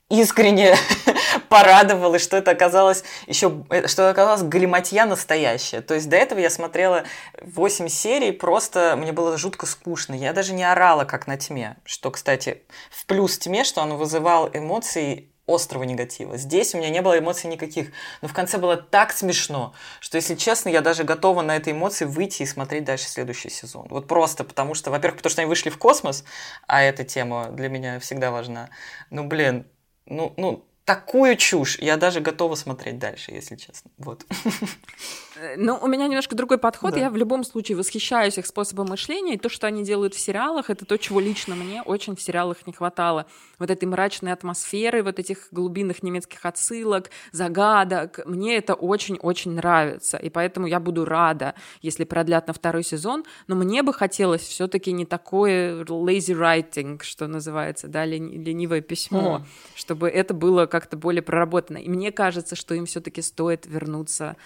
искренне 0.08 0.76
порадовалась, 1.48 2.22
что 2.22 2.36
это 2.36 2.52
оказалось 2.52 3.04
еще, 3.26 3.64
э, 3.70 3.86
что 3.88 4.10
оказалось 4.10 4.42
галиматья 4.42 5.06
настоящая. 5.06 5.80
То 5.80 5.94
есть 5.94 6.08
до 6.08 6.16
этого 6.16 6.38
я 6.38 6.50
смотрела 6.50 7.04
8 7.42 7.88
серий, 7.88 8.32
просто 8.32 8.96
мне 8.96 9.12
было 9.12 9.36
жутко 9.36 9.66
скучно. 9.66 10.14
Я 10.14 10.32
даже 10.32 10.52
не 10.52 10.64
орала, 10.64 11.04
как 11.04 11.26
на 11.26 11.36
тьме. 11.36 11.76
Что, 11.84 12.10
кстати, 12.10 12.62
в 12.90 13.06
плюс 13.06 13.38
тьме, 13.38 13.64
что 13.64 13.80
он 13.82 13.94
вызывал 13.94 14.48
эмоции 14.52 15.30
острого 15.46 15.84
негатива. 15.84 16.36
Здесь 16.36 16.74
у 16.74 16.78
меня 16.78 16.90
не 16.90 17.00
было 17.00 17.18
эмоций 17.18 17.48
никаких. 17.48 17.92
Но 18.20 18.28
в 18.28 18.32
конце 18.32 18.58
было 18.58 18.76
так 18.76 19.12
смешно, 19.12 19.74
что, 20.00 20.16
если 20.16 20.34
честно, 20.34 20.68
я 20.70 20.80
даже 20.80 21.04
готова 21.04 21.42
на 21.42 21.56
этой 21.56 21.72
эмоции 21.72 22.04
выйти 22.04 22.42
и 22.42 22.46
смотреть 22.46 22.84
дальше 22.84 23.08
следующий 23.08 23.48
сезон. 23.48 23.86
Вот 23.88 24.08
просто 24.08 24.42
потому 24.42 24.74
что, 24.74 24.90
во-первых, 24.90 25.18
потому 25.18 25.30
что 25.30 25.42
они 25.42 25.48
вышли 25.48 25.70
в 25.70 25.78
космос, 25.78 26.24
а 26.66 26.82
эта 26.82 27.04
тема 27.04 27.50
для 27.50 27.68
меня 27.68 28.00
всегда 28.00 28.30
важна. 28.30 28.70
Ну, 29.10 29.24
блин, 29.24 29.66
ну, 30.06 30.32
ну, 30.36 30.64
такую 30.84 31.36
чушь. 31.36 31.78
Я 31.78 31.96
даже 31.96 32.20
готова 32.20 32.54
смотреть 32.54 32.98
дальше, 32.98 33.32
если 33.32 33.56
честно. 33.56 33.90
Вот. 33.98 34.24
Э, 35.40 35.56
ну, 35.56 35.78
у 35.80 35.86
меня 35.86 36.06
немножко 36.06 36.34
другой 36.34 36.58
подход. 36.58 36.94
Да. 36.94 37.00
Я 37.00 37.10
в 37.10 37.16
любом 37.16 37.44
случае 37.44 37.76
восхищаюсь 37.76 38.38
их 38.38 38.46
способом 38.46 38.88
мышления. 38.88 39.34
И 39.34 39.38
то, 39.38 39.48
что 39.48 39.66
они 39.66 39.84
делают 39.84 40.14
в 40.14 40.18
сериалах, 40.18 40.70
это 40.70 40.84
то, 40.84 40.96
чего 40.96 41.20
лично 41.20 41.54
мне 41.54 41.82
очень 41.82 42.16
в 42.16 42.22
сериалах 42.22 42.66
не 42.66 42.72
хватало. 42.72 43.26
Вот 43.58 43.70
этой 43.70 43.86
мрачной 43.86 44.32
атмосферы, 44.32 45.02
вот 45.02 45.18
этих 45.18 45.48
глубинных 45.50 46.02
немецких 46.02 46.44
отсылок, 46.44 47.10
загадок. 47.32 48.20
Мне 48.26 48.56
это 48.56 48.74
очень-очень 48.74 49.52
нравится. 49.52 50.16
И 50.16 50.30
поэтому 50.30 50.66
я 50.66 50.80
буду 50.80 51.04
рада, 51.04 51.54
если 51.82 52.04
продлят 52.04 52.46
на 52.48 52.52
второй 52.52 52.82
сезон. 52.82 53.24
Но 53.46 53.56
мне 53.56 53.82
бы 53.82 53.92
хотелось 53.92 54.42
все 54.42 54.68
таки 54.68 54.92
не 54.92 55.04
такое 55.04 55.84
lazy 55.84 56.34
writing, 56.34 57.02
что 57.02 57.26
называется, 57.26 57.88
да, 57.88 58.04
ленивое 58.04 58.80
письмо, 58.80 59.42
mm. 59.42 59.76
чтобы 59.76 60.08
это 60.08 60.34
было 60.34 60.66
как-то 60.66 60.96
более 60.96 61.22
проработано. 61.22 61.78
И 61.78 61.88
мне 61.88 62.12
кажется, 62.12 62.56
что 62.56 62.74
им 62.74 62.86
все-таки 62.86 63.22
стоит 63.22 63.66
вернуться 63.66 64.36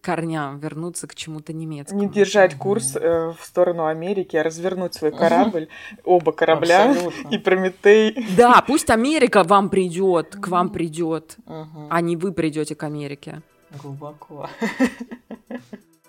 корням, 0.00 0.58
вернуться 0.58 1.06
к 1.06 1.14
чему-то 1.14 1.52
немецкому. 1.52 2.02
Не 2.02 2.08
держать 2.08 2.56
курс 2.56 2.96
э, 2.96 3.32
в 3.38 3.44
сторону 3.44 3.86
Америки, 3.86 4.36
а 4.36 4.42
развернуть 4.42 4.94
свой 4.94 5.12
корабль, 5.12 5.68
оба 6.04 6.32
корабля 6.32 6.90
Абсолютно. 6.90 7.28
и 7.28 7.38
Прометей. 7.38 8.26
Да, 8.36 8.62
пусть 8.66 8.90
Америка 8.90 9.42
вам 9.44 9.70
придет, 9.70 10.36
к 10.36 10.48
вам 10.48 10.70
придет, 10.70 11.36
а 11.90 12.00
не 12.00 12.16
вы 12.16 12.32
придете 12.32 12.74
к 12.74 12.82
Америке. 12.82 13.42
Глубоко. 13.82 14.48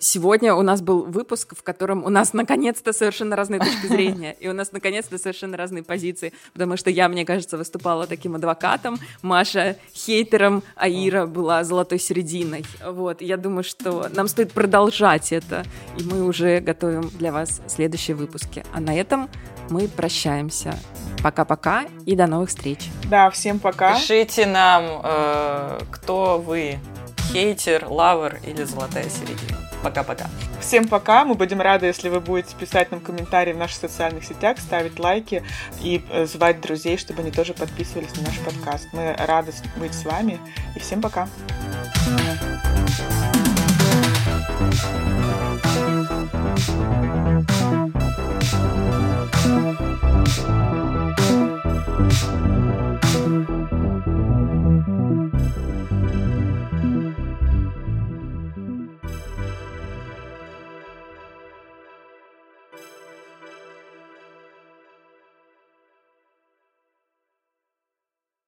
Сегодня 0.07 0.53
у 0.53 0.61
нас 0.61 0.83
был 0.83 1.01
выпуск, 1.01 1.55
в 1.57 1.63
котором 1.63 2.03
у 2.05 2.09
нас 2.09 2.33
наконец-то 2.33 2.93
совершенно 2.93 3.35
разные 3.35 3.59
точки 3.59 3.87
зрения, 3.87 4.35
и 4.39 4.47
у 4.47 4.53
нас 4.53 4.71
наконец-то 4.71 5.17
совершенно 5.17 5.57
разные 5.57 5.81
позиции, 5.81 6.31
потому 6.53 6.77
что 6.77 6.91
я, 6.91 7.09
мне 7.09 7.25
кажется, 7.25 7.57
выступала 7.57 8.05
таким 8.05 8.35
адвокатом, 8.35 8.99
Маша 9.23 9.77
хейтером, 9.95 10.61
а 10.75 10.87
Ира 10.87 11.25
была 11.25 11.63
золотой 11.63 11.97
серединой. 11.97 12.63
Вот, 12.85 13.23
я 13.23 13.35
думаю, 13.35 13.63
что 13.63 14.07
нам 14.13 14.27
стоит 14.27 14.51
продолжать 14.51 15.31
это, 15.31 15.65
и 15.97 16.03
мы 16.03 16.23
уже 16.23 16.59
готовим 16.59 17.09
для 17.09 17.31
вас 17.31 17.63
следующие 17.65 18.15
выпуски. 18.15 18.63
А 18.75 18.81
на 18.81 18.95
этом 18.95 19.27
мы 19.71 19.87
прощаемся. 19.87 20.77
Пока-пока 21.23 21.85
и 22.05 22.15
до 22.15 22.27
новых 22.27 22.49
встреч. 22.49 22.91
Да, 23.09 23.31
всем 23.31 23.57
пока. 23.57 23.95
Пишите 23.95 24.45
нам, 24.45 25.01
э, 25.03 25.79
кто 25.89 26.37
вы, 26.37 26.77
хейтер, 27.31 27.87
лавер 27.87 28.39
или 28.43 28.63
золотая 28.63 29.09
середина. 29.09 29.57
Пока-пока. 29.83 30.27
Всем 30.61 30.87
пока. 30.87 31.25
Мы 31.25 31.35
будем 31.35 31.61
рады, 31.61 31.85
если 31.85 32.09
вы 32.09 32.19
будете 32.19 32.55
писать 32.55 32.91
нам 32.91 32.99
комментарии 32.99 33.53
в 33.53 33.57
наших 33.57 33.77
социальных 33.77 34.23
сетях, 34.23 34.57
ставить 34.57 34.97
лайки 34.99 35.43
и 35.81 36.03
э, 36.09 36.25
звать 36.25 36.59
друзей, 36.61 36.97
чтобы 36.97 37.21
они 37.21 37.31
тоже 37.31 37.53
подписывались 37.53 38.15
на 38.15 38.23
наш 38.23 38.39
подкаст. 38.39 38.87
Мы 38.93 39.13
рады 39.17 39.51
быть 39.75 39.93
с 39.93 40.03
вами. 40.03 40.39
И 40.75 40.79
всем 40.79 41.01
пока. 41.01 41.27